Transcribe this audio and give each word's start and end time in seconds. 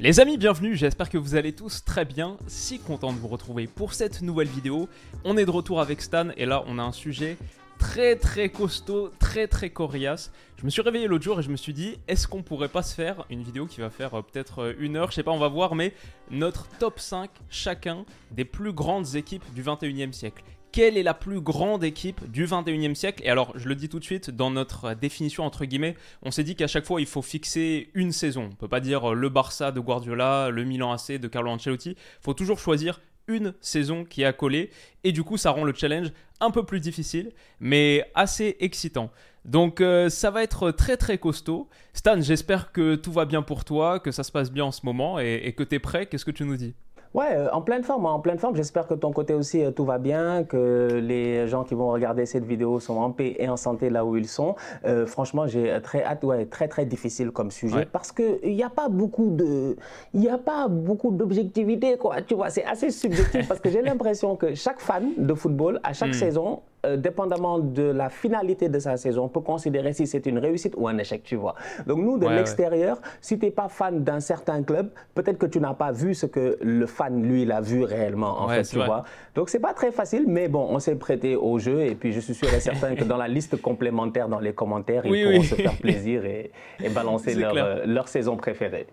Les 0.00 0.20
amis, 0.20 0.38
bienvenue, 0.38 0.76
j'espère 0.76 1.10
que 1.10 1.18
vous 1.18 1.34
allez 1.34 1.52
tous 1.52 1.84
très 1.84 2.04
bien, 2.04 2.36
si 2.46 2.78
content 2.78 3.12
de 3.12 3.18
vous 3.18 3.26
retrouver 3.26 3.66
pour 3.66 3.94
cette 3.94 4.22
nouvelle 4.22 4.46
vidéo. 4.46 4.88
On 5.24 5.36
est 5.36 5.44
de 5.44 5.50
retour 5.50 5.80
avec 5.80 6.00
Stan 6.02 6.28
et 6.36 6.46
là 6.46 6.62
on 6.68 6.78
a 6.78 6.82
un 6.82 6.92
sujet 6.92 7.36
très 7.80 8.14
très 8.14 8.48
costaud, 8.48 9.10
très 9.18 9.48
très 9.48 9.70
coriace. 9.70 10.30
Je 10.56 10.64
me 10.64 10.70
suis 10.70 10.82
réveillé 10.82 11.08
l'autre 11.08 11.24
jour 11.24 11.40
et 11.40 11.42
je 11.42 11.50
me 11.50 11.56
suis 11.56 11.72
dit, 11.72 11.98
est-ce 12.06 12.28
qu'on 12.28 12.44
pourrait 12.44 12.68
pas 12.68 12.84
se 12.84 12.94
faire 12.94 13.24
une 13.28 13.42
vidéo 13.42 13.66
qui 13.66 13.80
va 13.80 13.90
faire 13.90 14.14
euh, 14.14 14.22
peut-être 14.22 14.60
euh, 14.60 14.74
une 14.78 14.94
heure, 14.94 15.10
je 15.10 15.16
sais 15.16 15.24
pas, 15.24 15.32
on 15.32 15.38
va 15.38 15.48
voir, 15.48 15.74
mais 15.74 15.92
notre 16.30 16.68
top 16.78 17.00
5 17.00 17.28
chacun 17.50 18.04
des 18.30 18.44
plus 18.44 18.72
grandes 18.72 19.16
équipes 19.16 19.52
du 19.52 19.64
21e 19.64 20.12
siècle 20.12 20.44
quelle 20.72 20.96
est 20.96 21.02
la 21.02 21.14
plus 21.14 21.40
grande 21.40 21.84
équipe 21.84 22.30
du 22.30 22.46
21e 22.46 22.94
siècle 22.94 23.22
Et 23.24 23.30
alors, 23.30 23.52
je 23.56 23.68
le 23.68 23.74
dis 23.74 23.88
tout 23.88 23.98
de 23.98 24.04
suite, 24.04 24.30
dans 24.30 24.50
notre 24.50 24.94
définition, 24.94 25.44
entre 25.44 25.64
guillemets, 25.64 25.96
on 26.22 26.30
s'est 26.30 26.44
dit 26.44 26.56
qu'à 26.56 26.66
chaque 26.66 26.86
fois, 26.86 27.00
il 27.00 27.06
faut 27.06 27.22
fixer 27.22 27.90
une 27.94 28.12
saison. 28.12 28.50
On 28.52 28.56
peut 28.56 28.68
pas 28.68 28.80
dire 28.80 29.14
le 29.14 29.28
Barça 29.28 29.72
de 29.72 29.80
Guardiola, 29.80 30.50
le 30.50 30.64
Milan 30.64 30.92
AC 30.92 31.12
de 31.12 31.28
Carlo 31.28 31.50
Ancelotti. 31.50 31.90
Il 31.90 32.22
faut 32.22 32.34
toujours 32.34 32.58
choisir 32.58 33.00
une 33.28 33.54
saison 33.60 34.04
qui 34.04 34.24
a 34.24 34.32
collé. 34.32 34.70
Et 35.04 35.12
du 35.12 35.22
coup, 35.22 35.36
ça 35.36 35.50
rend 35.50 35.64
le 35.64 35.74
challenge 35.74 36.12
un 36.40 36.50
peu 36.50 36.64
plus 36.64 36.80
difficile, 36.80 37.32
mais 37.60 38.10
assez 38.14 38.56
excitant. 38.60 39.10
Donc 39.44 39.80
euh, 39.80 40.08
ça 40.08 40.30
va 40.30 40.42
être 40.42 40.70
très 40.70 40.96
très 40.96 41.18
costaud. 41.18 41.68
Stan, 41.94 42.20
j'espère 42.20 42.72
que 42.72 42.96
tout 42.96 43.12
va 43.12 43.24
bien 43.24 43.42
pour 43.42 43.64
toi, 43.64 44.00
que 44.00 44.10
ça 44.10 44.22
se 44.22 44.32
passe 44.32 44.50
bien 44.50 44.64
en 44.64 44.72
ce 44.72 44.80
moment 44.84 45.18
et 45.18 45.54
que 45.56 45.62
tu 45.62 45.76
es 45.76 45.78
prêt. 45.78 46.06
Qu'est-ce 46.06 46.24
que 46.24 46.30
tu 46.30 46.44
nous 46.44 46.56
dis? 46.56 46.74
Ouais, 47.18 47.34
euh, 47.34 47.48
en 47.50 47.62
pleine 47.62 47.82
forme, 47.82 48.06
en 48.06 48.20
pleine 48.20 48.38
forme. 48.38 48.54
J'espère 48.54 48.86
que 48.86 48.94
de 48.94 49.00
ton 49.00 49.10
côté 49.10 49.34
aussi 49.34 49.64
euh, 49.64 49.72
tout 49.72 49.84
va 49.84 49.98
bien, 49.98 50.44
que 50.44 51.00
les 51.02 51.48
gens 51.48 51.64
qui 51.64 51.74
vont 51.74 51.90
regarder 51.90 52.26
cette 52.26 52.44
vidéo 52.44 52.78
sont 52.78 52.96
en 52.96 53.10
paix 53.10 53.34
et 53.40 53.48
en 53.48 53.56
santé 53.56 53.90
là 53.90 54.04
où 54.04 54.16
ils 54.16 54.28
sont. 54.28 54.54
Euh, 54.84 55.04
franchement, 55.04 55.48
j'ai 55.48 55.80
très 55.82 56.04
hâte. 56.04 56.22
Ouais, 56.22 56.46
très 56.46 56.68
très 56.68 56.84
difficile 56.84 57.32
comme 57.32 57.50
sujet 57.50 57.74
Ouais. 57.74 57.88
parce 57.90 58.12
que 58.12 58.38
il 58.44 58.54
n'y 58.54 58.62
a 58.62 58.70
pas 58.70 58.88
beaucoup 58.88 59.30
de, 59.30 59.76
il 60.14 60.28
a 60.28 60.38
pas 60.38 60.68
beaucoup 60.68 61.10
d'objectivité 61.10 61.96
quoi. 61.96 62.22
Tu 62.22 62.34
vois, 62.36 62.50
c'est 62.50 62.64
assez 62.64 62.90
subjectif 62.92 63.48
parce 63.48 63.58
que 63.58 63.68
j'ai 63.68 63.82
l'impression 63.88 64.36
que 64.36 64.54
chaque 64.54 64.78
fan 64.78 65.08
de 65.16 65.34
football 65.34 65.80
à 65.82 65.94
chaque 65.94 66.14
saison. 66.14 66.60
Euh, 66.86 66.96
dépendamment 66.96 67.58
de 67.58 67.82
la 67.82 68.08
finalité 68.08 68.68
de 68.68 68.78
sa 68.78 68.96
saison, 68.96 69.28
peut 69.28 69.40
considérer 69.40 69.92
si 69.92 70.06
c'est 70.06 70.26
une 70.26 70.38
réussite 70.38 70.74
ou 70.76 70.86
un 70.88 70.96
échec, 70.98 71.22
tu 71.24 71.36
vois. 71.36 71.54
Donc 71.86 71.98
nous, 71.98 72.18
de 72.18 72.24
Ouais, 72.24 72.30
ouais. 72.30 72.36
l'extérieur, 72.36 73.00
si 73.20 73.38
tu 73.38 73.46
n'es 73.46 73.50
pas 73.50 73.68
fan 73.68 74.04
d'un 74.04 74.20
certain 74.20 74.62
club, 74.62 74.90
peut-être 75.14 75.38
que 75.38 75.46
tu 75.46 75.60
n'as 75.60 75.74
pas 75.74 75.90
vu 75.92 76.14
ce 76.14 76.26
que 76.26 76.56
le 76.60 76.86
fan, 76.86 77.22
lui, 77.22 77.42
il 77.42 77.52
a 77.52 77.60
vu 77.60 77.84
réellement, 77.84 78.40
en 78.42 78.48
Ouais, 78.48 78.56
fait, 78.56 78.62
tu 78.70 78.76
vrai. 78.76 78.86
vois. 78.86 79.04
Donc 79.34 79.48
c'est 79.48 79.58
pas 79.60 79.72
très 79.74 79.90
facile, 79.90 80.24
mais 80.28 80.48
bon, 80.48 80.66
on 80.70 80.78
s'est 80.78 80.94
prêté 80.96 81.34
au 81.36 81.58
jeu 81.58 81.82
et 81.82 81.94
puis 81.94 82.12
je 82.12 82.20
suis 82.20 82.34
sûr 82.34 82.52
et 82.54 82.60
certain 82.60 82.94
que 82.94 83.04
dans 83.04 83.16
la 83.16 83.28
liste 83.28 83.60
complémentaire, 83.60 84.28
dans 84.28 84.40
les 84.40 84.52
commentaires, 84.52 85.02
Oui, 85.04 85.20
ils 85.20 85.24
pourront 85.24 85.38
oui. 85.40 85.44
se 85.46 85.54
faire 85.56 85.76
plaisir 85.76 86.24
et, 86.24 86.50
et 86.82 86.88
balancer 86.88 87.34
leur, 87.34 87.54
euh, 87.56 87.84
leur 87.86 88.08
saison 88.08 88.36
préférée. 88.36 88.86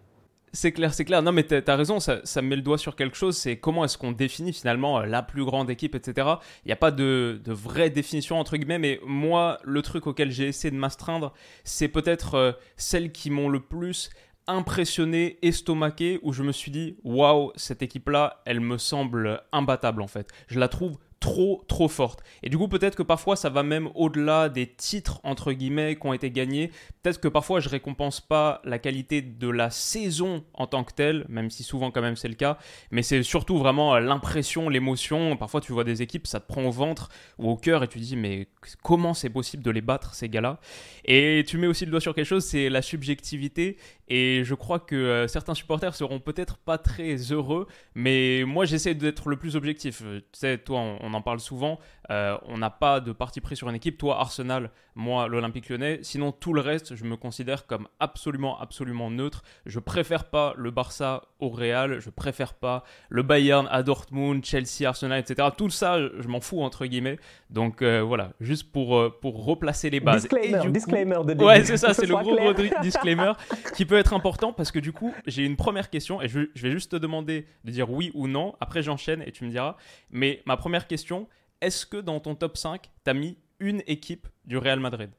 C'est 0.55 0.71
clair, 0.71 0.93
c'est 0.93 1.03
clair. 1.03 1.21
Non, 1.21 1.33
mais 1.33 1.43
t'as 1.43 1.61
as 1.67 1.75
raison, 1.75 1.99
ça, 1.99 2.21
ça 2.23 2.41
me 2.41 2.47
met 2.47 2.55
le 2.55 2.61
doigt 2.61 2.77
sur 2.77 2.95
quelque 2.95 3.17
chose. 3.17 3.35
C'est 3.35 3.57
comment 3.57 3.83
est-ce 3.83 3.97
qu'on 3.97 4.13
définit 4.13 4.53
finalement 4.53 4.99
euh, 4.99 5.05
la 5.05 5.21
plus 5.21 5.43
grande 5.43 5.69
équipe, 5.69 5.95
etc. 5.95 6.29
Il 6.63 6.69
n'y 6.69 6.71
a 6.71 6.77
pas 6.77 6.91
de, 6.91 7.41
de 7.43 7.51
vraie 7.51 7.89
définition, 7.89 8.39
entre 8.39 8.55
guillemets, 8.55 8.79
mais 8.79 9.01
moi, 9.05 9.59
le 9.65 9.81
truc 9.81 10.07
auquel 10.07 10.31
j'ai 10.31 10.47
essayé 10.47 10.71
de 10.71 10.77
m'astreindre, 10.77 11.33
c'est 11.65 11.89
peut-être 11.89 12.35
euh, 12.35 12.51
celles 12.77 13.11
qui 13.11 13.31
m'ont 13.31 13.49
le 13.49 13.59
plus 13.59 14.09
impressionné, 14.47 15.39
estomaqué, 15.41 16.19
où 16.23 16.31
je 16.31 16.43
me 16.43 16.53
suis 16.53 16.71
dit, 16.71 16.95
waouh, 17.03 17.51
cette 17.57 17.81
équipe-là, 17.81 18.41
elle 18.45 18.61
me 18.61 18.77
semble 18.77 19.41
imbattable 19.51 20.01
en 20.01 20.07
fait. 20.07 20.31
Je 20.47 20.59
la 20.59 20.69
trouve 20.69 20.97
trop 21.25 21.63
trop 21.67 21.87
forte. 21.87 22.21
Et 22.43 22.49
du 22.49 22.57
coup 22.57 22.67
peut-être 22.67 22.95
que 22.95 23.01
parfois 23.01 23.35
ça 23.35 23.49
va 23.49 23.63
même 23.63 23.89
au-delà 23.95 24.47
des 24.47 24.67
titres 24.67 25.19
entre 25.23 25.53
guillemets 25.53 25.95
qui 25.95 26.05
ont 26.05 26.13
été 26.13 26.29
gagnés. 26.29 26.69
Peut-être 27.01 27.19
que 27.19 27.27
parfois 27.27 27.59
je 27.59 27.67
récompense 27.67 28.21
pas 28.21 28.61
la 28.63 28.77
qualité 28.77 29.23
de 29.23 29.49
la 29.49 29.71
saison 29.71 30.43
en 30.53 30.67
tant 30.67 30.83
que 30.83 30.93
telle, 30.93 31.25
même 31.27 31.49
si 31.49 31.63
souvent 31.63 31.89
quand 31.89 32.03
même 32.03 32.15
c'est 32.15 32.27
le 32.27 32.35
cas, 32.35 32.59
mais 32.91 33.01
c'est 33.01 33.23
surtout 33.23 33.57
vraiment 33.57 33.97
l'impression, 33.97 34.69
l'émotion. 34.69 35.35
Parfois 35.35 35.61
tu 35.61 35.73
vois 35.73 35.83
des 35.83 36.03
équipes, 36.03 36.27
ça 36.27 36.39
te 36.39 36.47
prend 36.47 36.63
au 36.63 36.69
ventre 36.71 37.09
ou 37.39 37.49
au 37.49 37.57
cœur 37.57 37.83
et 37.83 37.87
tu 37.87 37.97
dis 37.97 38.15
mais 38.15 38.47
comment 38.83 39.15
c'est 39.15 39.31
possible 39.31 39.63
de 39.63 39.71
les 39.71 39.81
battre 39.81 40.13
ces 40.13 40.29
gars-là? 40.29 40.59
Et 41.05 41.43
tu 41.47 41.57
mets 41.57 41.67
aussi 41.67 41.85
le 41.85 41.91
doigt 41.91 42.01
sur 42.01 42.13
quelque 42.13 42.25
chose, 42.27 42.45
c'est 42.45 42.69
la 42.69 42.83
subjectivité 42.83 43.77
et 44.07 44.43
je 44.43 44.53
crois 44.53 44.79
que 44.79 44.95
euh, 44.95 45.27
certains 45.27 45.55
supporters 45.55 45.95
seront 45.95 46.19
peut-être 46.19 46.57
pas 46.57 46.77
très 46.77 47.15
heureux, 47.31 47.65
mais 47.95 48.43
moi 48.45 48.65
j'essaie 48.65 48.93
d'être 48.93 49.27
le 49.27 49.37
plus 49.37 49.55
objectif. 49.55 50.03
Euh, 50.03 50.19
Tu 50.31 50.39
sais, 50.39 50.57
toi 50.59 50.79
on 51.01 51.14
en 51.15 51.21
parle 51.21 51.39
souvent, 51.39 51.79
euh, 52.11 52.37
on 52.47 52.57
n'a 52.57 52.69
pas 52.69 52.99
de 52.99 53.11
parti 53.11 53.41
pris 53.41 53.55
sur 53.55 53.69
une 53.69 53.75
équipe. 53.75 53.97
Toi 53.97 54.19
Arsenal, 54.19 54.69
moi 54.95 55.27
l'Olympique 55.27 55.69
lyonnais. 55.69 55.99
Sinon 56.03 56.31
tout 56.31 56.53
le 56.53 56.61
reste, 56.61 56.95
je 56.95 57.03
me 57.03 57.15
considère 57.17 57.65
comme 57.67 57.87
absolument, 57.99 58.59
absolument 58.59 59.09
neutre. 59.11 59.43
Je 59.65 59.79
préfère 59.79 60.25
pas 60.25 60.53
le 60.57 60.71
Barça 60.71 61.23
au 61.39 61.49
Real, 61.49 61.99
je 61.99 62.09
préfère 62.09 62.53
pas 62.53 62.83
le 63.09 63.23
Bayern 63.23 63.67
à 63.71 63.83
Dortmund, 63.83 64.43
Chelsea, 64.45 64.85
Arsenal, 64.87 65.19
etc. 65.19 65.49
Tout 65.57 65.69
ça, 65.69 65.97
je 65.99 66.27
m'en 66.27 66.39
fous 66.41 66.61
entre 66.61 66.85
guillemets. 66.85 67.17
Donc 67.49 67.81
euh, 67.81 68.01
voilà, 68.01 68.31
juste 68.39 68.71
pour, 68.71 68.97
euh, 68.97 69.09
pour 69.21 69.45
replacer 69.45 69.89
les 69.89 69.99
bases. 69.99 70.23
Disclaimer, 70.23 70.59
coup- 70.59 70.69
disclaimer 70.69 71.17
de 71.23 71.27
début. 71.33 71.43
Ouais, 71.45 71.63
c'est 71.63 71.77
ça, 71.77 71.93
c'est 71.95 72.05
le 72.05 72.15
gros, 72.15 72.53
disclaimer 72.81 73.33
qui 73.75 73.85
peut 73.85 73.97
être 73.97 74.13
important 74.13 74.53
parce 74.53 74.71
que 74.71 74.79
du 74.79 74.91
coup, 74.93 75.13
j'ai 75.25 75.43
une 75.45 75.55
première 75.55 75.89
question 75.89 76.21
et 76.21 76.27
je, 76.27 76.41
je 76.53 76.61
vais 76.67 76.71
juste 76.71 76.91
te 76.91 76.95
demander 76.95 77.47
de 77.63 77.71
dire 77.71 77.89
oui 77.89 78.11
ou 78.13 78.27
non. 78.27 78.55
Après, 78.59 78.81
j'enchaîne 78.83 79.21
et 79.25 79.31
tu 79.31 79.43
me 79.43 79.49
diras. 79.49 79.75
Mais 80.11 80.41
ma 80.45 80.57
première 80.57 80.87
question, 80.87 81.27
est-ce 81.61 81.85
que 81.85 81.97
dans 81.97 82.19
ton 82.19 82.35
top 82.35 82.57
5, 82.57 82.81
tu 83.03 83.09
as 83.09 83.13
mis 83.13 83.37
une 83.59 83.81
équipe 83.87 84.27
du 84.45 84.57
Real 84.57 84.79
Madrid? 84.79 85.11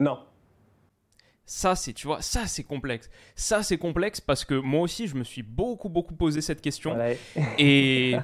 Non. 0.00 0.18
ça, 1.44 1.74
c'est, 1.74 1.92
tu 1.92 2.06
vois, 2.06 2.22
ça, 2.22 2.46
c'est 2.46 2.62
complexe. 2.64 3.10
Ça, 3.36 3.62
c'est 3.62 3.78
complexe 3.78 4.20
parce 4.20 4.44
que 4.44 4.54
moi 4.54 4.80
aussi, 4.80 5.06
je 5.06 5.16
me 5.16 5.24
suis 5.24 5.42
beaucoup, 5.42 5.88
beaucoup 5.88 6.14
posé 6.14 6.40
cette 6.40 6.60
question. 6.60 6.96
Ouais. 6.96 7.18
Et 7.58 8.16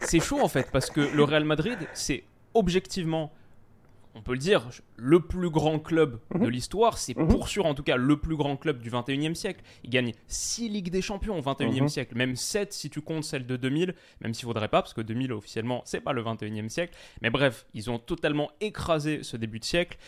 c'est 0.00 0.20
chaud 0.20 0.40
en 0.40 0.48
fait, 0.48 0.70
parce 0.72 0.90
que 0.90 1.00
le 1.00 1.22
Real 1.22 1.44
Madrid, 1.44 1.78
c'est 1.94 2.24
objectivement, 2.54 3.32
on 4.18 4.22
peut 4.22 4.32
le 4.32 4.38
dire, 4.38 4.68
le 4.96 5.20
plus 5.20 5.50
grand 5.50 5.78
club 5.78 6.18
de 6.34 6.48
l'histoire. 6.48 6.96
C'est 6.96 7.12
pour 7.14 7.48
sûr, 7.48 7.66
en 7.66 7.74
tout 7.74 7.82
cas, 7.82 7.96
le 7.96 8.16
plus 8.18 8.34
grand 8.34 8.56
club 8.56 8.80
du 8.80 8.90
21e 8.90 9.34
siècle. 9.34 9.62
Il 9.84 9.90
gagne 9.90 10.12
6 10.26 10.68
Ligues 10.70 10.90
des 10.90 11.02
Champions 11.02 11.38
au 11.38 11.42
21e 11.42 11.82
Mhm. 11.82 11.88
siècle, 11.88 12.16
même 12.16 12.34
7 12.34 12.72
si 12.72 12.88
tu 12.90 13.02
comptes 13.02 13.24
celle 13.24 13.46
de 13.46 13.56
2000, 13.56 13.94
même 14.22 14.32
s'il 14.34 14.46
faudrait 14.46 14.68
pas, 14.68 14.80
parce 14.82 14.94
que 14.94 15.02
2000 15.02 15.32
officiellement, 15.32 15.82
c'est 15.84 16.00
pas 16.00 16.12
le 16.14 16.22
21e 16.22 16.68
siècle. 16.70 16.94
Mais 17.20 17.28
bref, 17.30 17.66
ils 17.74 17.90
ont 17.90 17.98
totalement 17.98 18.50
écrasé 18.60 19.22
ce 19.22 19.36
début 19.36 19.60
de 19.60 19.64
siècle. 19.64 19.98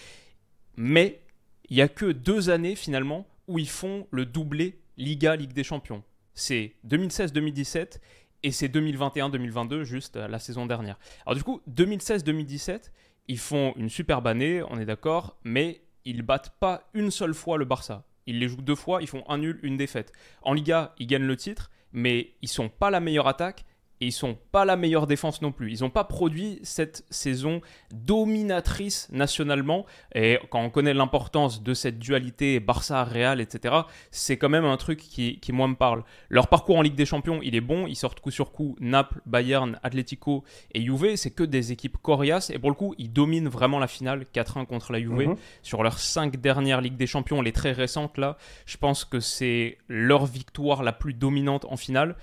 Mais 0.77 1.21
il 1.69 1.77
y 1.77 1.83
a 1.83 1.89
que 1.89 2.07
deux 2.07 2.49
années 2.51 2.77
finalement 2.77 3.27
où 3.47 3.59
ils 3.59 3.69
font 3.69 4.07
le 4.11 4.25
doublé 4.25 4.79
Liga 4.97 5.37
Ligue 5.37 5.53
des 5.53 5.65
Champions. 5.65 6.03
C'est 6.35 6.75
2016-2017 6.87 8.01
et 8.45 8.53
c'est 8.53 8.69
2021-2022 8.69 9.83
juste 9.83 10.17
euh, 10.17 10.29
la 10.29 10.39
saison 10.39 10.67
dernière. 10.67 10.99
Alors 11.27 11.35
du 11.37 11.43
coup, 11.43 11.61
2016-2017, 11.71 12.91
ils 13.29 13.39
font 13.39 13.75
une 13.77 13.91
superbe 13.91 14.27
année, 14.27 14.63
on 14.69 14.79
est 14.79 14.87
d'accord, 14.87 15.37
mais 15.45 15.83
ils 16.05 16.23
battent 16.23 16.59
pas 16.59 16.89
une 16.95 17.11
seule 17.11 17.35
fois 17.35 17.59
le 17.59 17.67
Barça. 17.67 18.05
Ils 18.27 18.39
les 18.39 18.49
jouent 18.49 18.63
deux 18.63 18.75
fois, 18.75 19.01
ils 19.03 19.09
font 19.09 19.25
un 19.29 19.39
nul, 19.39 19.61
une 19.63 19.77
défaite. 19.77 20.13
En 20.43 20.55
Liga, 20.55 20.95
ils 20.99 21.07
gagnent 21.07 21.27
le 21.27 21.37
titre, 21.37 21.71
mais 21.93 22.35
ils 22.43 22.49
sont 22.49 22.69
pas 22.69 22.91
la 22.91 23.01
meilleure 23.01 23.29
attaque 23.29 23.65
et 24.01 24.07
ils 24.07 24.13
sont 24.13 24.37
pas 24.53 24.65
la 24.65 24.77
meilleure 24.77 25.07
défense 25.07 25.43
non 25.43 25.53
plus. 25.53 25.73
Ils 25.73 25.81
n'ont 25.83 25.91
pas 25.91 26.05
produit 26.05 26.61
cette 26.63 27.05
saison 27.11 27.61
dominatrice 27.93 29.09
nationalement. 29.11 29.87
Et 30.15 30.39
quand 30.51 30.63
on 30.63 30.71
connaît 30.71 30.95
l'importance 30.95 31.63
de 31.63 31.75
cette 31.75 31.99
dualité 31.99 32.61
Barça-Real, 32.61 33.41
etc., 33.41 33.75
c'est 34.11 34.37
quand 34.37 34.49
même 34.49 34.65
un 34.65 34.77
truc 34.77 35.01
qui, 35.01 35.41
qui, 35.41 35.53
moi, 35.53 35.67
me 35.69 35.75
parle. 35.75 36.05
Leur 36.29 36.49
parcours 36.49 36.77
en 36.77 36.83
Ligue 36.83 36.95
des 36.95 37.07
Champions, 37.07 37.41
il 37.43 37.55
est 37.55 37.61
bon. 37.61 37.87
Ils 37.87 37.97
sortent 37.97 38.21
coup 38.21 38.31
sur 38.31 38.53
coup 38.53 38.77
Naples, 38.81 39.21
Bayern, 39.27 39.79
Atletico 39.83 40.45
et 40.73 40.83
Juve. 40.83 41.17
C'est 41.17 41.31
que 41.31 41.45
des 41.45 41.73
équipes 41.73 41.97
coriaces. 41.99 42.51
Et 42.51 42.59
pour 42.59 42.71
le 42.71 42.77
coup, 42.77 42.95
ils 42.99 43.13
dominent 43.13 43.49
vraiment 43.49 43.79
la 43.79 43.89
finale 43.89 44.25
4-1 44.35 44.67
contre 44.67 44.93
la 44.93 45.01
Juve. 45.01 45.29
Mhm. 45.29 45.37
Sur 45.63 45.83
leurs 45.83 45.99
cinq 45.99 46.37
dernières 46.41 46.81
Ligues 46.81 46.97
des 46.97 47.07
Champions, 47.07 47.43
les 47.43 47.53
très 47.53 47.73
récentes, 47.73 48.19
là, 48.19 48.37
je 48.67 48.77
pense 48.77 49.05
que 49.05 49.21
c'est 49.21 49.79
leur 49.89 50.27
victoire 50.27 50.83
la 50.83 50.93
plus 50.93 51.15
dominante 51.15 51.65
en 51.69 51.77
finale. 51.77 52.17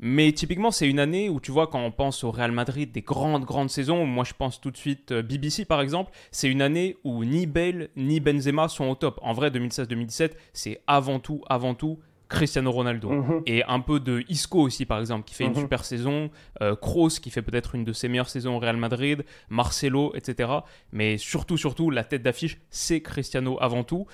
Mais 0.00 0.30
typiquement, 0.32 0.70
c'est 0.70 0.88
une 0.88 1.00
année 1.00 1.28
où 1.28 1.40
tu 1.40 1.50
vois, 1.50 1.66
quand 1.66 1.80
on 1.80 1.90
pense 1.90 2.22
au 2.22 2.30
Real 2.30 2.52
Madrid, 2.52 2.92
des 2.92 3.02
grandes, 3.02 3.44
grandes 3.44 3.70
saisons, 3.70 4.06
moi 4.06 4.24
je 4.24 4.32
pense 4.32 4.60
tout 4.60 4.70
de 4.70 4.76
suite 4.76 5.12
euh, 5.12 5.22
BBC 5.22 5.64
par 5.64 5.80
exemple, 5.80 6.12
c'est 6.30 6.48
une 6.48 6.62
année 6.62 6.96
où 7.02 7.24
ni 7.24 7.46
Bale 7.46 7.88
ni 7.96 8.20
Benzema 8.20 8.68
sont 8.68 8.86
au 8.86 8.94
top. 8.94 9.18
En 9.22 9.32
vrai, 9.32 9.50
2016-2017, 9.50 10.32
c'est 10.52 10.80
avant 10.86 11.18
tout, 11.18 11.42
avant 11.48 11.74
tout 11.74 11.98
Cristiano 12.28 12.70
Ronaldo. 12.70 13.10
Mhm. 13.10 13.42
Et 13.46 13.64
un 13.64 13.80
peu 13.80 14.00
de 14.00 14.24
Isco 14.28 14.60
aussi, 14.60 14.84
par 14.84 15.00
exemple, 15.00 15.24
qui 15.24 15.34
fait 15.34 15.44
une 15.44 15.54
super 15.54 15.84
saison. 15.84 16.30
Euh, 16.62 16.76
Kroos, 16.76 17.20
qui 17.20 17.30
fait 17.30 17.42
peut-être 17.42 17.74
une 17.74 17.84
de 17.84 17.92
ses 17.92 18.08
meilleures 18.08 18.28
saisons 18.28 18.56
au 18.56 18.58
Real 18.58 18.76
Madrid. 18.76 19.24
Marcelo, 19.48 20.12
etc. 20.14 20.50
Mais 20.92 21.16
surtout, 21.16 21.56
surtout, 21.56 21.90
la 21.90 22.04
tête 22.04 22.22
d'affiche, 22.22 22.58
c'est 22.70 23.00
Cristiano 23.00 23.56
avant 23.60 23.82
tout. 23.82 24.06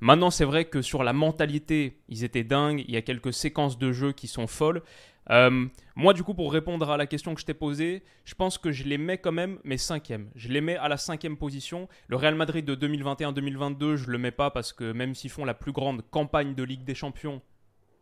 Maintenant, 0.00 0.30
c'est 0.30 0.44
vrai 0.44 0.64
que 0.64 0.80
sur 0.80 1.02
la 1.02 1.12
mentalité, 1.12 1.98
ils 2.08 2.24
étaient 2.24 2.44
dingues. 2.44 2.84
Il 2.86 2.94
y 2.94 2.96
a 2.96 3.02
quelques 3.02 3.32
séquences 3.32 3.78
de 3.78 3.92
jeu 3.92 4.12
qui 4.12 4.28
sont 4.28 4.46
folles. 4.46 4.82
Euh, 5.30 5.66
moi, 5.94 6.14
du 6.14 6.22
coup, 6.22 6.34
pour 6.34 6.52
répondre 6.52 6.90
à 6.90 6.96
la 6.96 7.06
question 7.06 7.34
que 7.34 7.40
je 7.40 7.46
t'ai 7.46 7.54
posée, 7.54 8.02
je 8.24 8.34
pense 8.34 8.58
que 8.58 8.72
je 8.72 8.84
les 8.84 8.98
mets 8.98 9.18
quand 9.18 9.32
même, 9.32 9.58
mais 9.64 9.76
cinquième. 9.76 10.30
Je 10.34 10.48
les 10.48 10.60
mets 10.60 10.76
à 10.76 10.88
la 10.88 10.96
cinquième 10.96 11.36
position. 11.36 11.88
Le 12.08 12.16
Real 12.16 12.34
Madrid 12.34 12.64
de 12.64 12.74
2021-2022, 12.74 13.96
je 13.96 14.10
le 14.10 14.18
mets 14.18 14.30
pas 14.30 14.50
parce 14.50 14.72
que 14.72 14.92
même 14.92 15.14
s'ils 15.14 15.30
font 15.30 15.44
la 15.44 15.54
plus 15.54 15.72
grande 15.72 16.02
campagne 16.10 16.54
de 16.54 16.62
Ligue 16.62 16.84
des 16.84 16.94
Champions 16.94 17.42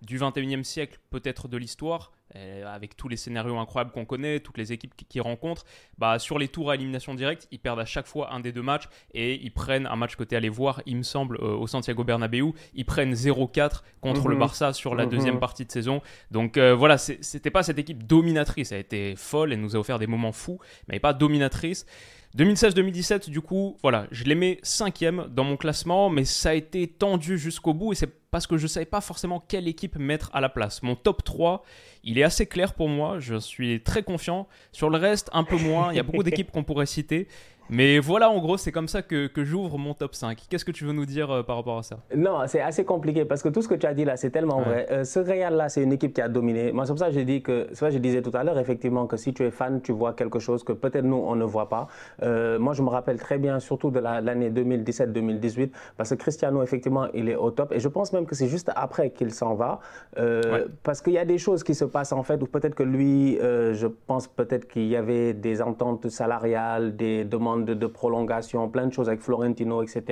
du 0.06 0.18
21e 0.18 0.62
siècle, 0.64 0.98
peut-être 1.10 1.48
de 1.48 1.56
l'histoire, 1.56 2.12
euh, 2.34 2.66
avec 2.66 2.96
tous 2.96 3.08
les 3.08 3.16
scénarios 3.16 3.56
incroyables 3.58 3.90
qu'on 3.92 4.04
connaît, 4.04 4.40
toutes 4.40 4.58
les 4.58 4.72
équipes 4.72 4.94
qu'ils 5.08 5.22
rencontrent, 5.22 5.64
bah, 5.98 6.18
sur 6.18 6.38
les 6.38 6.48
tours 6.48 6.70
à 6.70 6.74
élimination 6.74 7.14
directe, 7.14 7.46
ils 7.50 7.58
perdent 7.58 7.80
à 7.80 7.84
chaque 7.84 8.06
fois 8.06 8.32
un 8.32 8.40
des 8.40 8.52
deux 8.52 8.62
matchs 8.62 8.84
et 9.14 9.34
ils 9.42 9.50
prennent 9.52 9.86
un 9.86 9.96
match 9.96 10.16
côté 10.16 10.34
aller 10.36 10.48
voir, 10.48 10.82
il 10.86 10.96
me 10.96 11.02
semble, 11.02 11.36
euh, 11.36 11.54
au 11.56 11.66
Santiago 11.66 12.04
Bernabéu, 12.04 12.52
ils 12.74 12.84
prennent 12.84 13.14
0-4 13.14 13.84
contre 14.00 14.28
le 14.28 14.34
Mhm. 14.34 14.40
Barça 14.40 14.72
sur 14.72 14.94
la 14.94 15.04
Mhm. 15.04 15.10
deuxième 15.10 15.38
partie 15.40 15.64
de 15.64 15.70
saison. 15.72 16.00
Donc 16.30 16.56
euh, 16.56 16.74
voilà, 16.74 16.98
c'était 16.98 17.50
pas 17.50 17.62
cette 17.62 17.78
équipe 17.78 18.04
dominatrice, 18.06 18.72
elle 18.72 18.78
a 18.78 18.80
été 18.80 19.14
folle, 19.16 19.52
elle 19.52 19.60
nous 19.60 19.76
a 19.76 19.78
offert 19.78 19.98
des 19.98 20.06
moments 20.08 20.32
fous, 20.32 20.58
mais 20.88 20.98
pas 21.00 21.12
dominatrice. 21.12 21.86
2016-2017, 22.36 23.30
du 23.30 23.40
coup, 23.40 23.78
voilà, 23.80 24.06
je 24.10 24.24
les 24.24 24.34
mets 24.34 24.58
cinquième 24.62 25.26
dans 25.30 25.44
mon 25.44 25.56
classement, 25.56 26.10
mais 26.10 26.26
ça 26.26 26.50
a 26.50 26.52
été 26.52 26.86
tendu 26.86 27.38
jusqu'au 27.38 27.72
bout 27.72 27.92
et 27.92 27.96
c'est 27.96 28.10
parce 28.30 28.46
que 28.46 28.58
je 28.58 28.66
savais 28.66 28.84
pas 28.84 29.00
forcément 29.00 29.40
quelle 29.40 29.66
équipe 29.66 29.96
mettre 29.96 30.30
à 30.34 30.42
la 30.42 30.50
place. 30.50 30.82
Mon 30.82 30.96
top 30.96 31.24
3, 31.24 31.64
il 32.04 32.18
est 32.18 32.22
assez 32.22 32.44
clair 32.44 32.74
pour 32.74 32.90
moi, 32.90 33.18
je 33.20 33.36
suis 33.36 33.80
très 33.82 34.02
confiant. 34.02 34.48
Sur 34.72 34.90
le 34.90 34.98
reste, 34.98 35.30
un 35.32 35.44
peu 35.44 35.56
moins, 35.56 35.92
il 35.92 35.96
y 35.96 35.98
a 35.98 36.02
beaucoup 36.02 36.22
d'équipes 36.24 36.50
qu'on 36.50 36.62
pourrait 36.62 36.84
citer. 36.84 37.26
Mais 37.68 37.98
voilà, 37.98 38.30
en 38.30 38.38
gros, 38.38 38.56
c'est 38.56 38.70
comme 38.72 38.86
ça 38.88 39.02
que, 39.02 39.26
que 39.26 39.44
j'ouvre 39.44 39.76
mon 39.78 39.92
top 39.94 40.14
5. 40.14 40.38
Qu'est-ce 40.48 40.64
que 40.64 40.70
tu 40.70 40.84
veux 40.84 40.92
nous 40.92 41.06
dire 41.06 41.30
euh, 41.30 41.42
par 41.42 41.56
rapport 41.56 41.78
à 41.78 41.82
ça? 41.82 41.98
Non, 42.14 42.38
c'est 42.46 42.60
assez 42.60 42.84
compliqué 42.84 43.24
parce 43.24 43.42
que 43.42 43.48
tout 43.48 43.60
ce 43.62 43.68
que 43.68 43.74
tu 43.74 43.86
as 43.86 43.94
dit 43.94 44.04
là, 44.04 44.16
c'est 44.16 44.30
tellement 44.30 44.58
Ouais. 44.58 44.64
vrai. 44.64 44.86
Euh, 44.90 45.04
ce 45.04 45.18
Real-là, 45.18 45.68
c'est 45.68 45.82
une 45.82 45.92
équipe 45.92 46.14
qui 46.14 46.20
a 46.20 46.28
dominé. 46.28 46.70
Moi, 46.72 46.86
c'est 46.86 46.92
pour 46.92 46.98
ça 47.00 47.10
que 47.10 47.18
dit 47.18 47.42
que, 47.42 47.66
vrai, 47.74 47.90
je 47.90 47.98
disais 47.98 48.22
tout 48.22 48.30
à 48.34 48.44
l'heure, 48.44 48.58
effectivement, 48.58 49.06
que 49.06 49.16
si 49.16 49.34
tu 49.34 49.42
es 49.44 49.50
fan, 49.50 49.80
tu 49.82 49.90
vois 49.92 50.12
quelque 50.12 50.38
chose 50.38 50.62
que 50.62 50.72
peut-être 50.72 51.04
nous, 51.04 51.16
on 51.16 51.34
ne 51.34 51.44
voit 51.44 51.68
pas. 51.68 51.88
Euh, 52.22 52.58
moi, 52.58 52.72
je 52.72 52.82
me 52.82 52.88
rappelle 52.88 53.18
très 53.18 53.38
bien, 53.38 53.58
surtout 53.58 53.90
de 53.90 53.98
la- 53.98 54.20
l'année 54.20 54.50
2017-2018, 54.50 55.72
parce 55.96 56.10
que 56.10 56.14
Cristiano, 56.14 56.62
effectivement, 56.62 57.06
il 57.14 57.28
est 57.28 57.36
au 57.36 57.50
top. 57.50 57.72
Et 57.72 57.80
je 57.80 57.88
pense 57.88 58.12
même 58.12 58.26
que 58.26 58.34
c'est 58.36 58.48
juste 58.48 58.70
après 58.76 59.10
qu'il 59.10 59.32
s'en 59.32 59.54
va. 59.54 59.80
Ouais. 60.16 60.66
Parce 60.84 61.00
qu'il 61.02 61.14
y 61.14 61.18
a 61.18 61.24
des 61.24 61.38
choses 61.38 61.64
qui 61.64 61.74
se 61.74 61.84
passent, 61.84 62.12
en 62.12 62.22
fait, 62.22 62.40
ou 62.42 62.46
peut-être 62.46 62.74
que 62.76 62.82
lui, 62.84 63.38
je 63.40 63.86
pense 64.06 64.28
peut-être 64.28 64.68
qu'il 64.68 64.86
y 64.86 64.94
avait 64.96 65.32
des 65.34 65.60
ententes 65.62 66.08
salariales, 66.08 66.94
des 66.96 67.24
demandes 67.24 67.55
de, 67.64 67.86
prolongation, 67.86 68.68
plein 68.68 68.86
de 68.86 68.92
choses 68.92 69.08
avec 69.08 69.20
Florentino, 69.20 69.82
etc. 69.82 70.02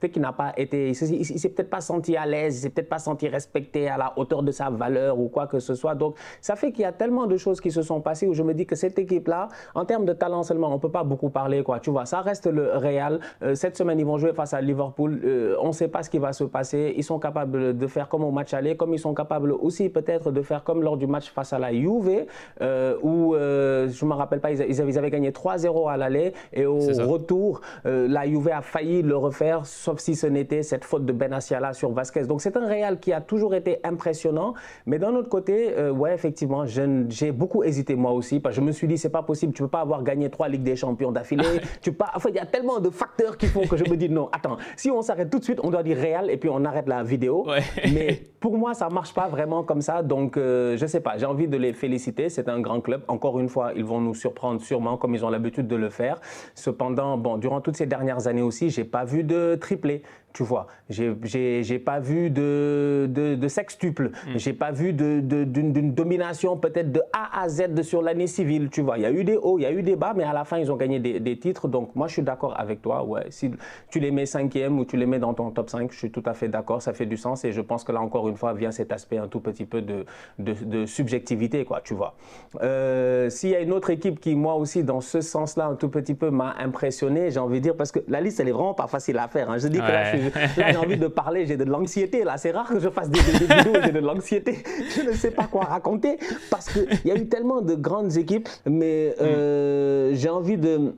Peut-être 0.00 0.12
qu'il 0.12 0.22
n'a 0.22 0.32
pas 0.32 0.52
été, 0.56 0.88
il 0.88 0.94
s'est, 0.94 1.08
il 1.08 1.24
s'est 1.24 1.48
peut-être 1.48 1.70
pas 1.70 1.80
senti 1.80 2.16
à 2.16 2.26
l'aise, 2.26 2.58
il 2.58 2.60
s'est 2.60 2.70
peut-être 2.70 2.88
pas 2.88 2.98
senti 2.98 3.28
respecté 3.28 3.88
à 3.88 3.96
la 3.96 4.12
hauteur 4.16 4.42
de 4.42 4.50
sa 4.50 4.70
valeur 4.70 5.18
ou 5.18 5.28
quoi 5.28 5.46
que 5.46 5.58
ce 5.58 5.74
soit. 5.74 5.94
Donc, 5.94 6.16
ça 6.40 6.56
fait 6.56 6.72
qu'il 6.72 6.82
y 6.82 6.86
a 6.86 6.92
tellement 6.92 7.26
de 7.26 7.36
choses 7.36 7.60
qui 7.60 7.70
se 7.70 7.82
sont 7.82 8.00
passées 8.00 8.26
où 8.26 8.34
je 8.34 8.42
me 8.42 8.54
dis 8.54 8.66
que 8.66 8.76
cette 8.76 8.98
équipe-là, 8.98 9.48
en 9.74 9.84
termes 9.84 10.04
de 10.04 10.12
talent 10.12 10.42
seulement, 10.42 10.74
on 10.74 10.78
peut 10.78 10.90
pas 10.90 11.04
beaucoup 11.04 11.30
parler, 11.30 11.62
quoi. 11.62 11.80
Tu 11.80 11.90
vois, 11.90 12.06
ça 12.06 12.20
reste 12.20 12.46
le 12.46 12.72
Real. 12.76 13.20
Euh, 13.42 13.54
cette 13.54 13.76
semaine, 13.76 13.98
ils 13.98 14.06
vont 14.06 14.18
jouer 14.18 14.32
face 14.32 14.54
à 14.54 14.60
Liverpool. 14.60 15.20
Euh, 15.24 15.56
on 15.60 15.68
ne 15.68 15.72
sait 15.72 15.88
pas 15.88 16.02
ce 16.02 16.10
qui 16.10 16.18
va 16.18 16.32
se 16.32 16.44
passer. 16.44 16.94
Ils 16.96 17.04
sont 17.04 17.18
capables 17.18 17.76
de 17.76 17.86
faire 17.86 18.08
comme 18.08 18.24
au 18.24 18.30
match 18.30 18.54
aller, 18.54 18.76
comme 18.76 18.92
ils 18.94 18.98
sont 18.98 19.14
capables 19.14 19.52
aussi 19.52 19.88
peut-être 19.88 20.30
de 20.30 20.42
faire 20.42 20.64
comme 20.64 20.82
lors 20.82 20.96
du 20.96 21.06
match 21.06 21.30
face 21.30 21.52
à 21.52 21.58
la 21.58 21.72
Juve, 21.72 22.26
euh, 22.60 22.96
où 23.02 23.34
je 23.34 24.04
me 24.04 24.14
rappelle 24.14 24.40
pas, 24.40 24.52
ils, 24.52 24.80
avaient, 24.80 25.10
gagné 25.10 25.30
3-0 25.30 25.90
à 25.90 25.96
l'aller 25.96 26.32
et 26.52 26.66
au. 26.66 26.81
Retour, 27.02 27.60
euh, 27.86 28.06
la 28.08 28.26
Juve 28.26 28.48
a 28.48 28.62
failli 28.62 29.02
le 29.02 29.16
refaire, 29.16 29.66
sauf 29.66 29.98
si 29.98 30.14
ce 30.14 30.26
n'était 30.26 30.62
cette 30.62 30.84
faute 30.84 31.04
de 31.04 31.12
Benaciala 31.12 31.72
sur 31.72 31.92
Vasquez. 31.92 32.22
Donc 32.22 32.42
c'est 32.42 32.56
un 32.56 32.66
Real 32.66 32.98
qui 33.00 33.12
a 33.12 33.20
toujours 33.20 33.54
été 33.54 33.78
impressionnant, 33.84 34.54
mais 34.86 34.98
d'un 34.98 35.14
autre 35.14 35.28
côté, 35.28 35.74
euh, 35.76 35.90
ouais, 35.90 36.14
effectivement, 36.14 36.64
j'ai 36.66 37.32
beaucoup 37.32 37.62
hésité 37.62 37.94
moi 37.94 38.12
aussi, 38.12 38.40
parce 38.40 38.54
que 38.54 38.60
je 38.60 38.66
me 38.66 38.72
suis 38.72 38.86
dit, 38.86 38.98
c'est 38.98 39.08
pas 39.08 39.22
possible, 39.22 39.52
tu 39.52 39.62
peux 39.62 39.68
pas 39.68 39.80
avoir 39.80 40.02
gagné 40.02 40.30
trois 40.30 40.48
Ligues 40.48 40.62
des 40.62 40.76
Champions 40.76 41.12
d'affilée. 41.12 41.60
tu 41.82 41.92
pas, 41.92 42.10
enfin, 42.14 42.30
il 42.30 42.36
y 42.36 42.40
a 42.40 42.46
tellement 42.46 42.80
de 42.80 42.90
facteurs 42.90 43.36
qui 43.36 43.46
font 43.46 43.66
que 43.66 43.76
je 43.76 43.84
me 43.84 43.96
dis, 43.96 44.08
non, 44.08 44.28
attends, 44.32 44.56
si 44.76 44.90
on 44.90 45.02
s'arrête 45.02 45.30
tout 45.30 45.38
de 45.38 45.44
suite, 45.44 45.60
on 45.62 45.70
doit 45.70 45.82
dire 45.82 45.98
Real 45.98 46.30
et 46.30 46.36
puis 46.36 46.48
on 46.52 46.64
arrête 46.64 46.88
la 46.88 47.02
vidéo. 47.02 47.46
Ouais. 47.46 47.62
mais 47.92 48.22
pour 48.42 48.58
moi, 48.58 48.74
ça 48.74 48.88
marche 48.90 49.14
pas 49.14 49.28
vraiment 49.28 49.62
comme 49.62 49.80
ça, 49.80 50.02
donc 50.02 50.36
euh, 50.36 50.76
je 50.76 50.84
sais 50.84 51.00
pas, 51.00 51.16
j'ai 51.16 51.26
envie 51.26 51.46
de 51.46 51.56
les 51.56 51.72
féliciter, 51.72 52.28
c'est 52.28 52.48
un 52.48 52.60
grand 52.60 52.80
club. 52.80 53.02
Encore 53.06 53.38
une 53.38 53.48
fois, 53.48 53.70
ils 53.76 53.84
vont 53.84 54.00
nous 54.00 54.16
surprendre 54.16 54.60
sûrement, 54.60 54.96
comme 54.96 55.14
ils 55.14 55.24
ont 55.24 55.30
l'habitude 55.30 55.68
de 55.68 55.76
le 55.76 55.88
faire. 55.90 56.20
Cependant, 56.56 57.16
bon, 57.16 57.38
durant 57.38 57.60
toutes 57.60 57.76
ces 57.76 57.86
dernières 57.86 58.26
années 58.26 58.42
aussi, 58.42 58.68
j'ai 58.68 58.82
pas 58.82 59.04
vu 59.04 59.22
de 59.22 59.54
triplé. 59.54 60.02
Tu 60.32 60.42
vois, 60.44 60.66
j'ai- 60.88 61.78
pas 61.78 62.00
vu 62.00 62.30
de, 62.30 63.06
de, 63.10 63.34
de 63.34 63.48
sextuple, 63.48 64.10
j'ai 64.36 64.52
pas 64.52 64.70
vu 64.70 64.92
de- 64.92 65.20
de- 65.20 65.44
d'une 65.44 65.92
domination 65.92 66.56
peut-être 66.56 66.90
de 66.92 67.02
A 67.12 67.42
à 67.42 67.48
Z 67.48 67.82
sur 67.82 68.00
l'année 68.02 68.26
civile. 68.26 68.68
Tu 68.70 68.80
vois, 68.82 68.96
il 68.98 69.02
y 69.02 69.06
a 69.06 69.10
eu 69.10 69.24
des 69.24 69.36
hauts, 69.36 69.58
il 69.58 69.62
y 69.62 69.66
a 69.66 69.72
eu 69.72 69.82
des 69.82 69.96
bas, 69.96 70.14
mais 70.16 70.24
à 70.24 70.32
la 70.32 70.44
fin, 70.44 70.58
ils 70.58 70.70
ont 70.72 70.76
gagné 70.76 71.00
des, 71.00 71.20
des 71.20 71.38
titres. 71.38 71.68
Donc, 71.68 71.94
moi, 71.94 72.06
je 72.08 72.14
suis 72.14 72.22
d'accord 72.22 72.58
avec 72.58 72.80
toi. 72.80 73.04
Ouais, 73.04 73.26
si 73.30 73.50
tu 73.90 74.00
les 74.00 74.10
mets 74.10 74.26
cinquième 74.26 74.78
ou 74.78 74.84
tu 74.84 74.96
les 74.96 75.06
mets 75.06 75.18
dans 75.18 75.34
ton 75.34 75.50
top 75.50 75.68
5, 75.68 75.90
je 75.92 75.98
suis 75.98 76.10
tout 76.10 76.22
à 76.26 76.34
fait 76.34 76.48
d'accord. 76.48 76.80
Ça 76.82 76.92
fait 76.92 77.06
du 77.06 77.16
sens 77.16 77.44
et 77.44 77.52
je 77.52 77.60
pense 77.60 77.84
que 77.84 77.92
là, 77.92 78.00
encore 78.00 78.28
une 78.28 78.36
fois, 78.36 78.52
vient 78.54 78.70
cet 78.70 78.92
aspect 78.92 79.18
un 79.18 79.28
tout 79.28 79.40
petit 79.40 79.64
peu 79.66 79.82
de, 79.82 80.04
de, 80.38 80.52
de 80.64 80.86
subjectivité, 80.86 81.64
quoi, 81.64 81.80
tu 81.82 81.94
vois. 81.94 82.14
Euh, 82.62 83.28
S'il 83.30 83.50
y 83.50 83.54
a 83.56 83.60
une 83.60 83.72
autre 83.72 83.90
équipe 83.90 84.20
qui, 84.20 84.34
moi 84.34 84.54
aussi, 84.54 84.82
dans 84.84 85.00
ce 85.00 85.20
sens-là, 85.20 85.66
un 85.66 85.74
tout 85.74 85.88
petit 85.88 86.14
peu 86.14 86.30
m'a 86.30 86.54
impressionné, 86.58 87.30
j'ai 87.30 87.40
envie 87.40 87.58
de 87.58 87.62
dire, 87.64 87.76
parce 87.76 87.92
que 87.92 88.00
la 88.08 88.20
liste, 88.20 88.40
elle 88.40 88.48
est 88.48 88.52
vraiment 88.52 88.74
pas 88.74 88.86
facile 88.86 89.18
à 89.18 89.28
faire. 89.28 89.50
hein. 89.50 89.58
Je 89.58 89.68
dis 89.68 89.78
que 89.78 89.82
là, 89.82 90.02
Ouais. 90.02 90.10
je 90.12 90.16
suis- 90.16 90.21
là, 90.21 90.21
j'ai 90.56 90.76
envie 90.76 90.96
de 90.96 91.06
parler, 91.08 91.46
j'ai 91.46 91.56
de 91.56 91.64
l'anxiété. 91.64 92.24
Là, 92.24 92.36
c'est 92.36 92.50
rare 92.52 92.68
que 92.68 92.78
je 92.80 92.88
fasse 92.88 93.10
des, 93.10 93.20
des- 93.20 93.46
des 93.46 93.54
vidéos, 93.54 93.80
j'ai 93.84 93.92
de 93.92 93.98
l'anxiété. 93.98 94.58
Je 94.96 95.02
ne 95.02 95.12
sais 95.12 95.30
pas 95.30 95.44
quoi 95.50 95.64
raconter 95.64 96.18
parce 96.50 96.68
qu'il 96.72 96.86
y 97.04 97.10
a 97.10 97.16
eu 97.16 97.26
tellement 97.28 97.60
de 97.60 97.74
grandes 97.74 98.16
équipes, 98.16 98.48
mais 98.66 99.14
euh, 99.20 100.10
j'ai 100.14 100.28
envie 100.28 100.56
de. 100.56 100.92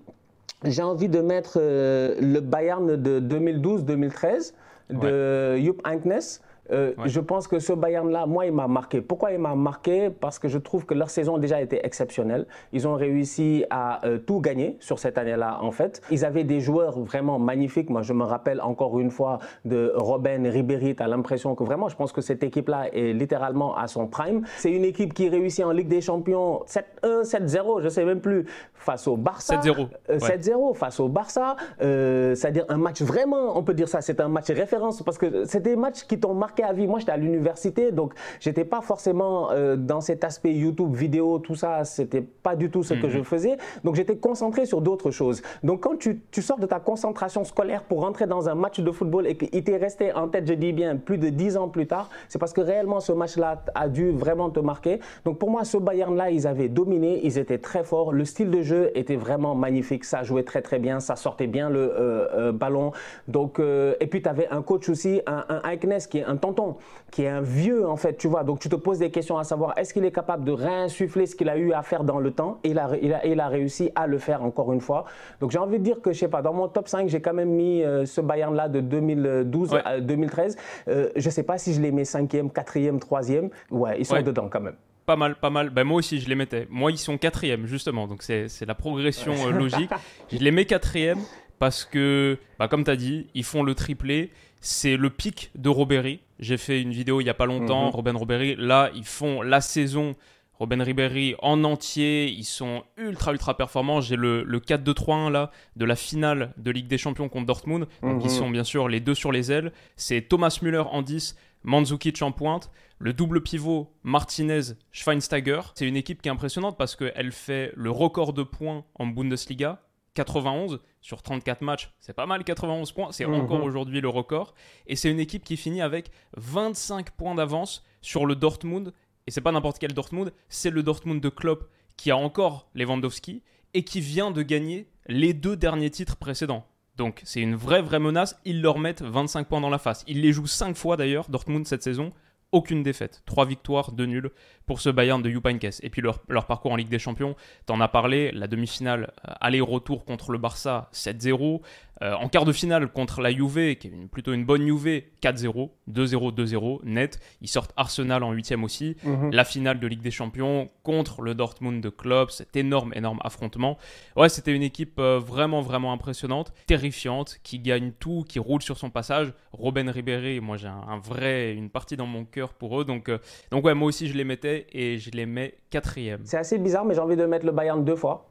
J'ai 0.66 0.82
envie 0.82 1.08
de 1.10 1.20
mettre 1.20 1.58
euh, 1.60 2.14
le 2.20 2.40
Bayern 2.40 2.96
de 2.96 3.20
2012-2013 3.20 4.52
de 4.90 5.56
Jupp 5.58 5.80
Heynckes. 5.86 6.40
Euh, 6.70 6.92
Ouais. 6.98 7.08
Je 7.08 7.20
pense 7.20 7.46
que 7.48 7.58
ce 7.58 7.72
Bayern-là, 7.72 8.26
moi, 8.26 8.46
il 8.46 8.52
m'a 8.52 8.68
marqué. 8.68 9.00
Pourquoi 9.00 9.32
il 9.32 9.38
m'a 9.38 9.54
marqué? 9.54 10.10
Parce 10.10 10.38
que 10.38 10.48
je 10.48 10.58
trouve 10.58 10.86
que 10.86 10.94
leur 10.94 11.10
saison 11.10 11.38
déjà 11.38 11.60
était 11.60 11.80
exceptionnelle. 11.84 12.46
Ils 12.72 12.86
ont 12.88 12.94
réussi 12.94 13.64
à 13.70 14.04
euh, 14.06 14.18
tout 14.18 14.40
gagner 14.40 14.76
sur 14.80 14.98
cette 14.98 15.18
année-là, 15.18 15.58
en 15.62 15.70
fait. 15.72 16.00
Ils 16.10 16.24
avaient 16.24 16.44
des 16.44 16.60
joueurs 16.60 16.98
vraiment 17.00 17.38
magnifiques. 17.38 17.90
Moi, 17.90 18.02
je 18.02 18.12
me 18.12 18.24
rappelle 18.24 18.60
encore 18.60 18.98
une 18.98 19.10
fois 19.10 19.38
de 19.64 19.92
Robben 19.96 20.46
Ribéry. 20.46 20.94
Tu 20.96 21.02
as 21.02 21.08
l'impression 21.08 21.54
que 21.54 21.64
vraiment, 21.64 21.88
je 21.88 21.96
pense 21.96 22.12
que 22.12 22.20
cette 22.20 22.42
équipe-là 22.42 22.88
est 22.92 23.12
littéralement 23.12 23.76
à 23.76 23.86
son 23.86 24.06
prime. 24.06 24.42
C'est 24.58 24.70
une 24.72 24.84
équipe 24.84 25.12
qui 25.14 25.28
réussit 25.28 25.64
en 25.64 25.70
Ligue 25.70 25.88
des 25.88 26.00
Champions 26.00 26.62
7-1, 26.66 27.22
7-0, 27.24 27.80
je 27.82 27.88
sais 27.88 28.04
même 28.04 28.20
plus, 28.20 28.46
face 28.74 29.06
au 29.08 29.16
Barça. 29.16 29.56
7-0, 29.60 29.88
Euh, 30.10 30.18
ouais. 30.18 30.18
7-0 30.18 30.74
face 30.74 31.00
au 31.00 31.08
Barça. 31.08 31.56
Euh, 31.82 32.34
C'est-à-dire 32.34 32.64
un 32.68 32.76
match 32.78 33.02
vraiment, 33.02 33.56
on 33.58 33.62
peut 33.62 33.74
dire 33.74 33.88
ça, 33.88 34.00
c'est 34.00 34.20
un 34.20 34.28
match 34.28 34.50
référence 34.50 35.02
parce 35.02 35.18
que 35.18 35.44
c'est 35.44 35.60
des 35.60 35.76
matchs 35.76 36.04
qui 36.04 36.18
t'ont 36.20 36.34
marqué 36.34 36.53
à 36.62 36.72
vie. 36.72 36.86
Moi, 36.86 36.98
j'étais 36.98 37.12
à 37.12 37.16
l'université, 37.16 37.92
donc 37.92 38.14
j'étais 38.40 38.64
pas 38.64 38.80
forcément 38.80 39.50
euh, 39.50 39.76
dans 39.76 40.00
cet 40.00 40.24
aspect 40.24 40.54
YouTube, 40.54 40.94
vidéo, 40.94 41.38
tout 41.38 41.54
ça. 41.54 41.84
C'était 41.84 42.22
pas 42.22 42.56
du 42.56 42.70
tout 42.70 42.82
ce 42.82 42.94
que 42.94 43.08
je 43.08 43.22
faisais. 43.22 43.56
Donc 43.82 43.94
j'étais 43.94 44.16
concentré 44.16 44.66
sur 44.66 44.80
d'autres 44.80 45.10
choses. 45.10 45.42
Donc 45.62 45.82
quand 45.82 45.96
tu, 45.98 46.20
tu 46.30 46.42
sors 46.42 46.58
de 46.58 46.66
ta 46.66 46.80
concentration 46.80 47.44
scolaire 47.44 47.82
pour 47.82 48.00
rentrer 48.02 48.26
dans 48.26 48.48
un 48.48 48.54
match 48.54 48.80
de 48.80 48.90
football 48.90 49.26
et 49.26 49.36
qu'il 49.36 49.64
t'est 49.64 49.76
resté 49.76 50.12
en 50.12 50.28
tête, 50.28 50.46
je 50.46 50.54
dis 50.54 50.72
bien, 50.72 50.96
plus 50.96 51.18
de 51.18 51.28
10 51.28 51.56
ans 51.56 51.68
plus 51.68 51.86
tard, 51.86 52.10
c'est 52.28 52.38
parce 52.38 52.52
que 52.52 52.60
réellement 52.60 53.00
ce 53.00 53.12
match-là 53.12 53.62
a 53.74 53.88
dû 53.88 54.10
vraiment 54.10 54.50
te 54.50 54.60
marquer. 54.60 55.00
Donc 55.24 55.38
pour 55.38 55.50
moi, 55.50 55.64
ce 55.64 55.76
Bayern-là, 55.78 56.30
ils 56.30 56.46
avaient 56.46 56.68
dominé, 56.68 57.20
ils 57.24 57.38
étaient 57.38 57.58
très 57.58 57.84
forts. 57.84 58.12
Le 58.12 58.24
style 58.24 58.50
de 58.50 58.62
jeu 58.62 58.90
était 58.94 59.16
vraiment 59.16 59.54
magnifique. 59.54 60.04
Ça 60.04 60.22
jouait 60.22 60.44
très 60.44 60.62
très 60.62 60.78
bien, 60.78 61.00
ça 61.00 61.16
sortait 61.16 61.46
bien 61.46 61.70
le 61.70 61.78
euh, 61.78 62.26
euh, 62.34 62.52
ballon. 62.52 62.92
Donc, 63.28 63.58
et 63.58 64.06
puis 64.06 64.22
tu 64.22 64.28
avais 64.28 64.48
un 64.48 64.62
coach 64.62 64.88
aussi, 64.88 65.20
un, 65.26 65.44
un 65.48 65.76
qui 66.08 66.18
est 66.18 66.24
un 66.24 66.36
tonton, 66.44 66.76
qui 67.10 67.22
est 67.22 67.28
un 67.28 67.40
vieux 67.40 67.86
en 67.88 67.96
fait, 67.96 68.16
tu 68.16 68.28
vois. 68.28 68.44
Donc 68.44 68.58
tu 68.60 68.68
te 68.68 68.76
poses 68.76 68.98
des 68.98 69.10
questions 69.10 69.38
à 69.38 69.44
savoir 69.44 69.78
est-ce 69.78 69.94
qu'il 69.94 70.04
est 70.04 70.12
capable 70.12 70.44
de 70.44 70.52
réinsuffler 70.52 71.26
ce 71.26 71.34
qu'il 71.36 71.48
a 71.48 71.56
eu 71.56 71.72
à 71.72 71.82
faire 71.82 72.04
dans 72.04 72.18
le 72.18 72.30
temps? 72.32 72.58
Et 72.64 72.70
il 72.70 72.78
a, 72.78 72.90
il 73.00 73.12
a, 73.14 73.26
il 73.26 73.40
a 73.40 73.48
réussi 73.48 73.90
à 73.94 74.06
le 74.06 74.18
faire 74.18 74.42
encore 74.42 74.72
une 74.72 74.80
fois. 74.80 75.04
Donc 75.40 75.50
j'ai 75.52 75.58
envie 75.58 75.78
de 75.78 75.84
dire 75.84 76.00
que, 76.02 76.12
je 76.12 76.18
sais 76.18 76.28
pas, 76.28 76.42
dans 76.42 76.52
mon 76.52 76.68
top 76.68 76.88
5, 76.88 77.08
j'ai 77.08 77.20
quand 77.20 77.34
même 77.34 77.50
mis 77.50 77.82
euh, 77.82 78.04
ce 78.06 78.20
Bayern-là 78.20 78.68
de 78.68 78.80
2012 78.80 79.72
Ouais. 79.72 79.80
à 79.84 80.00
2013. 80.00 80.56
Euh, 80.88 81.08
je 81.16 81.30
sais 81.30 81.42
pas 81.42 81.56
si 81.58 81.72
je 81.74 81.80
les 81.80 81.90
mets 81.92 82.02
5e, 82.04 82.50
4e, 82.52 82.98
3e. 83.00 83.50
Ouais, 83.70 83.96
ils 83.98 84.04
sont 84.06 84.14
Ouais. 84.14 84.22
dedans 84.22 84.48
quand 84.50 84.60
même. 84.60 84.76
Pas 85.06 85.16
mal, 85.16 85.34
pas 85.36 85.50
mal. 85.50 85.70
Ben, 85.70 85.84
moi 85.84 85.98
aussi, 85.98 86.18
je 86.20 86.28
les 86.28 86.34
mettais. 86.34 86.66
Moi, 86.70 86.90
ils 86.90 86.98
sont 86.98 87.18
quatrième, 87.18 87.66
justement. 87.66 88.06
Donc, 88.06 88.22
c'est 88.22 88.48
c'est 88.48 88.64
la 88.66 88.74
progression 88.74 89.32
euh, 89.46 89.50
logique. 89.50 89.90
Je 90.32 90.38
les 90.38 90.50
mets 90.50 90.64
quatrième 90.64 91.18
parce 91.58 91.84
que, 91.84 92.38
bah, 92.58 92.68
comme 92.68 92.84
tu 92.84 92.90
as 92.90 92.96
dit, 92.96 93.26
ils 93.34 93.44
font 93.44 93.62
le 93.62 93.74
triplé. 93.74 94.30
C'est 94.66 94.96
le 94.96 95.10
pic 95.10 95.50
de 95.56 95.68
Robéry. 95.68 96.20
J'ai 96.38 96.56
fait 96.56 96.80
une 96.80 96.90
vidéo 96.92 97.20
il 97.20 97.24
y 97.24 97.28
a 97.30 97.34
pas 97.34 97.44
longtemps, 97.44 97.84
Mhm. 97.88 97.90
Robin 97.90 98.12
Robéry. 98.16 98.56
Là, 98.56 98.90
ils 98.94 99.04
font 99.04 99.42
la 99.42 99.60
saison 99.60 100.16
Robin 100.54 100.82
Ribéry 100.82 101.34
en 101.42 101.64
entier. 101.64 102.28
Ils 102.30 102.44
sont 102.44 102.82
ultra, 102.96 103.32
ultra 103.32 103.56
performants. 103.58 104.00
J'ai 104.00 104.16
le, 104.16 104.42
le 104.42 104.60
4-2-3-1 104.60 105.28
là 105.30 105.50
de 105.76 105.84
la 105.84 105.96
finale 105.96 106.54
de 106.56 106.70
Ligue 106.70 106.86
des 106.86 106.96
Champions 106.96 107.28
contre 107.28 107.44
Dortmund. 107.44 107.86
Donc, 108.02 108.22
ils 108.24 108.30
Mhm. 108.30 108.38
sont 108.38 108.48
bien 108.50 108.64
sûr 108.64 108.88
les 108.88 109.00
deux 109.00 109.14
sur 109.14 109.32
les 109.32 109.52
ailes. 109.52 109.70
C'est 109.96 110.22
Thomas 110.22 110.56
Müller 110.62 110.84
en 110.90 111.02
10, 111.02 111.36
Mandzukic 111.62 112.22
en 112.22 112.32
pointe. 112.32 112.70
Le 112.98 113.12
double 113.12 113.42
pivot 113.42 113.92
Martinez-Schweinsteiger. 114.02 115.60
C'est 115.74 115.86
une 115.86 115.96
équipe 115.96 116.22
qui 116.22 116.28
est 116.28 116.32
impressionnante 116.32 116.78
parce 116.78 116.96
qu'elle 116.96 117.32
fait 117.32 117.70
le 117.76 117.90
record 117.90 118.32
de 118.32 118.42
points 118.42 118.84
en 118.94 119.06
Bundesliga. 119.06 119.82
91 120.14 120.80
sur 121.04 121.20
34 121.22 121.60
matchs, 121.60 121.92
c'est 122.00 122.14
pas 122.14 122.24
mal 122.24 122.44
91 122.44 122.90
points, 122.92 123.12
c'est 123.12 123.26
Mhm. 123.26 123.34
encore 123.34 123.62
aujourd'hui 123.62 124.00
le 124.00 124.08
record. 124.08 124.54
Et 124.86 124.96
c'est 124.96 125.10
une 125.10 125.20
équipe 125.20 125.44
qui 125.44 125.58
finit 125.58 125.82
avec 125.82 126.10
25 126.38 127.10
points 127.10 127.34
d'avance 127.34 127.84
sur 128.00 128.24
le 128.24 128.34
Dortmund. 128.34 128.94
Et 129.26 129.30
c'est 129.30 129.42
pas 129.42 129.52
n'importe 129.52 129.78
quel 129.78 129.92
Dortmund, 129.92 130.32
c'est 130.48 130.70
le 130.70 130.82
Dortmund 130.82 131.20
de 131.20 131.28
Klopp 131.28 131.68
qui 131.98 132.10
a 132.10 132.16
encore 132.16 132.68
Lewandowski 132.74 133.42
et 133.74 133.84
qui 133.84 134.00
vient 134.00 134.30
de 134.30 134.40
gagner 134.40 134.88
les 135.06 135.34
deux 135.34 135.56
derniers 135.58 135.90
titres 135.90 136.16
précédents. 136.16 136.64
Donc 136.96 137.20
c'est 137.24 137.40
une 137.40 137.54
vraie 137.54 137.82
vraie 137.82 137.98
menace, 138.00 138.40
ils 138.46 138.62
leur 138.62 138.78
mettent 138.78 139.02
25 139.02 139.46
points 139.46 139.60
dans 139.60 139.68
la 139.68 139.78
face. 139.78 140.04
Ils 140.06 140.22
les 140.22 140.32
jouent 140.32 140.46
5 140.46 140.74
fois 140.74 140.96
d'ailleurs, 140.96 141.28
Dortmund 141.28 141.66
cette 141.66 141.82
saison, 141.82 142.14
aucune 142.54 142.84
défaite. 142.84 143.22
3 143.26 143.46
victoires, 143.46 143.90
2 143.90 144.06
nuls 144.06 144.30
pour 144.64 144.80
ce 144.80 144.88
Bayern 144.88 145.20
de 145.20 145.28
Jupp 145.28 145.44
Heynckes. 145.46 145.80
Et 145.82 145.90
puis 145.90 146.00
leur, 146.00 146.20
leur 146.28 146.46
parcours 146.46 146.72
en 146.72 146.76
Ligue 146.76 146.88
des 146.88 147.00
Champions, 147.00 147.34
t'en 147.66 147.80
as 147.80 147.88
parlé, 147.88 148.30
la 148.32 148.46
demi-finale 148.46 149.12
euh, 149.28 149.32
aller-retour 149.40 150.04
contre 150.04 150.30
le 150.30 150.38
Barça 150.38 150.88
7-0, 150.92 151.60
Euh, 152.02 152.12
en 152.14 152.28
quart 152.28 152.44
de 152.44 152.52
finale 152.52 152.88
contre 152.88 153.20
la 153.20 153.30
Juve, 153.30 153.76
qui 153.76 153.86
est 153.86 153.90
une- 153.90 154.08
plutôt 154.08 154.32
une 154.32 154.44
bonne 154.44 154.66
Juve, 154.66 155.02
4-0, 155.20 155.70
2-0, 155.86 156.32
2-0, 156.32 156.80
net. 156.84 157.20
Ils 157.40 157.46
sortent 157.48 157.72
Arsenal 157.76 158.24
en 158.24 158.32
huitième 158.32 158.64
aussi. 158.64 158.96
Mhm. 159.04 159.30
La 159.32 159.44
finale 159.44 159.78
de 159.78 159.86
Ligue 159.86 160.02
des 160.02 160.10
Champions 160.10 160.68
contre 160.82 161.22
le 161.22 161.34
Dortmund 161.34 161.80
de 161.80 161.88
Klopp, 161.90 162.32
cet 162.32 162.56
énorme, 162.56 162.92
énorme 162.96 163.20
affrontement. 163.22 163.78
Ouais, 164.16 164.28
c'était 164.28 164.52
une 164.54 164.62
équipe 164.64 164.98
euh, 164.98 165.20
vraiment, 165.24 165.60
vraiment 165.60 165.92
impressionnante, 165.92 166.52
terrifiante, 166.66 167.38
qui 167.44 167.60
gagne 167.60 167.92
tout, 168.00 168.24
qui 168.28 168.40
roule 168.40 168.60
sur 168.62 168.76
son 168.76 168.90
passage. 168.90 169.32
Robben 169.52 169.88
Ribéry, 169.88 170.40
moi 170.40 170.56
j'ai 170.56 170.66
un, 170.68 170.84
un 170.88 170.98
vrai, 170.98 171.52
une 171.54 171.70
partie 171.70 171.96
dans 171.96 172.06
mon 172.06 172.24
cœur 172.24 172.54
pour 172.54 172.80
eux. 172.80 172.84
Donc, 172.84 173.08
euh, 173.08 173.18
donc 173.52 173.64
ouais, 173.64 173.74
moi 173.74 173.86
aussi 173.88 174.08
je 174.08 174.14
les 174.16 174.24
mettais 174.24 174.66
et 174.72 174.98
je 174.98 175.10
les 175.12 175.26
mets 175.26 175.54
quatrième. 175.70 176.22
C'est 176.24 176.38
assez 176.38 176.58
bizarre, 176.58 176.84
mais 176.84 176.94
j'ai 176.94 177.00
envie 177.00 177.16
de 177.16 177.24
mettre 177.24 177.46
le 177.46 177.52
Bayern 177.52 177.84
deux 177.84 177.96
fois. 177.96 178.28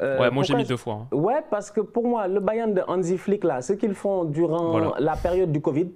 Euh, 0.00 0.18
Ouais, 0.20 0.30
moi 0.30 0.42
j'ai 0.44 0.54
mis 0.54 0.64
deux 0.64 0.76
fois. 0.76 1.06
hein. 1.10 1.16
Ouais, 1.16 1.42
parce 1.50 1.70
que 1.70 1.80
pour 1.80 2.06
moi, 2.06 2.28
le 2.28 2.40
Bayern 2.40 2.72
de 2.74 2.82
Hansi 2.86 3.18
Flick, 3.18 3.44
là, 3.44 3.60
ce 3.62 3.72
qu'ils 3.72 3.94
font 3.94 4.24
durant 4.24 4.70
Voilà. 4.70 4.92
la 4.98 5.16
période 5.16 5.50
du 5.52 5.60
Covid, 5.60 5.90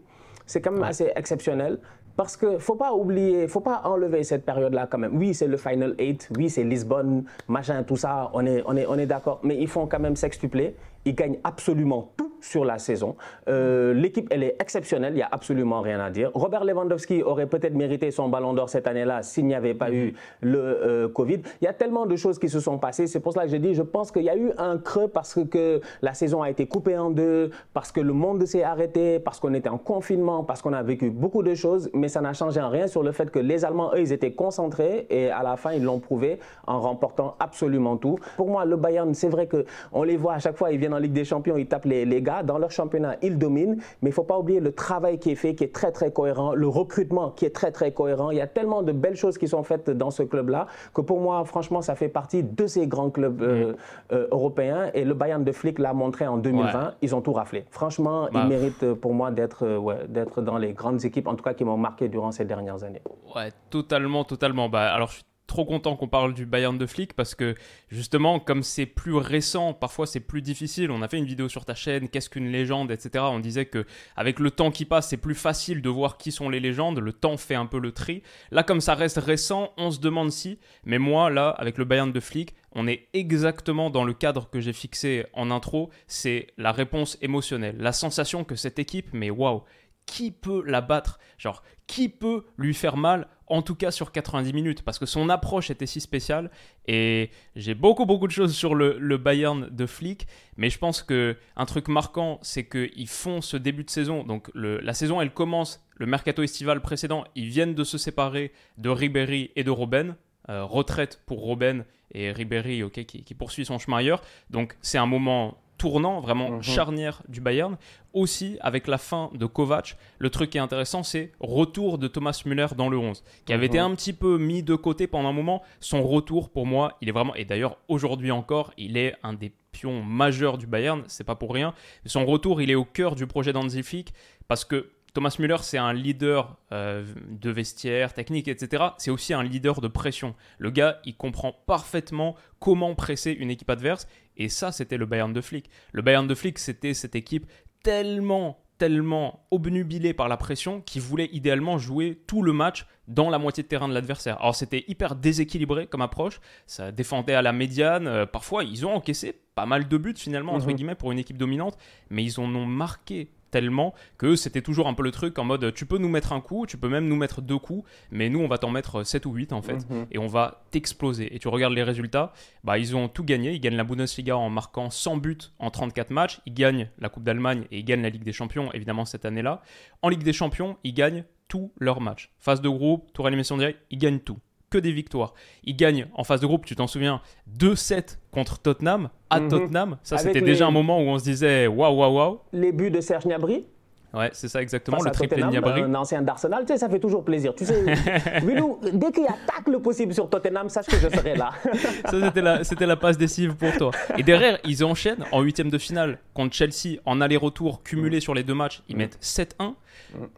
c'est 0.46 0.60
quand 0.60 0.72
même 0.72 0.82
Ouais. 0.82 0.88
assez 0.88 1.12
exceptionnel. 1.14 1.78
Parce 2.14 2.36
que 2.36 2.58
faut 2.58 2.74
pas 2.74 2.92
oublier, 2.92 3.48
faut 3.48 3.60
pas 3.60 3.80
enlever 3.84 4.22
cette 4.22 4.44
période-là 4.44 4.86
quand 4.90 4.98
même. 4.98 5.16
Oui, 5.16 5.32
c'est 5.32 5.46
le 5.46 5.56
Final 5.56 5.94
8, 5.98 6.28
oui, 6.36 6.50
c'est 6.50 6.62
Lisbonne, 6.62 7.24
machin, 7.48 7.82
tout 7.84 7.96
ça, 7.96 8.30
on 8.34 8.44
est, 8.44 8.62
on 8.66 8.76
est, 8.76 8.84
on 8.86 8.98
est 8.98 9.06
d'accord. 9.06 9.40
Mais 9.42 9.56
ils 9.56 9.66
font 9.68 9.86
quand 9.86 9.98
même 9.98 10.14
sextupler. 10.16 10.76
Ils 11.04 11.14
gagnent 11.14 11.38
absolument 11.44 12.12
tout 12.16 12.32
sur 12.42 12.64
la 12.64 12.78
saison. 12.78 13.16
Euh, 13.48 13.94
L'équipe, 13.94 14.26
elle 14.30 14.42
est 14.42 14.56
exceptionnelle, 14.60 15.12
il 15.14 15.16
n'y 15.16 15.22
a 15.22 15.28
absolument 15.30 15.80
rien 15.80 16.00
à 16.00 16.10
dire. 16.10 16.30
Robert 16.34 16.64
Lewandowski 16.64 17.22
aurait 17.22 17.46
peut-être 17.46 17.74
mérité 17.74 18.10
son 18.10 18.28
ballon 18.28 18.52
d'or 18.52 18.68
cette 18.68 18.86
année-là 18.86 19.22
s'il 19.22 19.46
n'y 19.46 19.54
avait 19.54 19.74
pas 19.74 19.92
eu 19.92 20.14
le 20.40 20.58
euh, 20.58 21.08
Covid. 21.08 21.40
Il 21.60 21.64
y 21.64 21.68
a 21.68 21.72
tellement 21.72 22.06
de 22.06 22.16
choses 22.16 22.38
qui 22.38 22.48
se 22.48 22.60
sont 22.60 22.78
passées. 22.78 23.06
C'est 23.06 23.20
pour 23.20 23.32
cela 23.32 23.44
que 23.44 23.50
j'ai 23.50 23.58
dit, 23.58 23.74
je 23.74 23.82
pense 23.82 24.10
qu'il 24.10 24.24
y 24.24 24.30
a 24.30 24.36
eu 24.36 24.50
un 24.58 24.78
creux 24.78 25.08
parce 25.08 25.38
que 25.48 25.80
la 26.02 26.14
saison 26.14 26.42
a 26.42 26.50
été 26.50 26.66
coupée 26.66 26.98
en 26.98 27.10
deux, 27.10 27.50
parce 27.72 27.92
que 27.92 28.00
le 28.00 28.12
monde 28.12 28.44
s'est 28.44 28.64
arrêté, 28.64 29.20
parce 29.20 29.38
qu'on 29.38 29.54
était 29.54 29.68
en 29.68 29.78
confinement, 29.78 30.42
parce 30.42 30.62
qu'on 30.62 30.72
a 30.72 30.82
vécu 30.82 31.10
beaucoup 31.10 31.42
de 31.42 31.54
choses, 31.54 31.90
mais 31.94 32.08
ça 32.08 32.20
n'a 32.20 32.32
changé 32.32 32.60
en 32.60 32.70
rien 32.70 32.86
sur 32.88 33.02
le 33.02 33.12
fait 33.12 33.30
que 33.30 33.38
les 33.38 33.64
Allemands, 33.64 33.92
eux, 33.94 34.00
ils 34.00 34.12
étaient 34.12 34.32
concentrés 34.32 35.06
et 35.10 35.30
à 35.30 35.42
la 35.42 35.56
fin, 35.56 35.72
ils 35.72 35.82
l'ont 35.82 36.00
prouvé 36.00 36.40
en 36.66 36.80
remportant 36.80 37.36
absolument 37.38 37.96
tout. 37.96 38.18
Pour 38.36 38.48
moi, 38.48 38.64
le 38.64 38.76
Bayern, 38.76 39.14
c'est 39.14 39.28
vrai 39.28 39.48
qu'on 39.48 40.02
les 40.02 40.16
voit 40.16 40.34
à 40.34 40.38
chaque 40.40 40.56
fois, 40.56 40.72
ils 40.72 40.78
viennent 40.78 40.91
en 40.92 40.98
Ligue 40.98 41.12
des 41.12 41.24
Champions, 41.24 41.56
ils 41.56 41.66
tapent 41.66 41.84
les, 41.84 42.04
les 42.04 42.22
gars. 42.22 42.42
Dans 42.42 42.58
leur 42.58 42.70
championnat, 42.70 43.16
ils 43.22 43.38
dominent, 43.38 43.76
mais 44.02 44.08
il 44.08 44.12
ne 44.12 44.14
faut 44.14 44.22
pas 44.24 44.38
oublier 44.38 44.60
le 44.60 44.72
travail 44.72 45.18
qui 45.18 45.30
est 45.30 45.34
fait, 45.36 45.54
qui 45.54 45.64
est 45.64 45.72
très, 45.74 45.92
très 45.92 46.12
cohérent, 46.12 46.54
le 46.54 46.68
recrutement 46.68 47.30
qui 47.30 47.44
est 47.44 47.50
très, 47.54 47.70
très 47.72 47.92
cohérent. 47.92 48.30
Il 48.30 48.38
y 48.38 48.40
a 48.40 48.46
tellement 48.46 48.82
de 48.82 48.92
belles 48.92 49.16
choses 49.16 49.38
qui 49.38 49.48
sont 49.48 49.62
faites 49.62 49.90
dans 49.90 50.10
ce 50.10 50.22
club-là 50.22 50.66
que 50.94 51.00
pour 51.00 51.20
moi, 51.20 51.44
franchement, 51.44 51.82
ça 51.82 51.94
fait 51.94 52.08
partie 52.08 52.42
de 52.42 52.66
ces 52.66 52.86
grands 52.86 53.10
clubs 53.10 53.42
euh, 53.42 53.72
euh, 54.12 54.26
européens. 54.30 54.90
Et 54.94 55.04
le 55.04 55.14
Bayern 55.14 55.44
de 55.44 55.52
Flick 55.52 55.78
l'a 55.78 55.92
montré 55.92 56.26
en 56.26 56.36
2020, 56.38 56.62
Ouais. 56.84 56.90
ils 57.02 57.14
ont 57.14 57.20
tout 57.20 57.32
raflé. 57.32 57.64
Franchement, 57.70 58.28
Bah, 58.32 58.42
ils 58.44 58.48
méritent 58.48 58.82
euh, 58.82 58.94
pour 58.94 59.14
moi 59.14 59.30
d'être 59.30 59.64
euh, 59.66 59.78
ouais, 59.78 59.96
dans 60.38 60.58
les 60.58 60.72
grandes 60.72 61.04
équipes, 61.04 61.28
en 61.28 61.34
tout 61.34 61.44
cas 61.44 61.54
qui 61.54 61.64
m'ont 61.64 61.76
marqué 61.76 62.08
durant 62.08 62.32
ces 62.32 62.44
dernières 62.44 62.82
années. 62.84 63.02
Ouais, 63.34 63.50
totalement, 63.70 64.24
totalement. 64.24 64.68
Bah, 64.68 64.92
alors, 64.92 65.08
je 65.08 65.14
suis 65.14 65.24
trop 65.52 65.66
content 65.66 65.96
qu'on 65.96 66.08
parle 66.08 66.32
du 66.32 66.46
Bayern 66.46 66.78
de 66.78 66.86
Flick 66.86 67.12
parce 67.12 67.34
que 67.34 67.54
justement, 67.90 68.40
comme 68.40 68.62
c'est 68.62 68.86
plus 68.86 69.14
récent, 69.14 69.74
parfois 69.74 70.06
c'est 70.06 70.20
plus 70.20 70.40
difficile. 70.40 70.90
On 70.90 71.02
a 71.02 71.08
fait 71.08 71.18
une 71.18 71.26
vidéo 71.26 71.46
sur 71.50 71.66
ta 71.66 71.74
chaîne, 71.74 72.08
qu'est-ce 72.08 72.30
qu'une 72.30 72.50
légende, 72.50 72.90
etc. 72.90 73.24
On 73.28 73.38
disait 73.38 73.66
que 73.66 73.84
avec 74.16 74.38
le 74.38 74.50
temps 74.50 74.70
qui 74.70 74.86
passe, 74.86 75.10
c'est 75.10 75.18
plus 75.18 75.34
facile 75.34 75.82
de 75.82 75.90
voir 75.90 76.16
qui 76.16 76.32
sont 76.32 76.48
les 76.48 76.58
légendes. 76.58 77.00
Le 77.00 77.12
temps 77.12 77.36
fait 77.36 77.54
un 77.54 77.66
peu 77.66 77.78
le 77.78 77.92
tri. 77.92 78.22
Là, 78.50 78.62
comme 78.62 78.80
ça 78.80 78.94
reste 78.94 79.18
récent, 79.18 79.74
on 79.76 79.90
se 79.90 80.00
demande 80.00 80.32
si. 80.32 80.58
Mais 80.84 80.98
moi, 80.98 81.28
là, 81.28 81.50
avec 81.50 81.76
le 81.76 81.84
Bayern 81.84 82.12
de 82.12 82.20
Flick, 82.20 82.54
on 82.72 82.86
est 82.86 83.08
exactement 83.12 83.90
dans 83.90 84.04
le 84.04 84.14
cadre 84.14 84.48
que 84.48 84.58
j'ai 84.58 84.72
fixé 84.72 85.26
en 85.34 85.50
intro. 85.50 85.90
C'est 86.06 86.46
la 86.56 86.72
réponse 86.72 87.18
émotionnelle, 87.20 87.76
la 87.78 87.92
sensation 87.92 88.44
que 88.44 88.56
cette 88.56 88.78
équipe, 88.78 89.10
mais 89.12 89.28
waouh, 89.28 89.64
qui 90.06 90.30
peut 90.30 90.62
la 90.66 90.80
battre? 90.80 91.18
Genre, 91.36 91.62
qui 91.86 92.08
peut 92.08 92.44
lui 92.56 92.72
faire 92.72 92.96
mal 92.96 93.28
en 93.52 93.60
tout 93.60 93.74
cas 93.74 93.90
sur 93.90 94.12
90 94.12 94.52
minutes, 94.54 94.82
parce 94.82 94.98
que 94.98 95.04
son 95.04 95.28
approche 95.28 95.70
était 95.70 95.86
si 95.86 96.00
spéciale. 96.00 96.50
Et 96.86 97.30
j'ai 97.54 97.74
beaucoup, 97.74 98.06
beaucoup 98.06 98.26
de 98.26 98.32
choses 98.32 98.54
sur 98.54 98.74
le, 98.74 99.16
Bayern 99.18 99.68
de 99.70 99.86
Flick, 99.86 100.26
mais 100.56 100.70
je 100.70 100.78
pense 100.78 101.02
que 101.02 101.36
un 101.56 101.66
truc 101.66 101.88
marquant, 101.88 102.38
c'est 102.42 102.66
qu'ils 102.66 103.08
font 103.08 103.42
ce 103.42 103.58
début 103.58 103.84
de 103.84 103.90
saison. 103.90 104.24
Donc, 104.24 104.50
la 104.54 104.94
saison, 104.94 105.20
elle 105.20 105.32
commence, 105.32 105.84
le 105.96 106.06
mercato 106.06 106.42
estival 106.42 106.80
précédent, 106.80 107.24
ils 107.34 107.48
viennent 107.48 107.74
de 107.74 107.84
se 107.84 107.98
séparer 107.98 108.52
de 108.78 108.88
Ribéry 108.88 109.50
et 109.54 109.64
de 109.64 109.70
Robben. 109.70 110.16
Euh, 110.48 110.64
retraite 110.64 111.20
pour 111.26 111.40
Robben 111.40 111.84
et 112.12 112.32
Ribéry, 112.32 112.82
qui, 112.90 113.04
qui 113.04 113.34
poursuit 113.34 113.64
son 113.64 113.78
chemin 113.78 113.98
ailleurs. 113.98 114.22
Donc, 114.50 114.76
c'est 114.80 114.98
un 114.98 115.06
moment 115.06 115.61
tournant, 115.82 116.20
vraiment 116.20 116.48
Mhm. 116.50 116.62
charnière 116.62 117.22
du 117.28 117.40
Bayern. 117.40 117.76
Aussi, 118.12 118.56
avec 118.60 118.86
la 118.86 118.98
fin 118.98 119.30
de 119.34 119.46
Kovac, 119.46 119.96
le 120.20 120.30
truc 120.30 120.50
qui 120.50 120.58
est 120.58 120.60
intéressant, 120.60 121.02
c'est 121.02 121.32
retour 121.40 121.98
de 121.98 122.06
Thomas 122.06 122.40
Müller 122.46 122.68
dans 122.76 122.88
le 122.88 122.96
11, 122.98 123.24
qui 123.46 123.52
avait 123.52 123.66
été 123.66 123.80
un 123.80 123.92
petit 123.96 124.12
peu 124.12 124.38
mis 124.38 124.62
de 124.62 124.76
côté 124.76 125.08
pendant 125.08 125.30
un 125.30 125.32
moment. 125.32 125.60
Son 125.80 126.04
retour, 126.04 126.50
pour 126.50 126.66
moi, 126.66 126.96
il 127.00 127.08
est 127.08 127.12
vraiment, 127.12 127.34
et 127.34 127.44
d'ailleurs 127.44 127.78
aujourd'hui 127.88 128.30
encore, 128.30 128.72
il 128.76 128.96
est 128.96 129.16
un 129.24 129.32
des 129.32 129.50
pions 129.72 130.04
majeurs 130.04 130.56
du 130.56 130.68
Bayern, 130.68 131.02
c'est 131.08 131.24
pas 131.24 131.34
pour 131.34 131.52
rien. 131.52 131.74
Son 132.06 132.24
retour, 132.26 132.62
il 132.62 132.70
est 132.70 132.76
au 132.76 132.84
cœur 132.84 133.16
du 133.16 133.26
projet 133.26 133.52
d'Hansi 133.52 133.82
Flick, 133.82 134.12
parce 134.46 134.64
que 134.64 134.90
Thomas 135.14 135.36
Müller, 135.38 135.58
c'est 135.60 135.76
un 135.76 135.92
leader 135.92 136.56
euh, 136.72 137.04
de 137.28 137.50
vestiaire, 137.50 138.14
technique, 138.14 138.48
etc. 138.48 138.82
C'est 138.96 139.10
aussi 139.10 139.34
un 139.34 139.42
leader 139.42 139.82
de 139.82 139.88
pression. 139.88 140.34
Le 140.56 140.70
gars, 140.70 141.00
il 141.04 141.14
comprend 141.14 141.52
parfaitement 141.66 142.34
comment 142.60 142.94
presser 142.94 143.32
une 143.32 143.50
équipe 143.50 143.68
adverse. 143.68 144.06
Et 144.36 144.48
ça, 144.48 144.72
c'était 144.72 144.96
le 144.96 145.06
Bayern 145.06 145.32
de 145.32 145.40
Flick. 145.40 145.68
Le 145.92 146.02
Bayern 146.02 146.26
de 146.26 146.34
Flick, 146.34 146.58
c'était 146.58 146.94
cette 146.94 147.14
équipe 147.14 147.46
tellement, 147.82 148.58
tellement 148.78 149.46
obnubilée 149.50 150.14
par 150.14 150.28
la 150.28 150.36
pression 150.36 150.80
qu'il 150.80 151.02
voulait 151.02 151.28
idéalement 151.32 151.78
jouer 151.78 152.22
tout 152.26 152.42
le 152.42 152.52
match 152.52 152.86
dans 153.08 153.28
la 153.30 153.38
moitié 153.38 153.62
de 153.62 153.68
terrain 153.68 153.88
de 153.88 153.94
l'adversaire. 153.94 154.38
Alors 154.40 154.54
c'était 154.54 154.84
hyper 154.88 155.16
déséquilibré 155.16 155.86
comme 155.86 156.00
approche, 156.02 156.40
ça 156.66 156.92
défendait 156.92 157.34
à 157.34 157.42
la 157.42 157.52
médiane, 157.52 158.06
Euh, 158.06 158.26
parfois 158.26 158.64
ils 158.64 158.86
ont 158.86 158.94
encaissé 158.94 159.34
pas 159.54 159.66
mal 159.66 159.88
de 159.88 159.96
buts 159.98 160.14
finalement, 160.16 160.54
entre 160.54 160.68
Mhm. 160.68 160.74
guillemets, 160.74 160.94
pour 160.94 161.12
une 161.12 161.18
équipe 161.18 161.36
dominante, 161.36 161.76
mais 162.10 162.24
ils 162.24 162.40
en 162.40 162.44
ont 162.54 162.64
marqué 162.66 163.30
tellement 163.52 163.94
que 164.18 164.34
c'était 164.34 164.62
toujours 164.62 164.88
un 164.88 164.94
peu 164.94 165.04
le 165.04 165.12
truc 165.12 165.38
en 165.38 165.44
mode 165.44 165.72
tu 165.74 165.86
peux 165.86 165.98
nous 165.98 166.08
mettre 166.08 166.32
un 166.32 166.40
coup, 166.40 166.66
tu 166.66 166.76
peux 166.76 166.88
même 166.88 167.06
nous 167.06 167.14
mettre 167.14 167.40
deux 167.40 167.58
coups, 167.58 167.88
mais 168.10 168.28
nous 168.28 168.40
on 168.40 168.48
va 168.48 168.58
t'en 168.58 168.70
mettre 168.70 169.04
7 169.04 169.26
ou 169.26 169.32
8 169.34 169.52
en 169.52 169.62
fait, 169.62 169.88
Mhm. 169.88 170.06
et 170.10 170.18
on 170.18 170.26
va 170.26 170.64
t'exploser. 170.72 171.32
Et 171.34 171.38
tu 171.38 171.46
regardes 171.46 171.74
les 171.74 171.82
résultats, 171.84 172.32
bah, 172.64 172.78
ils 172.78 172.96
ont 172.96 173.06
tout 173.08 173.22
gagné, 173.22 173.52
ils 173.52 173.60
gagnent 173.60 173.76
la 173.76 173.84
Bundesliga 173.84 174.36
en 174.36 174.50
marquant 174.50 174.90
100 174.90 175.18
buts 175.18 175.38
en 175.60 175.70
34 175.70 176.10
matchs, 176.10 176.40
ils 176.46 176.54
gagnent 176.54 176.88
la 176.98 177.08
Coupe 177.08 177.22
d'Allemagne 177.22 177.66
et 177.70 177.78
ils 177.78 177.84
gagnent 177.84 178.02
la 178.02 178.08
Ligue 178.10 178.24
des 178.24 178.32
Champions 178.32 178.72
évidemment 178.72 179.04
cette 179.04 179.24
année-là. 179.24 179.62
En 180.00 180.08
Ligue 180.08 180.24
des 180.24 180.32
Champions, 180.32 180.76
ils 180.82 180.94
gagnent 180.94 181.24
tous 181.46 181.70
leurs 181.78 182.00
matchs. 182.00 182.32
Phase 182.38 182.62
de 182.62 182.68
groupe, 182.70 183.12
tour 183.12 183.26
à 183.26 183.30
l'émission 183.30 183.58
directe, 183.58 183.78
ils 183.90 183.98
gagnent 183.98 184.20
tout. 184.20 184.38
Que 184.72 184.78
des 184.78 184.92
victoires. 184.92 185.34
Ils 185.64 185.76
gagnent 185.76 186.06
en 186.14 186.24
phase 186.24 186.40
de 186.40 186.46
groupe, 186.46 186.64
tu 186.64 186.74
t'en 186.74 186.86
souviens, 186.86 187.20
2-7 187.58 188.18
contre 188.30 188.58
Tottenham, 188.58 189.10
à 189.28 189.38
Mhm. 189.40 189.48
Tottenham. 189.48 189.96
Ça, 190.02 190.16
c'était 190.18 190.40
les- 190.40 190.46
déjà 190.46 190.66
un 190.66 190.70
moment 190.70 190.98
où 190.98 191.02
on 191.08 191.18
se 191.18 191.24
disait 191.24 191.66
waouh, 191.66 191.94
waouh, 191.94 192.14
waouh. 192.16 192.38
Les 192.54 192.72
buts 192.72 192.90
de 192.90 193.00
Serge 193.00 193.24
Gnabry, 193.24 193.66
Ouais, 194.14 194.28
c'est 194.34 194.48
ça 194.48 194.60
exactement, 194.60 194.98
Face 194.98 195.06
le 195.06 195.12
triplé 195.12 195.42
Niabri. 195.42 195.80
un 195.80 195.94
ancien 195.94 196.20
d'Arsenal, 196.20 196.66
tu 196.66 196.74
sais, 196.74 196.78
ça 196.78 196.90
fait 196.90 196.98
toujours 197.00 197.24
plaisir. 197.24 197.54
Tu 197.54 197.64
sais, 197.64 197.74
Wilou, 198.44 198.78
dès 198.92 199.10
qu'il 199.10 199.22
y 199.24 199.26
a 199.26 199.34
tacle 199.46 199.78
possible 199.80 200.12
sur 200.12 200.28
Tottenham, 200.28 200.68
sache 200.68 200.84
que 200.84 200.98
je 200.98 201.08
serai 201.08 201.34
là. 201.34 201.52
Ça, 202.10 202.20
c'était 202.20 202.42
la, 202.42 202.62
c'était 202.62 202.84
la 202.84 202.96
passe 202.96 203.16
décisive 203.16 203.54
pour 203.56 203.72
toi. 203.78 203.90
Et 204.18 204.22
derrière, 204.22 204.58
ils 204.66 204.84
enchaînent 204.84 205.24
en 205.32 205.40
huitième 205.40 205.70
de 205.70 205.78
finale 205.78 206.18
contre 206.34 206.54
Chelsea 206.54 206.98
en 207.06 207.22
aller-retour 207.22 207.82
cumulé 207.82 208.20
sur 208.20 208.34
les 208.34 208.42
deux 208.42 208.52
matchs. 208.52 208.82
Ils 208.90 208.98
mettent 208.98 209.16
7-1. 209.22 209.76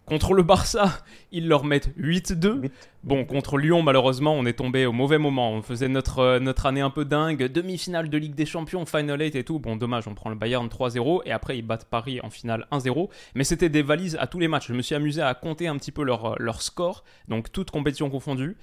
Contre 0.06 0.34
le 0.34 0.42
Barça, 0.42 1.02
ils 1.32 1.48
leur 1.48 1.64
mettent 1.64 1.90
8-2. 1.98 2.70
Bon, 3.02 3.24
contre 3.24 3.58
Lyon, 3.58 3.82
malheureusement, 3.82 4.34
on 4.34 4.46
est 4.46 4.54
tombé 4.54 4.86
au 4.86 4.92
mauvais 4.92 5.18
moment. 5.18 5.52
On 5.52 5.62
faisait 5.62 5.88
notre, 5.88 6.20
euh, 6.20 6.40
notre 6.40 6.66
année 6.66 6.80
un 6.80 6.90
peu 6.90 7.04
dingue. 7.04 7.44
Demi-finale 7.44 8.08
de 8.08 8.16
Ligue 8.16 8.34
des 8.34 8.46
Champions, 8.46 8.86
Final 8.86 9.20
8 9.20 9.34
et 9.34 9.44
tout. 9.44 9.58
Bon, 9.58 9.76
dommage, 9.76 10.08
on 10.08 10.14
prend 10.14 10.30
le 10.30 10.36
Bayern 10.36 10.66
3-0. 10.68 11.22
Et 11.24 11.32
après, 11.32 11.58
ils 11.58 11.62
battent 11.62 11.86
Paris 11.86 12.20
en 12.22 12.30
finale 12.30 12.66
1-0. 12.70 13.10
Mais 13.34 13.44
c'était 13.44 13.68
des 13.68 13.82
valises 13.82 14.16
à 14.20 14.26
tous 14.26 14.38
les 14.38 14.48
matchs. 14.48 14.68
Je 14.68 14.74
me 14.74 14.82
suis 14.82 14.94
amusé 14.94 15.20
à 15.22 15.34
compter 15.34 15.68
un 15.68 15.76
petit 15.76 15.92
peu 15.92 16.02
leur, 16.02 16.32
euh, 16.32 16.34
leur 16.38 16.62
score. 16.62 17.04
Donc, 17.28 17.52
toutes 17.52 17.70
compétitions 17.70 18.10
confondues. 18.10 18.56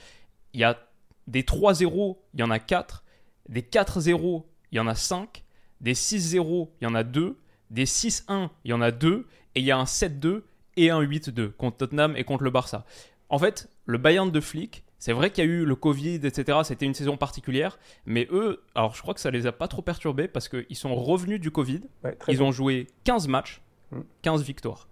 Il 0.53 0.59
y 0.59 0.63
a 0.63 0.77
des 1.27 1.43
3-0, 1.43 2.17
il 2.33 2.39
y 2.39 2.43
en 2.43 2.51
a 2.51 2.59
4. 2.59 3.03
Des 3.49 3.61
4-0, 3.61 4.43
il 4.71 4.77
y 4.77 4.79
en 4.79 4.87
a 4.87 4.95
5. 4.95 5.43
Des 5.81 5.93
6-0, 5.93 6.69
il 6.81 6.85
y 6.85 6.87
en 6.87 6.95
a 6.95 7.03
2. 7.03 7.37
Des 7.69 7.85
6-1, 7.85 8.49
il 8.63 8.71
y 8.71 8.73
en 8.73 8.81
a 8.81 8.91
2. 8.91 9.27
Et 9.55 9.59
il 9.59 9.65
y 9.65 9.71
a 9.71 9.77
un 9.77 9.83
7-2 9.83 10.43
et 10.77 10.89
un 10.89 11.01
8-2 11.01 11.51
contre 11.51 11.77
Tottenham 11.77 12.15
et 12.15 12.23
contre 12.23 12.43
le 12.43 12.49
Barça. 12.51 12.85
En 13.29 13.37
fait, 13.39 13.69
le 13.85 13.97
Bayern 13.97 14.29
de 14.31 14.39
Flick, 14.41 14.83
c'est 14.99 15.13
vrai 15.13 15.31
qu'il 15.31 15.43
y 15.43 15.47
a 15.47 15.49
eu 15.49 15.65
le 15.65 15.75
Covid, 15.75 16.15
etc. 16.25 16.59
C'était 16.63 16.85
une 16.85 16.93
saison 16.93 17.17
particulière. 17.17 17.79
Mais 18.05 18.27
eux, 18.31 18.61
alors 18.75 18.93
je 18.95 19.01
crois 19.01 19.13
que 19.13 19.19
ça 19.19 19.31
les 19.31 19.47
a 19.47 19.51
pas 19.51 19.67
trop 19.67 19.81
perturbés 19.81 20.27
parce 20.27 20.47
qu'ils 20.49 20.75
sont 20.75 20.93
revenus 20.95 21.39
du 21.39 21.49
Covid. 21.51 21.81
Ouais, 22.03 22.17
Ils 22.27 22.37
bien. 22.37 22.45
ont 22.45 22.51
joué 22.51 22.87
15 23.03 23.27
matchs, 23.27 23.61
Mm. 23.91 24.01
15 24.21 24.43
victoires. 24.43 24.87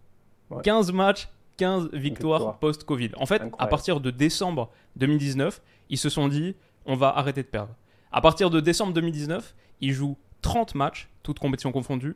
Ouais. 0.50 0.62
15 0.64 0.92
matchs, 0.92 1.30
15 1.58 1.90
victoires 1.94 2.40
Victoire. 2.40 2.60
post-Covid. 2.60 3.12
En 3.18 3.26
fait, 3.26 3.42
à 3.58 3.68
partir 3.68 4.00
de 4.02 4.12
décembre 4.12 4.70
2019, 4.98 5.62
ils 5.90 5.98
se 5.98 6.10
sont 6.10 6.28
dit 6.28 6.56
on 6.86 6.96
va 6.96 7.10
arrêter 7.10 7.44
de 7.44 7.48
perdre. 7.48 7.76
À 8.12 8.20
partir 8.22 8.50
de 8.50 8.60
décembre 8.60 8.94
2019, 8.94 9.54
ils 9.82 9.94
jouent 9.94 10.18
30 10.42 10.76
matchs, 10.76 11.10
toutes 11.24 11.40
compétitions 11.40 11.72
confondues, 11.72 12.16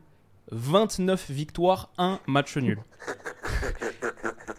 29 0.51 1.29
victoires, 1.31 1.89
1 1.97 2.19
match 2.27 2.57
nul. 2.57 2.79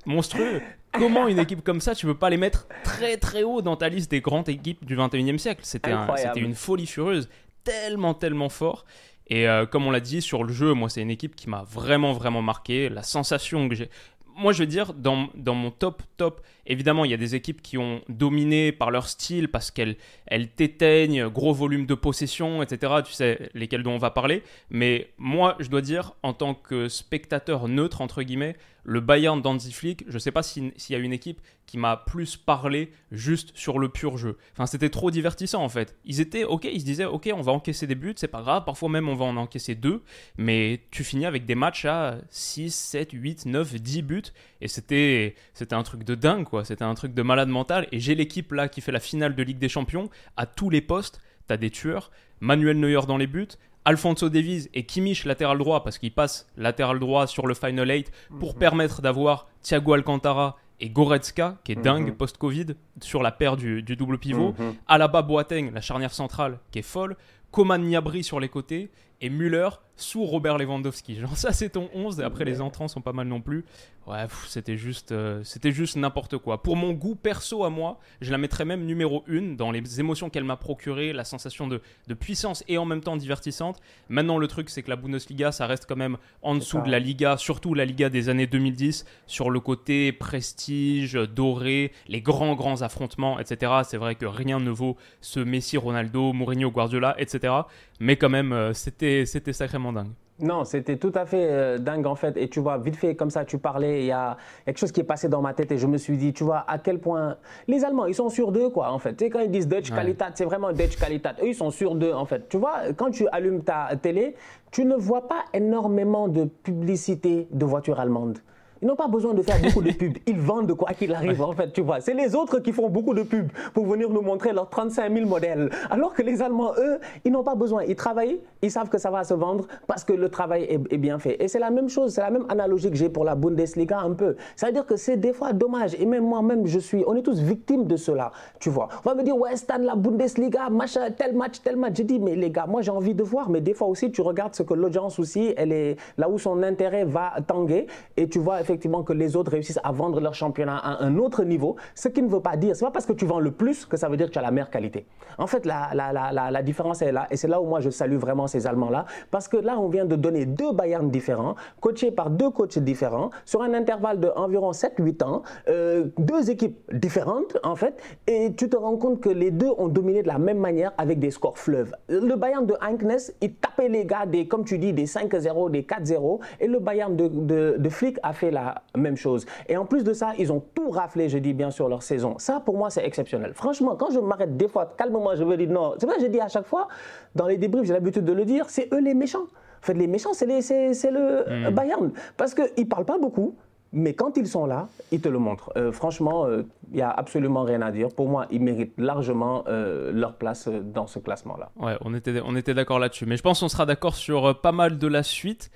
Monstrueux. 0.06 0.61
Comment 0.92 1.26
une 1.26 1.38
équipe 1.40 1.64
comme 1.64 1.80
ça, 1.80 1.94
tu 1.94 2.06
peux 2.06 2.14
pas 2.16 2.30
les 2.30 2.37
mettre 2.37 2.68
très 2.84 3.16
très 3.16 3.42
haut 3.42 3.62
dans 3.62 3.76
ta 3.76 3.88
liste 3.88 4.11
des 4.11 4.20
grandes 4.20 4.49
équipes 4.49 4.84
du 4.84 4.96
21e 4.96 5.38
siècle? 5.38 5.62
C'était 5.64 5.90
un- 5.92 6.06
une 6.40 6.54
folie 6.54 6.87
furieuse, 6.87 7.28
tellement 7.64 8.14
tellement 8.14 8.49
fort. 8.49 8.84
Et 9.26 9.49
euh, 9.49 9.66
comme 9.66 9.87
on 9.87 9.90
l'a 9.90 10.00
dit 10.00 10.20
sur 10.23 10.44
le 10.44 10.52
jeu, 10.52 10.73
moi 10.75 10.88
c'est 10.88 11.00
une 11.00 11.11
équipe 11.11 11.34
qui 11.34 11.49
m'a 11.49 11.64
vraiment 11.68 12.12
vraiment 12.12 12.42
marqué. 12.42 12.88
La 12.90 13.02
sensation 13.02 13.68
que 13.68 13.75
j'ai, 13.75 13.88
moi 14.37 14.52
je 14.52 14.61
veux 14.61 14.66
dire 14.66 14.92
dans, 14.94 15.28
dans 15.34 15.54
mon 15.54 15.70
top 15.70 16.02
top, 16.16 16.42
évidemment 16.66 17.04
il 17.04 17.11
y 17.11 17.14
a 17.14 17.18
des 17.18 17.35
équipes 17.35 17.62
qui 17.62 17.78
ont 17.78 18.00
dominé 18.09 18.73
par 18.73 18.90
leur 18.90 19.09
style 19.09 19.49
parce 19.49 19.71
qu'elles 19.71 19.97
elles 20.26 20.49
t'éteignent, 20.49 21.28
gros 21.28 21.52
volume 21.52 21.87
de 21.87 21.94
possession, 21.94 22.62
etc. 22.62 22.92
Tu 23.04 23.12
sais 23.12 23.50
lesquelles 23.54 23.83
dont 23.83 23.92
on 23.92 23.99
va 23.99 24.11
parler. 24.11 24.42
Mais 24.71 25.11
moi 25.18 25.56
je 25.61 25.68
dois 25.68 25.80
dire 25.83 26.14
en 26.23 26.33
tant 26.33 26.54
que 26.54 26.88
spectateur 26.88 27.68
neutre 27.68 28.00
entre 28.00 28.23
guillemets, 28.23 28.56
le 28.87 29.00
Bayern 29.00 29.42
Flick, 29.59 30.04
je 30.09 30.18
sais 30.18 30.30
pas 30.30 30.42
si- 30.42 30.73
s'il 30.76 30.94
y 30.94 30.97
a 30.97 31.02
une 31.02 31.12
équipe 31.14 31.40
qui 31.66 31.78
m'a 31.78 31.97
plus 31.97 32.37
parlé 32.37 32.92
juste 33.11 33.52
sur 33.54 33.78
le 33.78 33.88
pur 33.88 34.18
jeu. 34.18 34.37
Enfin, 34.52 34.66
c'était 34.66 34.90
trop 34.90 35.11
divertissant 35.11 35.62
en 35.64 35.71
fait. 35.71 35.97
Ils 36.04 36.21
étaient 36.21 36.44
ok, 36.44 36.68
ils 36.71 36.80
se 36.80 36.85
disaient 36.85 37.06
ok, 37.06 37.30
on 37.35 37.40
va 37.40 37.52
encaisser 37.52 37.87
des 37.87 37.94
buts, 37.94 38.12
c'est 38.16 38.28
pas 38.28 38.42
grave, 38.42 38.64
parfois 38.66 38.90
même 38.90 39.09
on 39.09 39.14
va 39.14 39.25
en 39.25 39.38
encaisser 39.38 39.75
deux, 39.75 40.02
mais 40.37 40.83
tu 40.90 41.02
finis 41.02 41.25
avec 41.25 41.47
des 41.47 41.54
matchs 41.54 41.87
à 41.87 42.18
6, 42.28 42.75
7, 42.75 43.12
8, 43.12 43.47
9, 43.47 43.75
10 43.76 44.02
buts, 44.02 44.23
et 44.61 44.68
c'était 44.68 45.35
c'était 45.54 45.75
un 45.75 45.83
truc 45.83 46.04
de 46.04 46.14
dingue 46.14 46.44
quoi, 46.44 46.53
c'était 46.62 46.84
un 46.84 46.94
truc 46.94 47.14
de 47.14 47.23
malade 47.23 47.49
mental, 47.49 47.88
et 47.90 47.99
j'ai 47.99 48.14
l'équipe 48.14 48.52
là 48.52 48.68
qui 48.68 48.80
fait 48.80 48.92
la 48.92 49.00
finale 49.00 49.34
de 49.34 49.42
Ligue 49.42 49.58
des 49.58 49.68
Champions, 49.68 50.11
à 50.37 50.46
tous 50.46 50.70
les 50.70 50.80
postes, 50.80 51.20
t'as 51.46 51.56
des 51.56 51.70
tueurs, 51.70 52.11
Manuel 52.40 52.78
Neuer 52.78 53.00
dans 53.08 53.16
les 53.16 53.26
buts, 53.26 53.49
Alfonso 53.84 54.28
Davies 54.28 54.68
et 54.73 54.84
Kimmich 54.84 55.25
latéral 55.25 55.58
droit 55.58 55.84
parce 55.84 55.99
qu'il 55.99 56.12
passe 56.12 56.49
latéral 56.56 56.99
droit 56.99 57.26
sur 57.26 57.46
le 57.46 57.54
Final 57.54 57.88
8 57.88 58.11
pour 58.40 58.54
permettre 58.54 59.02
d'avoir 59.02 59.46
Thiago 59.61 59.92
Alcantara 59.92 60.56
et 60.80 60.88
Goretzka 60.88 61.58
qui 61.64 61.73
est 61.73 61.76
dingue 61.76 62.14
post-Covid 62.14 62.66
sur 63.02 63.23
la 63.23 63.30
paire 63.30 63.56
du, 63.56 63.82
du 63.82 63.96
double 63.96 64.18
pivot. 64.18 64.54
Alaba 64.88 65.20
Boateng, 65.22 65.70
la 65.72 65.83
charnière 65.83 66.14
centrale 66.14 66.59
qui 66.70 66.79
est 66.79 66.83
folle. 66.83 67.16
Coman 67.50 67.83
Niabri 67.83 68.24
sur 68.24 68.40
les 68.40 68.48
côtés 68.48 68.90
et 69.24 69.30
Müller 69.30 69.70
sous 69.96 70.24
Robert 70.24 70.58
Lewandowski. 70.58 71.18
Genre 71.20 71.37
ça 71.37 71.52
c'est 71.52 71.70
ton 71.70 71.88
11 71.94 72.20
et 72.20 72.24
après 72.24 72.44
les 72.44 72.60
entrants 72.60 72.88
sont 72.88 73.00
pas 73.00 73.12
mal 73.12 73.26
non 73.26 73.40
plus. 73.40 73.64
Ouais, 74.06 74.26
c'était 74.48 74.76
juste 74.76 75.12
euh, 75.12 75.42
c'était 75.44 75.72
juste 75.72 75.96
n'importe 75.96 76.37
quoi. 76.37 76.62
Pour 76.62 76.76
mon 76.76 76.92
goût 76.92 77.14
perso 77.14 77.64
à 77.64 77.70
moi, 77.70 77.98
je 78.20 78.30
la 78.30 78.37
mettrais 78.37 78.66
même 78.66 78.84
numéro 78.84 79.24
1 79.28 79.54
dans 79.54 79.70
les 79.70 80.00
émotions 80.00 80.28
qu'elle 80.28 80.44
m'a 80.44 80.56
procuré, 80.56 81.14
la 81.14 81.24
sensation 81.24 81.66
de, 81.68 81.80
de 82.06 82.14
puissance 82.14 82.64
et 82.68 82.76
en 82.76 82.84
même 82.84 83.00
temps 83.00 83.16
divertissante. 83.16 83.80
Maintenant 84.10 84.37
le 84.37 84.46
truc 84.46 84.68
c'est 84.68 84.82
que 84.82 84.90
la 84.90 84.96
Bundesliga 84.96 85.52
ça 85.52 85.66
reste 85.66 85.87
quand 85.88 85.96
même 85.96 86.18
en 86.42 86.54
dessous 86.54 86.82
de 86.82 86.90
la 86.90 86.98
Liga, 86.98 87.38
surtout 87.38 87.72
la 87.72 87.87
Liga 87.87 88.10
des 88.10 88.28
années 88.28 88.46
2010 88.46 89.06
sur 89.26 89.48
le 89.48 89.60
côté 89.60 90.12
prestige, 90.12 91.14
doré, 91.14 91.92
les 92.08 92.20
grands 92.20 92.54
grands 92.54 92.82
affrontements, 92.82 93.38
etc. 93.38 93.72
C'est 93.84 93.96
vrai 93.96 94.16
que 94.16 94.26
rien 94.26 94.60
ne 94.60 94.70
vaut 94.70 94.96
ce 95.22 95.40
Messi, 95.40 95.78
Ronaldo, 95.78 96.32
Mourinho, 96.34 96.70
Guardiola, 96.70 97.14
etc. 97.18 97.54
Mais 98.00 98.16
quand 98.16 98.28
même 98.28 98.52
euh, 98.52 98.74
c'était 98.74 99.13
c'était 99.27 99.53
sacrément 99.53 99.92
dingue. 99.92 100.12
Non, 100.40 100.64
c'était 100.64 100.96
tout 100.96 101.12
à 101.14 101.27
fait 101.27 101.46
euh, 101.48 101.79
dingue 101.79 102.07
en 102.07 102.16
fait. 102.16 102.37
Et 102.37 102.48
tu 102.48 102.59
vois, 102.59 102.77
vite 102.79 102.96
fait 102.96 103.14
comme 103.14 103.31
ça, 103.31 103.44
tu 103.44 103.59
parlais, 103.59 104.00
il 104.00 104.07
y 104.07 104.12
a 104.12 104.37
quelque 104.64 104.79
chose 104.79 104.90
qui 104.90 105.00
est 105.00 105.05
passé 105.05 105.29
dans 105.29 105.40
ma 105.40 105.55
tête 105.55 105.70
et 105.70 105.79
je 105.79 105.87
me 105.87 105.96
suis 105.96 106.16
dit, 106.16 106.33
tu 106.33 106.42
vois, 106.42 106.64
à 106.66 106.79
quel 106.79 106.98
point 106.98 107.37
les 107.68 107.85
Allemands, 107.85 108.07
ils 108.07 108.16
sont 108.16 108.29
sûrs 108.29 108.50
d'eux 108.50 108.68
quoi 108.68 108.90
en 108.90 108.98
fait. 108.98 109.14
Tu 109.14 109.24
sais, 109.24 109.31
quand 109.31 109.40
ils 109.40 109.50
disent 109.50 109.68
Dutch 109.68 109.92
Qualität, 109.92 110.33
c'est 110.35 110.44
vraiment 110.44 110.72
Dutch 110.72 110.96
Qualität. 110.96 111.37
Eux, 111.40 111.48
ils 111.48 111.55
sont 111.55 111.70
sûrs 111.70 111.94
d'eux 111.94 112.12
en 112.12 112.24
fait. 112.24 112.48
Tu 112.48 112.57
vois, 112.57 112.92
quand 112.96 113.11
tu 113.11 113.29
allumes 113.29 113.62
ta 113.62 113.90
télé, 114.00 114.35
tu 114.72 114.85
ne 114.85 114.96
vois 114.96 115.29
pas 115.29 115.44
énormément 115.53 116.27
de 116.27 116.46
publicité 116.46 117.46
de 117.53 117.64
voitures 117.64 118.00
allemandes. 118.00 118.38
Ils 118.85 118.87
n'ont 118.87 118.97
pas 118.97 119.09
besoin 119.09 119.33
de 119.33 119.40
faire 119.40 119.59
beaucoup 119.62 119.81
de 119.81 119.92
pubs. 119.92 120.18
Ils 120.27 120.38
vendent 120.38 120.66
de 120.66 120.75
quoi 120.75 120.92
qu'il 120.92 121.14
arrive, 121.14 121.40
en 121.40 121.53
fait, 121.53 121.73
tu 121.73 121.81
vois. 121.81 122.03
C'est 122.03 122.12
les 122.12 122.35
autres 122.35 122.59
qui 122.59 122.70
font 122.70 122.90
beaucoup 122.90 123.14
de 123.14 123.23
pubs 123.23 123.49
pour 123.73 123.87
venir 123.87 124.11
nous 124.11 124.20
montrer 124.20 124.53
leurs 124.53 124.68
35 124.68 125.11
000 125.11 125.27
modèles. 125.27 125.70
Alors 125.88 126.12
que 126.12 126.20
les 126.20 126.42
Allemands, 126.42 126.73
eux, 126.77 126.99
ils 127.25 127.33
n'ont 127.33 127.42
pas 127.42 127.55
besoin. 127.55 127.85
Ils 127.85 127.97
travaillent, 127.97 128.40
ils 128.61 128.70
savent 128.70 128.90
que 128.90 128.99
ça 128.99 129.11
va 129.11 129.25
se 129.25 129.33
vendre 129.33 129.66
parce 129.87 130.05
que 130.05 130.12
le 130.12 130.29
travail 130.29 130.64
est, 130.64 130.92
est 130.92 130.99
bien 130.99 131.18
fait. 131.18 131.42
Et 131.42 131.49
c'est 131.49 131.61
la 131.61 131.70
même 131.70 131.88
chose, 131.88 132.12
c'est 132.12 132.20
la 132.20 132.29
même 132.29 132.44
analogie 132.51 132.90
que 132.90 132.97
j'ai 132.97 133.09
pour 133.09 133.25
la 133.25 133.35
Bundesliga 133.35 134.01
un 134.01 134.12
peu. 134.12 134.37
C'est-à-dire 134.55 134.85
que 134.85 134.97
c'est 134.97 135.16
des 135.16 135.33
fois 135.33 135.55
dommage. 135.55 135.94
Et 135.99 136.05
même 136.05 136.25
moi-même, 136.25 136.66
je 136.66 136.79
suis, 136.79 137.05
on 137.07 137.14
est 137.14 137.23
tous 137.23 137.40
victimes 137.40 137.87
de 137.87 137.97
cela, 137.97 138.33
tu 138.61 138.68
vois. 138.68 138.88
On 139.07 139.09
va 139.09 139.14
me 139.14 139.23
dire, 139.23 139.35
ouais, 139.35 139.57
Stan, 139.57 139.79
la 139.79 139.94
Bundesliga, 139.94 140.68
machin, 140.68 141.11
tel 141.11 141.35
match, 141.35 141.62
tel 141.64 141.77
match. 141.77 141.94
Je 141.97 142.03
dis, 142.03 142.18
mais 142.18 142.37
les 142.37 142.51
gars, 142.51 142.66
moi, 142.66 142.83
j'ai 142.83 142.90
envie 142.90 143.14
de 143.14 143.23
voir. 143.23 143.49
Mais 143.49 143.62
des 143.62 143.73
fois 143.73 143.88
aussi, 143.88 144.12
tu 144.12 144.20
regardes 144.20 144.55
ce 144.55 144.62
que 144.62 144.75
l'audience 144.75 145.18
aussi, 145.18 145.55
elle 145.57 145.73
est 145.73 145.97
là 146.18 146.29
où 146.29 146.38
son 146.38 146.62
intérêt 146.62 147.05
va 147.05 147.33
tanguer. 147.47 147.87
Et 148.18 148.29
tu 148.29 148.40
vois 148.40 148.61
effectivement 148.61 148.73
que 148.78 149.12
les 149.12 149.37
autres 149.37 149.52
réussissent 149.52 149.80
à 149.82 149.92
vendre 149.92 150.20
leur 150.20 150.34
championnat 150.34 150.76
à 150.76 151.04
un 151.04 151.16
autre 151.16 151.44
niveau. 151.44 151.76
Ce 151.94 152.08
qui 152.08 152.22
ne 152.22 152.28
veut 152.28 152.40
pas 152.40 152.56
dire, 152.56 152.76
c'est 152.76 152.84
pas 152.84 152.90
parce 152.90 153.06
que 153.06 153.12
tu 153.12 153.26
vends 153.26 153.40
le 153.40 153.50
plus 153.50 153.87
que 153.87 153.96
ça 153.96 154.08
veut 154.08 154.16
dire 154.16 154.26
que 154.28 154.32
tu 154.32 154.38
as 154.38 154.42
la 154.42 154.50
meilleure 154.50 154.70
qualité. 154.70 155.06
En 155.38 155.46
fait, 155.46 155.66
la, 155.66 155.90
la, 155.94 156.12
la, 156.12 156.50
la, 156.50 156.62
différence 156.62 157.02
est 157.02 157.12
là. 157.12 157.26
Et 157.30 157.37
c'est 157.37 157.48
là 157.48 157.60
où 157.60 157.66
moi, 157.66 157.80
je 157.80 157.90
salue 157.90 158.16
vraiment 158.16 158.46
ces 158.46 158.66
Allemands-là. 158.66 159.06
Parce 159.30 159.48
que 159.48 159.56
là, 159.56 159.78
on 159.78 159.88
vient 159.88 160.04
de 160.04 160.16
donner 160.16 160.46
deux 160.46 160.72
Bayern 160.72 161.10
différents, 161.10 161.54
coachés 161.80 162.10
par 162.10 162.30
deux 162.30 162.50
coachs 162.50 162.78
différents, 162.78 163.30
sur 163.44 163.62
un 163.62 163.74
intervalle 163.74 164.20
de 164.20 164.30
environ 164.37 164.70
7-8 164.70 165.24
ans, 165.24 165.42
euh, 165.68 166.06
deux 166.18 166.50
équipes 166.50 166.78
différentes, 166.92 167.56
en 167.62 167.76
fait. 167.76 168.00
Et 168.26 168.54
tu 168.54 168.68
te 168.68 168.76
rends 168.76 168.96
compte 168.96 169.20
que 169.20 169.28
les 169.28 169.50
deux 169.50 169.70
ont 169.78 169.88
dominé 169.88 170.22
de 170.22 170.28
la 170.28 170.38
même 170.38 170.58
manière 170.58 170.92
avec 170.98 171.18
des 171.18 171.30
scores 171.30 171.58
fleuves. 171.58 171.92
Le 172.08 172.34
Bayern 172.37 172.66
de 172.66 172.74
Heinkness, 172.80 173.34
il 173.40 173.54
tapait 173.54 173.88
les 173.88 174.04
gars, 174.04 174.26
des, 174.26 174.46
comme 174.46 174.64
tu 174.64 174.78
dis, 174.78 174.92
des 174.92 175.06
5-0, 175.06 175.70
des 175.70 175.82
4-0. 175.82 176.40
Et 176.60 176.66
le 176.66 176.78
Bayern 176.78 177.16
de, 177.16 177.28
de, 177.28 177.76
de 177.78 177.88
Flick 177.88 178.18
a 178.22 178.32
fait 178.32 178.50
la 178.50 178.63
même 178.96 179.16
chose. 179.16 179.46
Et 179.68 179.77
en 179.77 179.85
plus 179.85 180.05
de 180.05 180.12
ça, 180.12 180.33
ils 180.38 180.53
ont 180.53 180.62
tout 180.74 180.90
raflé, 180.90 181.29
je 181.29 181.38
dis 181.38 181.55
bien 181.55 181.70
sûr, 181.70 181.88
leur 181.88 182.03
saison. 182.03 182.37
Ça, 182.38 182.61
pour 182.61 182.77
moi, 182.77 182.90
c'est 182.90 183.05
exceptionnel. 183.05 183.53
Franchement, 183.55 183.96
quand 183.96 184.11
je 184.11 184.20
m'arrête 184.20 184.57
des 184.57 184.68
fois, 184.68 184.94
calmement, 184.96 185.35
je 185.35 185.44
me 185.44 185.57
dis 185.57 185.66
non. 185.66 185.94
C'est 185.98 186.07
vrai, 186.07 186.16
je 186.20 186.27
dis 186.27 186.40
à 186.40 186.48
chaque 186.48 186.66
fois, 186.66 186.88
dans 187.35 187.46
les 187.46 187.57
débriefs, 187.59 187.87
j'ai 187.87 187.94
l'habitude 187.94 188.24
de 188.24 188.33
le 188.33 188.44
dire, 188.44 188.66
c'est 188.68 188.92
eux 188.92 189.00
les 189.00 189.14
méchants. 189.14 189.46
En 189.83 189.87
fait, 189.87 189.94
les 189.94 190.07
méchants, 190.07 190.33
c'est 190.33 190.46
le 190.46 191.50
euh, 191.50 191.70
Bayern. 191.70 192.12
Parce 192.37 192.55
qu'ils 192.55 192.70
ne 192.79 192.85
parlent 192.85 193.05
pas 193.05 193.18
beaucoup. 193.18 193.55
Mais 193.96 194.12
quand 194.12 194.37
ils 194.37 194.48
sont 194.48 194.66
là, 194.66 194.88
ils 195.12 195.20
te 195.20 195.29
le 195.29 195.38
montrent. 195.38 195.70
Euh, 195.77 195.92
franchement, 195.92 196.48
il 196.94 196.98
n'y 196.98 197.03
a 197.03 197.11
absolument 197.11 197.62
rien 197.62 197.83
à 197.83 197.90
dire. 197.90 198.09
Pour 198.09 198.29
moi, 198.29 198.46
ils 198.50 198.61
méritent 198.61 198.94
largement 198.98 199.64
euh, 199.68 200.12
leur 200.12 200.35
place 200.35 200.68
euh, 200.68 200.81
dans 200.81 201.07
ce 201.07 201.18
classement-là. 201.18 201.70
Ouais, 201.77 201.96
on 202.00 202.14
était, 202.14 202.40
on 202.44 202.57
était 202.57 202.74
d'accord 202.74 202.98
là-dessus. 202.98 203.27
Mais 203.27 203.37
je 203.37 203.42
pense 203.42 203.61
qu'on 203.61 203.68
sera 203.68 203.87
d'accord 203.87 204.14
sur 204.14 204.46
euh, 204.46 204.55
pas 204.55 204.72
mal 204.72 204.98
de 204.98 205.07
la 205.07 205.22
suite. 205.22 205.70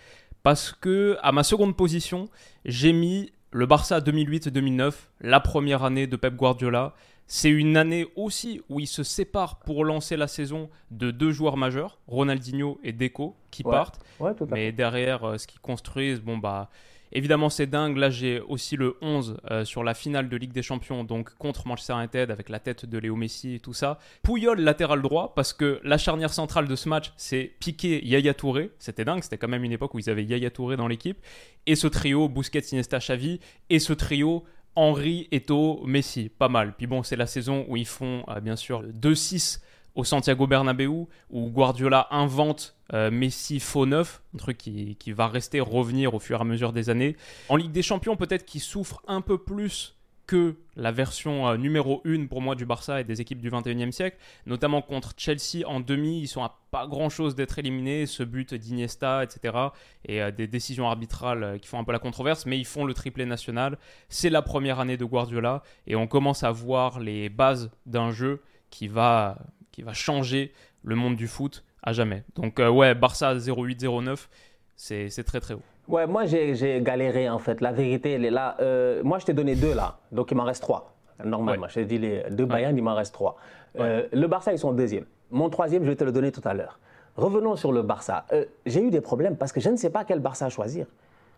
Parce 0.48 0.72
que, 0.72 1.18
à 1.20 1.30
ma 1.30 1.42
seconde 1.42 1.76
position, 1.76 2.30
j'ai 2.64 2.94
mis 2.94 3.32
le 3.50 3.66
Barça 3.66 4.00
2008-2009, 4.00 4.94
la 5.20 5.40
première 5.40 5.84
année 5.84 6.06
de 6.06 6.16
Pep 6.16 6.36
Guardiola. 6.36 6.94
C'est 7.26 7.50
une 7.50 7.76
année 7.76 8.06
aussi 8.16 8.62
où 8.70 8.80
il 8.80 8.86
se 8.86 9.02
sépare 9.02 9.58
pour 9.58 9.84
lancer 9.84 10.16
la 10.16 10.26
saison 10.26 10.70
de 10.90 11.10
deux 11.10 11.32
joueurs 11.32 11.58
majeurs, 11.58 11.98
Ronaldinho 12.06 12.80
et 12.82 12.92
Deco, 12.92 13.36
qui 13.50 13.62
Ouais. 13.62 13.72
partent. 13.72 14.00
Ouais, 14.20 14.32
Mais 14.50 14.72
derrière, 14.72 15.22
euh, 15.24 15.36
ce 15.36 15.46
qu'ils 15.46 15.60
construisent, 15.60 16.22
bon 16.22 16.38
bah, 16.38 16.70
Évidemment, 17.12 17.48
c'est 17.48 17.66
dingue. 17.66 17.96
Là, 17.96 18.10
j'ai 18.10 18.40
aussi 18.40 18.76
le 18.76 18.96
11 19.00 19.38
euh, 19.50 19.64
sur 19.64 19.84
la 19.84 19.94
finale 19.94 20.28
de 20.28 20.36
Ligue 20.36 20.52
des 20.52 20.62
Champions, 20.62 21.04
donc 21.04 21.34
contre 21.36 21.66
Manchester 21.66 21.94
United 21.94 22.30
avec 22.30 22.48
la 22.48 22.58
tête 22.58 22.86
de 22.86 22.98
Léo 22.98 23.16
Messi 23.16 23.54
et 23.54 23.60
tout 23.60 23.72
ça. 23.72 23.98
Pouyol 24.22 24.60
latéral 24.60 25.02
droit, 25.02 25.34
parce 25.34 25.52
que 25.52 25.80
la 25.84 25.98
charnière 25.98 26.32
centrale 26.32 26.68
de 26.68 26.76
ce 26.76 26.88
match, 26.88 27.12
c'est 27.16 27.52
Piqué, 27.60 28.04
Yaya 28.04 28.34
Touré. 28.34 28.70
C'était 28.78 29.04
dingue, 29.04 29.22
c'était 29.22 29.38
quand 29.38 29.48
même 29.48 29.64
une 29.64 29.72
époque 29.72 29.94
où 29.94 29.98
ils 29.98 30.10
avaient 30.10 30.24
Yaya 30.24 30.50
Touré 30.50 30.76
dans 30.76 30.88
l'équipe. 30.88 31.18
Et 31.66 31.76
ce 31.76 31.86
trio, 31.86 32.28
Busquets, 32.28 32.60
Iniesta, 32.72 32.98
Xavi. 32.98 33.40
Et 33.70 33.78
ce 33.78 33.92
trio, 33.92 34.44
Henri, 34.74 35.28
Eto, 35.32 35.82
Messi. 35.84 36.28
Pas 36.28 36.48
mal. 36.48 36.74
Puis 36.76 36.86
bon, 36.86 37.02
c'est 37.02 37.16
la 37.16 37.26
saison 37.26 37.66
où 37.68 37.76
ils 37.76 37.86
font, 37.86 38.24
euh, 38.28 38.40
bien 38.40 38.56
sûr, 38.56 38.82
2-6 38.82 39.60
au 39.94 40.04
Santiago 40.04 40.46
Bernabéu, 40.46 41.06
où 41.30 41.50
Guardiola 41.50 42.06
invente 42.10 42.76
euh, 42.94 43.10
Messi 43.10 43.60
faux 43.60 43.86
neuf, 43.86 44.22
un 44.34 44.38
truc 44.38 44.56
qui, 44.56 44.96
qui, 44.96 45.12
va 45.12 45.28
rester, 45.28 45.60
revenir 45.60 46.14
au 46.14 46.20
fur 46.20 46.38
et 46.38 46.40
à 46.40 46.44
mesure 46.44 46.72
des 46.72 46.88
années. 46.88 47.16
En 47.48 47.56
Ligue 47.56 47.72
des 47.72 47.82
Champions, 47.82 48.16
peut-être 48.16 48.44
qu'il 48.46 48.60
souffre 48.60 49.02
un 49.06 49.20
peu 49.20 49.38
plus 49.38 49.98
que 50.28 50.56
la 50.76 50.92
version 50.92 51.48
euh, 51.48 51.56
numéro 51.56 52.02
1 52.04 52.26
pour 52.26 52.42
moi 52.42 52.54
du 52.54 52.66
Barça 52.66 53.00
et 53.00 53.04
des 53.04 53.20
équipes 53.20 53.40
du 53.40 53.50
21e 53.50 53.90
siècle, 53.90 54.18
notamment 54.46 54.82
contre 54.82 55.14
Chelsea 55.16 55.66
en 55.66 55.80
demi, 55.80 56.20
ils 56.20 56.28
sont 56.28 56.44
à 56.44 56.60
pas 56.70 56.86
grand-chose 56.86 57.34
d'être 57.34 57.58
éliminés, 57.58 58.04
ce 58.04 58.22
but 58.22 58.52
d'Iniesta, 58.52 59.24
etc. 59.24 59.56
Et 60.04 60.22
euh, 60.22 60.30
des 60.30 60.46
décisions 60.46 60.86
arbitrales 60.86 61.58
qui 61.60 61.66
font 61.66 61.78
un 61.78 61.84
peu 61.84 61.92
la 61.92 61.98
controverse, 61.98 62.44
mais 62.44 62.58
ils 62.58 62.66
font 62.66 62.84
le 62.84 62.92
triplé 62.92 63.24
national. 63.24 63.78
C'est 64.10 64.30
la 64.30 64.42
première 64.42 64.80
année 64.80 64.98
de 64.98 65.04
Guardiola 65.06 65.62
et 65.86 65.96
on 65.96 66.06
commence 66.06 66.44
à 66.44 66.50
voir 66.50 67.00
les 67.00 67.30
bases 67.30 67.70
d'un 67.86 68.10
jeu 68.10 68.42
qui 68.68 68.86
va 68.86 69.38
qui 69.78 69.84
va 69.84 69.92
changer 69.92 70.52
le 70.82 70.96
monde 70.96 71.14
du 71.14 71.28
foot 71.28 71.64
à 71.84 71.92
jamais. 71.92 72.24
Donc 72.34 72.58
euh, 72.58 72.68
ouais, 72.68 72.96
Barça 72.96 73.36
0-8-0-9, 73.36 74.26
c'est 74.74 75.24
très 75.24 75.38
très 75.38 75.54
haut. 75.54 75.62
Ouais, 75.86 76.08
moi 76.08 76.26
j'ai 76.26 76.80
galéré 76.82 77.28
en 77.28 77.38
fait. 77.38 77.60
La 77.60 77.70
vérité, 77.70 78.10
elle 78.10 78.24
est 78.24 78.30
là. 78.30 78.56
Euh, 78.58 79.04
moi 79.04 79.20
je 79.20 79.26
t'ai 79.26 79.34
donné 79.34 79.54
deux 79.54 79.72
là, 79.72 80.00
donc 80.10 80.32
il 80.32 80.36
m'en 80.36 80.42
reste 80.42 80.62
trois. 80.62 80.96
Normalement, 81.24 81.62
ouais. 81.62 81.68
je 81.68 81.74
t'ai 81.74 81.84
dit 81.84 81.98
les 81.98 82.24
deux 82.30 82.44
Bayern, 82.44 82.76
il 82.76 82.82
m'en 82.82 82.96
reste 82.96 83.14
trois. 83.14 83.36
Euh, 83.78 84.08
le 84.12 84.26
Barça, 84.26 84.52
ils 84.52 84.58
sont 84.58 84.72
deuxième. 84.72 85.04
Mon 85.30 85.48
troisième, 85.48 85.84
je 85.84 85.90
vais 85.90 85.96
te 85.96 86.02
le 86.02 86.10
donner 86.10 86.32
tout 86.32 86.42
à 86.44 86.54
l'heure. 86.54 86.80
Revenons 87.16 87.54
sur 87.54 87.70
le 87.70 87.82
Barça. 87.82 88.26
j'ai 88.66 88.82
eu 88.82 88.90
des 88.90 89.00
problèmes 89.00 89.36
parce 89.36 89.52
que 89.52 89.60
je 89.60 89.70
ne 89.70 89.76
sais 89.76 89.90
pas 89.90 90.04
quel 90.04 90.18
Barça 90.18 90.48
choisir. 90.48 90.86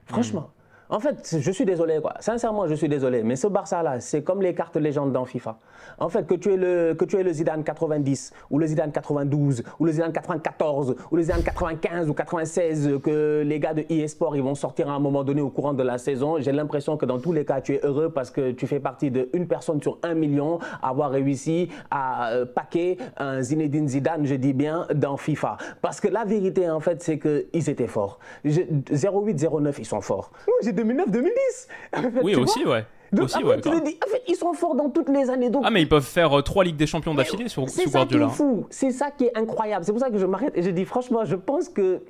Franchement. 0.06 0.50
En 0.92 0.98
fait, 0.98 1.36
je 1.38 1.50
suis 1.52 1.64
désolé, 1.64 2.00
quoi. 2.00 2.14
Sincèrement, 2.18 2.66
je 2.66 2.74
suis 2.74 2.88
désolé. 2.88 3.22
Mais 3.22 3.36
ce 3.36 3.46
Barça-là, 3.46 4.00
c'est 4.00 4.22
comme 4.22 4.42
les 4.42 4.54
cartes 4.54 4.76
légendes 4.76 5.12
dans 5.12 5.24
FIFA. 5.24 5.56
En 5.98 6.08
fait, 6.08 6.26
que 6.26 6.34
tu 6.34 6.52
es 6.52 6.56
le, 6.56 6.94
que 6.94 7.04
tu 7.04 7.16
es 7.16 7.22
le 7.22 7.32
Zidane 7.32 7.62
90, 7.62 8.32
ou 8.50 8.58
le 8.58 8.66
Zidane 8.66 8.90
92, 8.90 9.62
ou 9.78 9.84
le 9.84 9.92
Zidane 9.92 10.12
94, 10.12 10.96
ou 11.12 11.16
le 11.16 11.22
Zidane 11.22 11.44
95 11.44 12.08
ou 12.08 12.14
96, 12.14 12.98
que 13.04 13.42
les 13.46 13.60
gars 13.60 13.72
de 13.72 13.84
eSport, 13.88 14.34
ils 14.34 14.42
vont 14.42 14.56
sortir 14.56 14.90
à 14.90 14.94
un 14.94 14.98
moment 14.98 15.22
donné 15.22 15.40
au 15.40 15.50
courant 15.50 15.74
de 15.74 15.82
la 15.84 15.96
saison. 15.96 16.40
J'ai 16.40 16.50
l'impression 16.50 16.96
que 16.96 17.06
dans 17.06 17.20
tous 17.20 17.32
les 17.32 17.44
cas, 17.44 17.60
tu 17.60 17.74
es 17.74 17.80
heureux 17.84 18.10
parce 18.10 18.32
que 18.32 18.50
tu 18.50 18.66
fais 18.66 18.80
partie 18.80 19.12
d'une 19.12 19.46
personne 19.46 19.80
sur 19.80 19.98
un 20.02 20.14
million 20.14 20.58
à 20.82 20.88
avoir 20.88 21.12
réussi 21.12 21.68
à 21.92 22.32
euh, 22.32 22.46
paquer 22.46 22.98
un 23.16 23.42
Zinedine 23.42 23.86
Zidane, 23.86 24.26
je 24.26 24.34
dis 24.34 24.54
bien, 24.54 24.88
dans 24.92 25.16
FIFA. 25.16 25.56
Parce 25.82 26.00
que 26.00 26.08
la 26.08 26.24
vérité, 26.24 26.68
en 26.68 26.80
fait, 26.80 27.00
c'est 27.00 27.20
qu'ils 27.20 27.70
étaient 27.70 27.86
forts. 27.86 28.18
08-09, 28.44 29.74
ils 29.78 29.86
sont 29.86 30.00
forts. 30.00 30.32
2009-2010. 30.82 32.22
oui, 32.22 32.34
aussi, 32.36 32.64
ouais. 32.64 32.84
Donc, 33.12 33.24
aussi, 33.24 33.38
après, 33.38 33.60
tu 33.60 33.70
le 33.70 33.80
dis, 33.80 33.98
en 34.06 34.08
fait, 34.08 34.22
ils 34.28 34.36
sont 34.36 34.52
forts 34.52 34.76
dans 34.76 34.88
toutes 34.88 35.08
les 35.08 35.30
années. 35.30 35.50
Donc... 35.50 35.64
Ah, 35.66 35.70
mais 35.70 35.82
ils 35.82 35.88
peuvent 35.88 36.04
faire 36.04 36.38
euh, 36.38 36.42
trois 36.42 36.62
Ligues 36.62 36.76
des 36.76 36.86
Champions 36.86 37.14
d'affilée 37.14 37.48
sur. 37.48 37.68
C'est 37.68 37.88
ça 37.88 38.06
qui 38.06 38.14
est 38.14 38.28
fou. 38.28 38.66
C'est 38.70 38.92
ça 38.92 39.10
qui 39.10 39.24
est 39.24 39.36
incroyable. 39.36 39.84
C'est 39.84 39.92
pour 39.92 40.00
ça 40.00 40.10
que 40.10 40.18
je 40.18 40.26
m'arrête 40.26 40.56
et 40.56 40.62
je 40.62 40.70
dis, 40.70 40.84
franchement, 40.84 41.24
je 41.24 41.34
pense 41.34 41.68
que 41.68 42.02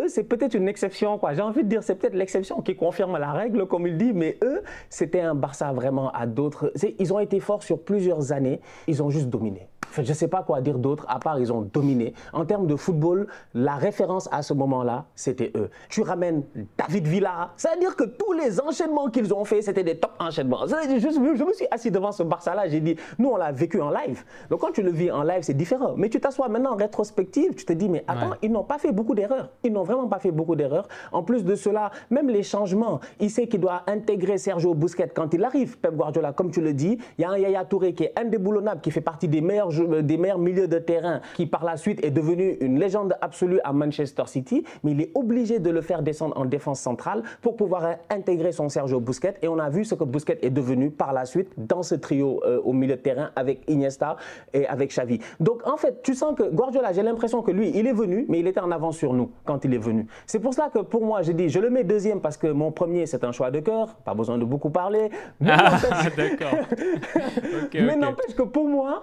eux, 0.00 0.08
c'est 0.08 0.24
peut-être 0.24 0.54
une 0.54 0.68
exception. 0.68 1.20
J'ai 1.32 1.42
envie 1.42 1.62
de 1.62 1.68
dire, 1.68 1.82
c'est 1.82 1.94
peut-être 1.94 2.14
l'exception 2.14 2.60
qui 2.60 2.74
confirme 2.76 3.16
la 3.18 3.32
règle, 3.32 3.66
comme 3.66 3.86
il 3.86 3.96
dit, 3.96 4.12
mais 4.12 4.38
eux, 4.42 4.62
c'était 4.90 5.20
un 5.20 5.34
Barça 5.34 5.72
vraiment 5.72 6.10
à 6.10 6.26
d'autres. 6.26 6.72
Ils 6.98 7.12
ont 7.12 7.20
été 7.20 7.40
forts 7.40 7.62
sur 7.62 7.80
plusieurs 7.80 8.32
années. 8.32 8.60
Ils 8.86 9.02
ont 9.02 9.10
juste 9.10 9.28
dominé. 9.28 9.68
Je 10.02 10.02
ne 10.02 10.14
sais 10.14 10.28
pas 10.28 10.42
quoi 10.42 10.60
dire 10.60 10.78
d'autre, 10.78 11.04
à 11.08 11.18
part 11.18 11.38
ils 11.38 11.52
ont 11.52 11.62
dominé. 11.62 12.14
En 12.32 12.44
termes 12.44 12.66
de 12.66 12.76
football, 12.76 13.26
la 13.54 13.76
référence 13.76 14.28
à 14.32 14.42
ce 14.42 14.54
moment-là, 14.54 15.06
c'était 15.14 15.52
eux. 15.56 15.70
Tu 15.88 16.02
ramènes 16.02 16.44
David 16.76 17.06
Villa, 17.06 17.50
c'est-à-dire 17.56 17.96
que 17.96 18.04
tous 18.04 18.32
les 18.32 18.60
enchaînements 18.60 19.08
qu'ils 19.08 19.32
ont 19.34 19.44
fait, 19.44 19.62
c'était 19.62 19.84
des 19.84 19.96
top 19.96 20.12
enchaînements. 20.18 20.66
Je, 20.66 20.98
je, 20.98 21.44
me 21.44 21.52
suis 21.52 21.66
assis 21.70 21.90
devant 21.90 22.12
ce 22.12 22.22
Barça-là, 22.22 22.68
j'ai 22.68 22.80
dit, 22.80 22.96
nous, 23.18 23.30
on 23.30 23.36
l'a 23.36 23.52
vécu 23.52 23.80
en 23.80 23.90
live. 23.90 24.24
Donc 24.50 24.60
quand 24.60 24.72
tu 24.72 24.82
le 24.82 24.90
vis 24.90 25.10
en 25.10 25.22
live, 25.22 25.42
c'est 25.42 25.54
différent. 25.54 25.94
Mais 25.96 26.08
tu 26.08 26.20
t'assois 26.20 26.48
maintenant 26.48 26.72
en 26.72 26.76
rétrospective, 26.76 27.54
tu 27.54 27.64
te 27.64 27.72
dis, 27.72 27.88
mais 27.88 28.04
attends, 28.06 28.30
ouais. 28.30 28.36
ils 28.42 28.52
n'ont 28.52 28.64
pas 28.64 28.78
fait 28.78 28.92
beaucoup 28.92 29.14
d'erreurs. 29.14 29.50
Ils 29.64 29.72
n'ont 29.72 29.84
vraiment 29.84 30.08
pas 30.08 30.18
fait 30.18 30.30
beaucoup 30.30 30.56
d'erreurs. 30.56 30.88
En 31.12 31.22
plus 31.22 31.44
de 31.44 31.54
cela, 31.54 31.90
même 32.10 32.28
les 32.28 32.42
changements, 32.42 33.00
il 33.20 33.30
sait 33.30 33.46
qu'il 33.46 33.60
doit 33.60 33.82
intégrer 33.86 34.38
Sergio 34.38 34.74
Busquets 34.74 35.12
quand 35.14 35.32
il 35.34 35.44
arrive. 35.44 35.78
Pep 35.78 35.94
Guardiola, 35.94 36.32
comme 36.32 36.50
tu 36.50 36.60
le 36.60 36.72
dis, 36.72 36.98
il 37.18 37.22
y 37.22 37.24
a 37.24 37.30
un 37.30 37.38
Yaya 37.38 37.64
Touré 37.64 37.94
qui 37.94 38.04
est 38.04 38.18
indéboulonnable, 38.18 38.80
qui 38.80 38.90
fait 38.90 39.00
partie 39.00 39.28
des 39.28 39.40
meilleurs, 39.40 39.67
des 40.02 40.16
meilleurs 40.16 40.38
milieux 40.38 40.68
de 40.68 40.78
terrain, 40.78 41.20
qui 41.34 41.46
par 41.46 41.64
la 41.64 41.76
suite 41.76 42.04
est 42.04 42.10
devenu 42.10 42.56
une 42.60 42.78
légende 42.78 43.16
absolue 43.20 43.60
à 43.64 43.72
Manchester 43.72 44.24
City, 44.26 44.64
mais 44.82 44.92
il 44.92 45.00
est 45.00 45.10
obligé 45.14 45.58
de 45.58 45.70
le 45.70 45.80
faire 45.80 46.02
descendre 46.02 46.36
en 46.36 46.44
défense 46.44 46.80
centrale 46.80 47.22
pour 47.42 47.56
pouvoir 47.56 47.96
intégrer 48.10 48.52
son 48.52 48.68
Sergio 48.68 49.00
Busquets. 49.00 49.34
Et 49.42 49.48
on 49.48 49.58
a 49.58 49.70
vu 49.70 49.84
ce 49.84 49.94
que 49.94 50.04
Busquets 50.04 50.38
est 50.42 50.50
devenu 50.50 50.90
par 50.90 51.12
la 51.12 51.24
suite 51.24 51.50
dans 51.56 51.82
ce 51.82 51.94
trio 51.94 52.40
euh, 52.44 52.60
au 52.64 52.72
milieu 52.72 52.96
de 52.96 53.00
terrain 53.00 53.30
avec 53.36 53.62
Iniesta 53.68 54.16
et 54.52 54.66
avec 54.66 54.90
Xavi. 54.90 55.20
Donc 55.40 55.66
en 55.66 55.76
fait, 55.76 56.02
tu 56.02 56.14
sens 56.14 56.34
que 56.36 56.48
Guardiola, 56.50 56.92
j'ai 56.92 57.02
l'impression 57.02 57.42
que 57.42 57.50
lui, 57.50 57.72
il 57.74 57.86
est 57.86 57.92
venu, 57.92 58.26
mais 58.28 58.40
il 58.40 58.46
était 58.46 58.60
en 58.60 58.70
avance 58.70 58.96
sur 58.96 59.12
nous 59.12 59.30
quand 59.44 59.64
il 59.64 59.74
est 59.74 59.78
venu. 59.78 60.06
C'est 60.26 60.40
pour 60.40 60.54
cela 60.54 60.70
que 60.72 60.80
pour 60.80 61.04
moi, 61.04 61.22
j'ai 61.22 61.34
dit, 61.34 61.48
je 61.48 61.60
le 61.60 61.70
mets 61.70 61.84
deuxième 61.84 62.20
parce 62.20 62.36
que 62.36 62.46
mon 62.48 62.72
premier, 62.72 63.06
c'est 63.06 63.24
un 63.24 63.32
choix 63.32 63.50
de 63.50 63.60
cœur, 63.60 63.94
pas 64.04 64.14
besoin 64.14 64.38
de 64.38 64.44
beaucoup 64.44 64.70
parler. 64.70 65.10
Mais 65.40 65.50
ah, 65.52 65.78
d'accord. 66.16 66.58
okay, 67.64 67.82
mais 67.82 67.92
okay. 67.92 67.96
n'empêche 67.96 68.34
que 68.34 68.42
pour 68.42 68.68
moi, 68.68 69.02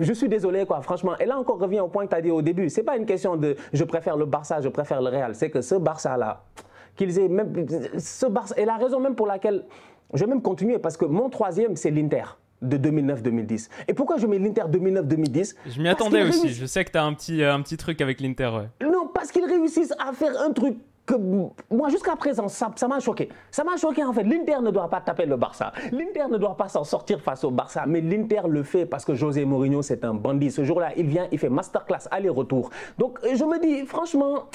je 0.00 0.12
suis 0.12 0.28
désolé, 0.28 0.66
quoi, 0.66 0.80
franchement. 0.80 1.16
Et 1.18 1.26
là 1.26 1.38
encore, 1.38 1.58
revient 1.58 1.80
au 1.80 1.88
point 1.88 2.04
que 2.04 2.10
tu 2.10 2.16
as 2.16 2.22
dit 2.22 2.30
au 2.30 2.42
début. 2.42 2.68
C'est 2.68 2.82
pas 2.82 2.96
une 2.96 3.06
question 3.06 3.36
de 3.36 3.56
je 3.72 3.84
préfère 3.84 4.16
le 4.16 4.26
Barça, 4.26 4.60
je 4.60 4.68
préfère 4.68 5.00
le 5.00 5.10
Real. 5.10 5.34
C'est 5.34 5.50
que 5.50 5.60
ce 5.60 5.74
Barça-là, 5.74 6.44
qu'ils 6.96 7.18
aient 7.18 7.28
même. 7.28 7.66
Ce 7.98 8.26
Barça, 8.26 8.54
et 8.56 8.64
la 8.64 8.76
raison 8.76 9.00
même 9.00 9.14
pour 9.14 9.26
laquelle. 9.26 9.64
Je 10.12 10.24
vais 10.24 10.26
même 10.26 10.42
continuer 10.42 10.78
parce 10.78 10.96
que 10.96 11.04
mon 11.04 11.30
troisième, 11.30 11.76
c'est 11.76 11.90
l'Inter 11.92 12.24
de 12.62 12.76
2009-2010. 12.76 13.68
Et 13.88 13.94
pourquoi 13.94 14.16
je 14.16 14.26
mets 14.26 14.38
l'Inter 14.38 14.62
2009-2010 14.62 15.54
Je 15.66 15.80
m'y 15.80 15.88
attendais 15.88 16.22
aussi. 16.22 16.48
Je 16.48 16.66
sais 16.66 16.84
que 16.84 16.90
tu 16.90 16.98
as 16.98 17.04
un 17.04 17.14
petit, 17.14 17.42
un 17.44 17.62
petit 17.62 17.76
truc 17.76 18.00
avec 18.00 18.20
l'Inter. 18.20 18.50
Ouais. 18.54 18.86
Non, 18.86 19.08
parce 19.12 19.30
qu'ils 19.30 19.44
réussissent 19.44 19.94
à 19.98 20.12
faire 20.12 20.32
un 20.40 20.52
truc 20.52 20.76
moi, 21.14 21.88
jusqu'à 21.88 22.16
présent, 22.16 22.48
ça 22.48 22.88
m'a 22.88 23.00
choqué. 23.00 23.28
Ça 23.50 23.64
m'a 23.64 23.76
choqué 23.76 24.04
en 24.04 24.12
fait. 24.12 24.24
L'Inter 24.24 24.60
ne 24.62 24.70
doit 24.70 24.88
pas 24.88 25.00
taper 25.00 25.26
le 25.26 25.36
Barça. 25.36 25.72
L'Inter 25.92 26.24
ne 26.30 26.38
doit 26.38 26.56
pas 26.56 26.68
s'en 26.68 26.84
sortir 26.84 27.20
face 27.20 27.44
au 27.44 27.50
Barça. 27.50 27.84
Mais 27.86 28.00
l'Inter 28.00 28.42
le 28.48 28.62
fait 28.62 28.86
parce 28.86 29.04
que 29.04 29.14
José 29.14 29.44
Mourinho, 29.44 29.82
c'est 29.82 30.04
un 30.04 30.14
bandit. 30.14 30.50
Ce 30.50 30.64
jour-là, 30.64 30.90
il 30.96 31.06
vient, 31.06 31.26
il 31.32 31.38
fait 31.38 31.48
masterclass 31.48 32.08
aller-retour. 32.10 32.70
Donc, 32.98 33.18
je 33.22 33.44
me 33.44 33.60
dis, 33.60 33.86
franchement, 33.86 34.46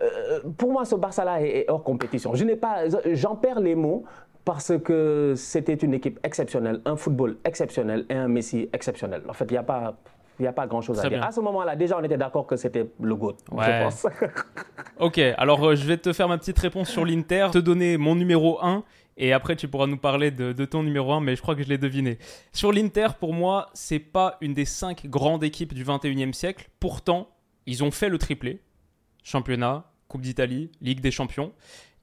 euh, 0.00 0.40
pour 0.56 0.72
moi, 0.72 0.84
ce 0.84 0.94
Barça-là 0.94 1.42
est, 1.42 1.60
est 1.60 1.70
hors 1.70 1.82
compétition. 1.82 2.34
Je 2.34 2.44
n'ai 2.44 2.56
pas, 2.56 2.84
j'en 3.12 3.36
perds 3.36 3.60
les 3.60 3.74
mots 3.74 4.04
parce 4.44 4.72
que 4.78 5.34
c'était 5.36 5.74
une 5.74 5.92
équipe 5.92 6.18
exceptionnelle, 6.22 6.80
un 6.86 6.96
football 6.96 7.36
exceptionnel 7.44 8.06
et 8.08 8.14
un 8.14 8.28
Messi 8.28 8.70
exceptionnel. 8.72 9.22
En 9.28 9.34
fait, 9.34 9.44
il 9.44 9.52
n'y 9.52 9.58
a 9.58 9.62
pas. 9.62 9.96
Il 10.38 10.42
n'y 10.42 10.48
a 10.48 10.52
pas 10.52 10.66
grand-chose 10.66 10.98
à 10.98 11.02
dire. 11.02 11.18
bien. 11.18 11.22
À 11.22 11.32
ce 11.32 11.40
moment-là, 11.40 11.74
déjà, 11.76 11.98
on 11.98 12.02
était 12.04 12.16
d'accord 12.16 12.46
que 12.46 12.56
c'était 12.56 12.88
le 13.00 13.14
GOAT, 13.16 13.36
Ouais. 13.50 13.64
je 13.66 13.82
pense. 13.84 14.06
Ok, 15.00 15.18
alors 15.18 15.64
euh, 15.64 15.74
je 15.76 15.84
vais 15.86 15.96
te 15.96 16.12
faire 16.12 16.28
ma 16.28 16.38
petite 16.38 16.58
réponse 16.58 16.88
sur 16.90 17.04
l'Inter, 17.04 17.48
te 17.52 17.58
donner 17.58 17.96
mon 17.98 18.16
numéro 18.16 18.58
1 18.64 18.82
et 19.16 19.32
après 19.32 19.54
tu 19.54 19.68
pourras 19.68 19.86
nous 19.86 19.96
parler 19.96 20.32
de, 20.32 20.52
de 20.52 20.64
ton 20.64 20.82
numéro 20.82 21.12
1, 21.12 21.20
mais 21.20 21.36
je 21.36 21.42
crois 21.42 21.54
que 21.54 21.62
je 21.62 21.68
l'ai 21.68 21.78
deviné. 21.78 22.18
Sur 22.52 22.72
l'Inter, 22.72 23.08
pour 23.20 23.32
moi, 23.32 23.70
c'est 23.74 24.00
pas 24.00 24.36
une 24.40 24.54
des 24.54 24.64
cinq 24.64 25.06
grandes 25.06 25.44
équipes 25.44 25.72
du 25.72 25.84
21e 25.84 26.32
siècle. 26.32 26.68
Pourtant, 26.80 27.28
ils 27.66 27.84
ont 27.84 27.90
fait 27.92 28.08
le 28.08 28.18
triplé 28.18 28.60
championnat, 29.22 29.84
Coupe 30.08 30.22
d'Italie, 30.22 30.70
Ligue 30.80 31.00
des 31.00 31.10
Champions. 31.10 31.52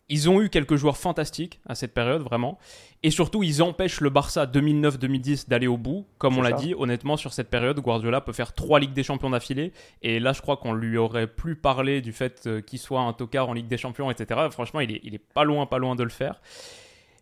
Ils 0.07 0.29
ont 0.29 0.39
eu 0.39 0.49
quelques 0.49 0.75
joueurs 0.75 0.97
fantastiques 0.97 1.59
à 1.65 1.73
cette 1.73 1.93
période, 1.93 2.21
vraiment. 2.21 2.59
Et 3.01 3.09
surtout, 3.09 3.41
ils 3.41 3.63
empêchent 3.63 4.01
le 4.01 4.11
Barça 4.11 4.45
2009-2010 4.45 5.49
d'aller 5.49 5.65
au 5.65 5.77
bout. 5.77 6.05
Comme 6.19 6.37
on 6.37 6.43
l'a 6.43 6.51
dit, 6.51 6.75
honnêtement, 6.77 7.17
sur 7.17 7.33
cette 7.33 7.49
période, 7.49 7.79
Guardiola 7.79 8.21
peut 8.21 8.33
faire 8.33 8.53
trois 8.53 8.79
Ligues 8.79 8.93
des 8.93 9.03
Champions 9.03 9.31
d'affilée. 9.31 9.73
Et 10.03 10.19
là, 10.19 10.33
je 10.33 10.41
crois 10.41 10.57
qu'on 10.57 10.73
lui 10.73 10.97
aurait 10.97 11.25
plus 11.27 11.55
parlé 11.55 12.01
du 12.01 12.13
fait 12.13 12.43
euh, 12.45 12.61
qu'il 12.61 12.77
soit 12.77 13.01
un 13.01 13.13
tocard 13.13 13.49
en 13.49 13.53
Ligue 13.53 13.67
des 13.67 13.77
Champions, 13.77 14.11
etc. 14.11 14.41
Franchement, 14.51 14.79
il 14.79 14.91
est, 14.91 15.01
il 15.03 15.15
est 15.15 15.19
pas 15.33 15.43
loin, 15.43 15.65
pas 15.65 15.79
loin 15.79 15.95
de 15.95 16.03
le 16.03 16.09
faire. 16.09 16.39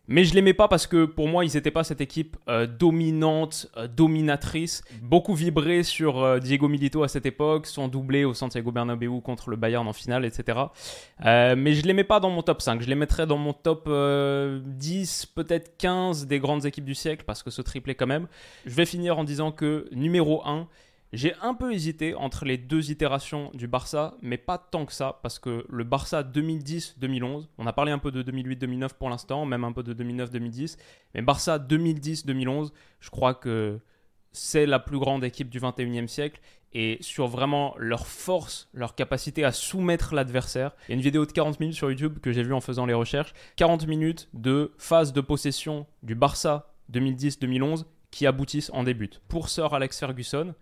Mais 0.06 0.24
je 0.24 0.34
l'aimais 0.34 0.52
pas 0.52 0.68
parce 0.68 0.86
que 0.86 1.06
pour 1.06 1.28
moi, 1.28 1.44
ils 1.44 1.54
n'étaient 1.54 1.70
pas 1.70 1.84
cette 1.84 2.00
équipe 2.00 2.36
euh, 2.48 2.66
dominante, 2.66 3.70
euh, 3.76 3.88
dominatrice. 3.88 4.82
Beaucoup 5.00 5.34
vibré 5.34 5.82
sur 5.82 6.22
euh, 6.22 6.38
Diego 6.40 6.68
Milito 6.68 7.02
à 7.02 7.08
cette 7.08 7.24
époque, 7.24 7.66
son 7.66 7.88
doublé 7.88 8.24
au 8.24 8.34
Santiago 8.34 8.70
Bernabéu 8.70 9.20
contre 9.22 9.48
le 9.48 9.56
Bayern 9.56 9.88
en 9.88 9.92
finale, 9.94 10.24
etc. 10.24 10.58
Mais 11.24 11.72
je 11.72 11.86
l'aimais 11.86 12.04
pas 12.04 12.20
dans 12.20 12.30
mon 12.30 12.42
top 12.42 12.60
5. 12.60 12.82
Je 12.82 12.88
les 12.88 12.94
mettrais 12.94 13.26
dans 13.26 13.38
mon 13.38 13.54
top 13.54 13.84
euh, 13.86 14.60
10, 14.64 15.26
peut-être 15.26 15.76
15 15.78 16.26
des 16.26 16.38
grandes 16.38 16.66
équipes 16.66 16.84
du 16.84 16.94
siècle 16.94 17.24
parce 17.26 17.42
que 17.42 17.50
ce 17.50 17.62
triplé 17.62 17.94
quand 17.94 18.06
même. 18.06 18.26
Je 18.66 18.74
vais 18.74 18.86
finir 18.86 19.18
en 19.18 19.24
disant 19.24 19.52
que 19.52 19.88
numéro 19.92 20.46
1, 20.46 20.68
J'ai 21.14 21.32
un 21.42 21.54
peu 21.54 21.72
hésité 21.72 22.16
entre 22.16 22.44
les 22.44 22.58
deux 22.58 22.90
itérations 22.90 23.52
du 23.54 23.68
Barça, 23.68 24.16
mais 24.20 24.36
pas 24.36 24.58
tant 24.58 24.84
que 24.84 24.92
ça, 24.92 25.20
parce 25.22 25.38
que 25.38 25.64
le 25.68 25.84
Barça 25.84 26.24
2010-2011, 26.24 27.46
on 27.56 27.68
a 27.68 27.72
parlé 27.72 27.92
un 27.92 27.98
peu 27.98 28.10
de 28.10 28.20
2008-2009 28.24 28.94
pour 28.98 29.10
l'instant, 29.10 29.46
même 29.46 29.62
un 29.62 29.70
peu 29.70 29.84
de 29.84 29.94
2009-2010, 29.94 30.76
mais 31.14 31.22
Barça 31.22 31.58
2010-2011, 31.58 32.72
je 32.98 33.10
crois 33.10 33.32
que 33.32 33.78
c'est 34.32 34.66
la 34.66 34.80
plus 34.80 34.98
grande 34.98 35.22
équipe 35.22 35.50
du 35.50 35.60
21e 35.60 36.08
siècle 36.08 36.40
et 36.72 36.98
sur 37.00 37.28
vraiment 37.28 37.76
leur 37.78 38.08
force, 38.08 38.68
leur 38.74 38.96
capacité 38.96 39.44
à 39.44 39.52
soumettre 39.52 40.16
l'adversaire. 40.16 40.72
Il 40.88 40.90
y 40.90 40.94
a 40.94 40.96
une 40.96 41.00
vidéo 41.00 41.26
de 41.26 41.30
40 41.30 41.60
minutes 41.60 41.76
sur 41.76 41.88
YouTube 41.88 42.18
que 42.18 42.32
j'ai 42.32 42.42
vue 42.42 42.54
en 42.54 42.60
faisant 42.60 42.86
les 42.86 42.94
recherches. 42.94 43.32
40 43.54 43.86
minutes 43.86 44.28
de 44.34 44.72
phase 44.78 45.12
de 45.12 45.20
possession 45.20 45.86
du 46.02 46.16
Barça 46.16 46.74
2010-2011 46.92 47.84
qui 48.10 48.26
aboutissent 48.26 48.70
en 48.74 48.82
début. 48.82 49.10
Pour 49.28 49.48
Sir 49.48 49.72
Alex 49.72 50.00
Ferguson, 50.00 50.54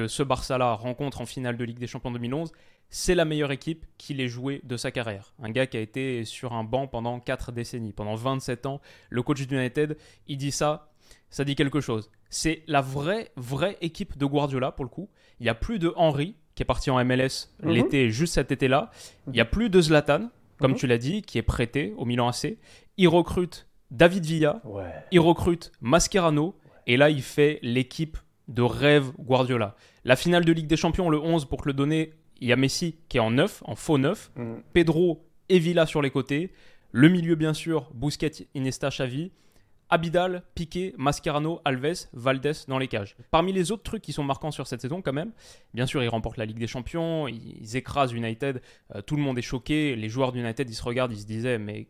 que 0.00 0.08
ce 0.08 0.22
Barça-là 0.22 0.72
rencontre 0.74 1.20
en 1.20 1.26
finale 1.26 1.56
de 1.58 1.64
Ligue 1.64 1.78
des 1.78 1.86
Champions 1.86 2.10
2011, 2.10 2.52
c'est 2.88 3.14
la 3.14 3.24
meilleure 3.26 3.52
équipe 3.52 3.84
qu'il 3.98 4.20
ait 4.20 4.28
jouée 4.28 4.62
de 4.64 4.76
sa 4.78 4.90
carrière. 4.90 5.34
Un 5.42 5.50
gars 5.50 5.66
qui 5.66 5.76
a 5.76 5.80
été 5.80 6.24
sur 6.24 6.54
un 6.54 6.64
banc 6.64 6.86
pendant 6.86 7.20
4 7.20 7.52
décennies, 7.52 7.92
pendant 7.92 8.14
27 8.14 8.64
ans. 8.66 8.80
Le 9.10 9.22
coach 9.22 9.46
d'United, 9.46 9.98
il 10.26 10.38
dit 10.38 10.52
ça, 10.52 10.90
ça 11.28 11.44
dit 11.44 11.54
quelque 11.54 11.80
chose. 11.80 12.10
C'est 12.30 12.62
la 12.66 12.80
vraie, 12.80 13.30
vraie 13.36 13.76
équipe 13.82 14.16
de 14.16 14.24
Guardiola 14.24 14.72
pour 14.72 14.84
le 14.86 14.90
coup. 14.90 15.10
Il 15.38 15.42
n'y 15.44 15.50
a 15.50 15.54
plus 15.54 15.78
de 15.78 15.92
Henry, 15.96 16.34
qui 16.54 16.62
est 16.62 16.66
parti 16.66 16.90
en 16.90 16.98
MLS 17.04 17.48
Mhm. 17.62 17.70
l'été, 17.70 18.10
juste 18.10 18.34
cet 18.34 18.50
été-là. 18.52 18.90
Il 19.26 19.32
n'y 19.34 19.40
a 19.40 19.44
plus 19.44 19.68
de 19.68 19.80
Zlatan, 19.82 20.30
comme 20.58 20.72
Mhm. 20.72 20.76
tu 20.78 20.86
l'as 20.86 20.98
dit, 20.98 21.20
qui 21.22 21.36
est 21.38 21.42
prêté 21.42 21.92
au 21.98 22.04
Milan 22.06 22.28
AC. 22.28 22.56
Il 22.96 23.08
recrute 23.08 23.66
David 23.90 24.24
Villa, 24.24 24.60
Ouais. 24.64 24.92
il 25.10 25.20
recrute 25.20 25.70
Mascherano, 25.82 26.56
et 26.86 26.96
là, 26.96 27.10
il 27.10 27.22
fait 27.22 27.58
l'équipe 27.62 28.16
de 28.50 28.62
rêve 28.62 29.10
Guardiola. 29.18 29.74
La 30.04 30.16
finale 30.16 30.44
de 30.44 30.52
Ligue 30.52 30.66
des 30.66 30.76
Champions, 30.76 31.08
le 31.08 31.18
11, 31.18 31.46
pour 31.46 31.62
te 31.62 31.66
le 31.68 31.72
donner, 31.72 32.12
il 32.40 32.48
y 32.48 32.52
a 32.52 32.56
Messi 32.56 32.96
qui 33.08 33.16
est 33.16 33.20
en 33.20 33.30
9, 33.30 33.62
en 33.64 33.74
faux 33.74 33.96
9, 33.98 34.30
Mhm. 34.36 34.62
Pedro 34.72 35.26
et 35.48 35.58
Villa 35.58 35.86
sur 35.86 36.02
les 36.02 36.10
côtés, 36.10 36.52
le 36.92 37.08
milieu, 37.08 37.34
bien 37.36 37.54
sûr, 37.54 37.90
Busquets, 37.94 38.46
Iniesta, 38.54 38.88
Xavi, 38.90 39.30
Abidal, 39.92 40.44
Piqué, 40.54 40.94
Mascherano, 40.98 41.60
Alves, 41.64 42.06
Valdés 42.12 42.52
dans 42.68 42.78
les 42.78 42.86
cages. 42.86 43.16
Parmi 43.32 43.52
les 43.52 43.72
autres 43.72 43.82
trucs 43.82 44.02
qui 44.02 44.12
sont 44.12 44.22
marquants 44.22 44.52
sur 44.52 44.68
cette 44.68 44.80
saison, 44.80 45.02
quand 45.02 45.12
même, 45.12 45.32
bien 45.74 45.84
sûr, 45.86 46.00
ils 46.02 46.08
remportent 46.08 46.36
la 46.36 46.44
Ligue 46.46 46.58
des 46.60 46.68
Champions, 46.68 47.26
ils 47.26 47.76
écrasent 47.76 48.12
United, 48.12 48.62
euh, 48.94 49.02
tout 49.02 49.16
le 49.16 49.22
monde 49.22 49.36
est 49.38 49.42
choqué, 49.42 49.96
les 49.96 50.08
joueurs 50.08 50.30
d'United, 50.30 50.70
ils 50.70 50.74
se 50.74 50.82
regardent, 50.84 51.12
ils 51.12 51.20
se 51.20 51.26
disaient, 51.26 51.58
mais 51.58 51.88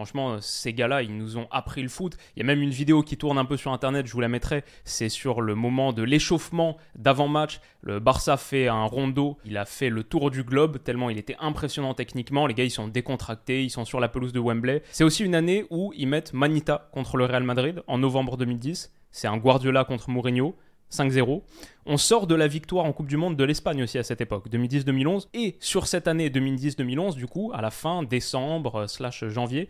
franchement, 0.00 0.40
ces 0.40 0.72
gars-là, 0.72 1.02
ils 1.02 1.14
nous 1.14 1.36
ont 1.36 1.46
appris 1.50 1.82
le 1.82 1.90
foot. 1.90 2.16
Il 2.34 2.38
y 2.38 2.42
a 2.42 2.46
même 2.46 2.62
une 2.62 2.70
vidéo 2.70 3.02
qui 3.02 3.18
tourne 3.18 3.36
un 3.36 3.44
peu 3.44 3.58
sur 3.58 3.70
Internet, 3.70 4.06
je 4.06 4.12
vous 4.14 4.20
la 4.22 4.28
mettrai, 4.28 4.64
c'est 4.82 5.10
sur 5.10 5.42
le 5.42 5.54
moment 5.54 5.92
de 5.92 6.02
l'échauffement 6.02 6.78
d'avant-match. 6.96 7.60
Le 7.82 8.00
Barça 8.00 8.38
fait 8.38 8.66
un 8.66 8.84
rondo, 8.84 9.36
il 9.44 9.58
a 9.58 9.66
fait 9.66 9.90
le 9.90 10.02
tour 10.02 10.30
du 10.30 10.42
globe, 10.42 10.82
tellement 10.82 11.10
il 11.10 11.18
était 11.18 11.36
impressionnant 11.38 11.92
techniquement. 11.92 12.46
Les 12.46 12.54
gars, 12.54 12.64
ils 12.64 12.70
sont 12.70 12.88
décontractés, 12.88 13.62
ils 13.62 13.68
sont 13.68 13.84
sur 13.84 14.00
la 14.00 14.08
pelouse 14.08 14.32
de 14.32 14.40
Wembley. 14.40 14.82
C'est 14.90 15.04
aussi 15.04 15.22
une 15.22 15.34
année 15.34 15.66
où 15.68 15.92
ils 15.94 16.08
mettent 16.08 16.32
Manita 16.32 16.88
contre 16.94 17.18
le 17.18 17.26
Real 17.26 17.42
Madrid 17.42 17.82
en 17.86 17.98
novembre 17.98 18.38
2010. 18.38 18.94
C'est 19.10 19.28
un 19.28 19.36
Guardiola 19.36 19.84
contre 19.84 20.08
Mourinho. 20.08 20.56
5-0. 20.92 21.42
On 21.86 21.96
sort 21.96 22.26
de 22.26 22.34
la 22.34 22.46
victoire 22.46 22.84
en 22.84 22.92
Coupe 22.92 23.06
du 23.06 23.16
Monde 23.16 23.36
de 23.36 23.44
l'Espagne 23.44 23.82
aussi 23.82 23.98
à 23.98 24.02
cette 24.02 24.20
époque, 24.20 24.48
2010-2011. 24.50 25.28
Et 25.34 25.56
sur 25.60 25.86
cette 25.86 26.08
année 26.08 26.28
2010-2011, 26.30 27.14
du 27.14 27.26
coup, 27.26 27.50
à 27.54 27.62
la 27.62 27.70
fin, 27.70 28.02
décembre 28.02 28.80
euh, 28.80 28.86
slash 28.86 29.24
janvier, 29.26 29.68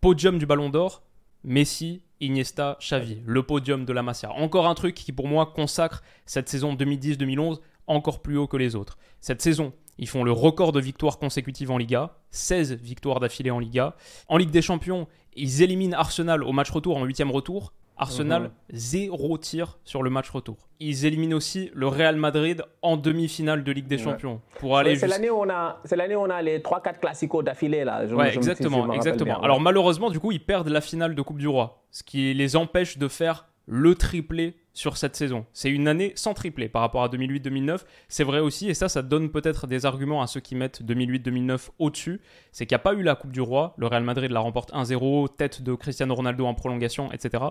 podium 0.00 0.38
du 0.38 0.46
Ballon 0.46 0.70
d'Or, 0.70 1.02
Messi, 1.44 2.02
Iniesta, 2.20 2.78
Xavi, 2.80 3.18
le 3.26 3.42
podium 3.42 3.84
de 3.84 3.92
la 3.92 4.02
Masia. 4.02 4.32
Encore 4.32 4.66
un 4.66 4.74
truc 4.74 4.94
qui 4.94 5.12
pour 5.12 5.28
moi 5.28 5.52
consacre 5.54 6.02
cette 6.24 6.48
saison 6.48 6.74
2010-2011 6.74 7.58
encore 7.86 8.22
plus 8.22 8.36
haut 8.36 8.46
que 8.46 8.56
les 8.56 8.76
autres. 8.76 8.96
Cette 9.20 9.42
saison, 9.42 9.72
ils 9.98 10.08
font 10.08 10.24
le 10.24 10.32
record 10.32 10.72
de 10.72 10.80
victoires 10.80 11.18
consécutives 11.18 11.70
en 11.70 11.78
Liga, 11.78 12.16
16 12.30 12.74
victoires 12.74 13.20
d'affilée 13.20 13.50
en 13.50 13.58
Liga. 13.58 13.96
En 14.28 14.36
Ligue 14.36 14.50
des 14.50 14.62
Champions, 14.62 15.06
ils 15.34 15.62
éliminent 15.62 15.96
Arsenal 15.96 16.42
au 16.42 16.52
match 16.52 16.70
retour 16.70 16.96
en 16.96 17.04
huitième 17.04 17.30
retour. 17.30 17.72
Arsenal, 17.96 18.50
zéro 18.70 19.38
tir 19.38 19.78
sur 19.84 20.02
le 20.02 20.10
match 20.10 20.28
retour. 20.30 20.56
Ils 20.80 21.04
éliminent 21.04 21.36
aussi 21.36 21.70
le 21.74 21.86
Real 21.86 22.16
Madrid 22.16 22.64
en 22.82 22.96
demi-finale 22.96 23.62
de 23.64 23.70
Ligue 23.72 23.86
des 23.86 23.98
Champions 23.98 24.40
pour 24.58 24.76
aller 24.78 24.90
Ouais, 24.90 24.96
c'est 24.96 25.06
l'année 25.06 25.30
où 25.30 25.36
on 25.36 25.48
a, 25.50 25.80
c'est 25.84 25.94
l'année 25.96 26.16
où 26.16 26.20
on 26.20 26.30
a 26.30 26.42
les 26.42 26.58
3-4 26.60 26.98
classicos 27.00 27.44
d'affilée 27.44 27.84
là. 27.84 28.06
Je- 28.06 28.14
Ouais, 28.14 28.30
je 28.30 28.38
me- 28.38 28.42
si 28.42 28.48
je 28.48 28.48
me 28.48 28.52
exactement, 28.52 28.92
exactement. 28.92 29.34
bien. 29.36 29.44
Alors 29.44 29.60
malheureusement, 29.60 30.10
du 30.10 30.18
coup, 30.18 30.32
ils 30.32 30.44
perdent 30.44 30.68
la 30.68 30.80
finale 30.80 31.14
de 31.14 31.22
Coupe 31.22 31.38
du 31.38 31.46
Roi, 31.48 31.84
ce 31.90 32.02
qui 32.02 32.34
les 32.34 32.56
empêche 32.56 32.98
de 32.98 33.06
faire 33.08 33.46
le 33.66 33.94
triplé 33.94 34.56
sur 34.74 34.96
cette 34.96 35.16
saison. 35.16 35.46
C'est 35.52 35.70
une 35.70 35.88
année 35.88 36.12
sans 36.14 36.34
triplé 36.34 36.68
par 36.68 36.82
rapport 36.82 37.02
à 37.02 37.08
2008-2009. 37.08 37.80
C'est 38.08 38.24
vrai 38.24 38.40
aussi, 38.40 38.68
et 38.68 38.74
ça, 38.74 38.88
ça 38.88 39.02
donne 39.02 39.30
peut-être 39.30 39.66
des 39.66 39.86
arguments 39.86 40.22
à 40.22 40.26
ceux 40.26 40.40
qui 40.40 40.54
mettent 40.54 40.82
2008-2009 40.82 41.70
au-dessus. 41.78 42.20
C'est 42.52 42.66
qu'il 42.66 42.74
n'y 42.74 42.80
a 42.80 42.84
pas 42.84 42.94
eu 42.94 43.02
la 43.02 43.14
Coupe 43.14 43.32
du 43.32 43.40
Roi. 43.40 43.74
Le 43.76 43.86
Real 43.86 44.02
Madrid 44.02 44.30
la 44.30 44.40
remporte 44.40 44.72
1-0, 44.72 45.28
tête 45.36 45.62
de 45.62 45.74
Cristiano 45.74 46.14
Ronaldo 46.14 46.46
en 46.46 46.54
prolongation, 46.54 47.12
etc. 47.12 47.44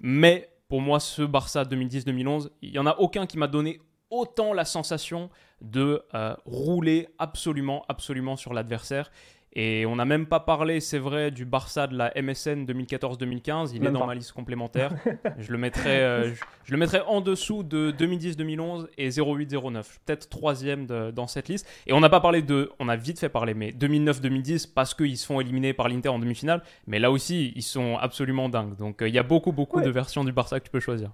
Mais 0.00 0.48
pour 0.68 0.80
moi, 0.80 1.00
ce 1.00 1.22
Barça 1.22 1.64
2010-2011, 1.64 2.50
il 2.62 2.72
n'y 2.72 2.78
en 2.78 2.86
a 2.86 2.96
aucun 2.98 3.26
qui 3.26 3.36
m'a 3.36 3.48
donné 3.48 3.80
autant 4.10 4.52
la 4.52 4.64
sensation 4.64 5.30
de 5.60 6.02
euh, 6.14 6.34
rouler 6.44 7.08
absolument, 7.18 7.84
absolument 7.88 8.36
sur 8.36 8.52
l'adversaire. 8.52 9.10
Et 9.52 9.84
on 9.84 9.96
n'a 9.96 10.04
même 10.04 10.26
pas 10.26 10.38
parlé, 10.38 10.78
c'est 10.78 10.98
vrai, 11.00 11.32
du 11.32 11.44
Barça 11.44 11.88
de 11.88 11.96
la 11.96 12.12
MSN 12.14 12.66
2014-2015. 12.66 13.72
Il 13.74 13.84
est 13.84 13.90
dans 13.90 14.00
pas. 14.00 14.06
ma 14.06 14.14
liste 14.14 14.30
complémentaire. 14.32 14.92
je, 15.38 15.50
le 15.50 15.58
mettrai, 15.58 15.98
euh, 16.00 16.32
je, 16.34 16.40
je 16.66 16.70
le 16.72 16.76
mettrai 16.78 17.00
en 17.00 17.20
dessous 17.20 17.64
de 17.64 17.90
2010-2011 17.98 18.86
et 18.96 19.08
08-09. 19.08 19.82
Peut-être 20.06 20.28
troisième 20.28 20.86
de- 20.86 21.10
dans 21.10 21.26
cette 21.26 21.48
liste. 21.48 21.66
Et 21.88 21.92
on 21.92 21.98
n'a 22.00 22.08
pas 22.08 22.20
parlé 22.20 22.42
de, 22.42 22.70
on 22.78 22.88
a 22.88 22.94
vite 22.94 23.18
fait 23.18 23.28
parler, 23.28 23.54
mais 23.54 23.72
2009-2010 23.72 24.72
parce 24.72 24.94
qu'ils 24.94 25.18
se 25.18 25.26
font 25.26 25.40
éliminer 25.40 25.72
par 25.72 25.88
l'Inter 25.88 26.10
en 26.10 26.18
demi-finale. 26.20 26.62
Mais 26.86 26.98
là 27.00 27.10
aussi, 27.10 27.52
ils 27.56 27.62
sont 27.62 27.96
absolument 27.98 28.48
dingues. 28.48 28.76
Donc 28.76 29.02
euh, 29.02 29.08
il 29.08 29.14
y 29.14 29.18
a 29.18 29.22
beaucoup, 29.24 29.52
beaucoup 29.52 29.78
Ouais. 29.78 29.84
de 29.84 29.90
versions 29.90 30.22
du 30.24 30.32
Barça 30.32 30.60
que 30.60 30.64
tu 30.66 30.70
peux 30.70 30.80
choisir. 30.80 31.10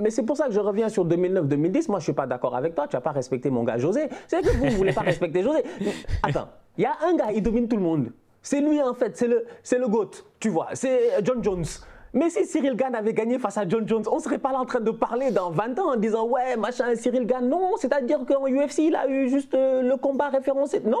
Mais 0.00 0.10
c'est 0.10 0.22
pour 0.22 0.36
ça 0.36 0.46
que 0.46 0.52
je 0.52 0.60
reviens 0.60 0.88
sur 0.88 1.06
2009-2010. 1.06 1.90
Moi, 1.90 1.98
je 1.98 2.04
suis 2.04 2.12
pas 2.12 2.26
d'accord 2.26 2.56
avec 2.56 2.74
toi. 2.74 2.88
Tu 2.88 2.96
n'as 2.96 3.00
pas 3.00 3.12
respecté 3.12 3.50
mon 3.50 3.64
gars 3.64 3.78
José. 3.78 4.08
C'est 4.26 4.42
que 4.42 4.48
vous 4.50 4.66
ne 4.66 4.70
voulez 4.70 4.92
pas 4.92 5.02
respecter 5.02 5.42
José. 5.42 5.62
Attends, 6.22 6.48
il 6.76 6.82
y 6.82 6.86
a 6.86 6.96
un 7.02 7.14
gars, 7.16 7.32
il 7.32 7.42
domine 7.42 7.68
tout 7.68 7.76
le 7.76 7.82
monde. 7.82 8.12
C'est 8.42 8.60
lui, 8.60 8.80
en 8.80 8.94
fait. 8.94 9.16
C'est 9.16 9.28
le, 9.28 9.44
le 9.72 9.88
GOAT, 9.88 10.10
tu 10.38 10.48
vois. 10.48 10.68
C'est 10.74 11.22
John 11.22 11.44
Jones. 11.44 11.64
Mais 12.12 12.28
si 12.28 12.44
Cyril 12.44 12.74
Gann 12.74 12.92
avait 12.96 13.14
gagné 13.14 13.38
face 13.38 13.56
à 13.56 13.68
John 13.68 13.86
Jones, 13.86 14.02
on 14.10 14.16
ne 14.16 14.20
serait 14.20 14.38
pas 14.38 14.50
là 14.50 14.58
en 14.58 14.64
train 14.64 14.80
de 14.80 14.90
parler 14.90 15.30
dans 15.30 15.50
20 15.50 15.78
ans 15.78 15.92
en 15.92 15.96
disant 15.96 16.26
Ouais, 16.26 16.56
machin, 16.56 16.96
Cyril 16.96 17.24
Gann. 17.24 17.48
Non, 17.48 17.76
c'est-à-dire 17.76 18.18
qu'en 18.26 18.48
UFC, 18.48 18.78
il 18.80 18.96
a 18.96 19.08
eu 19.08 19.28
juste 19.28 19.54
euh, 19.54 19.82
le 19.82 19.96
combat 19.96 20.28
référencé. 20.28 20.80
Non, 20.80 20.98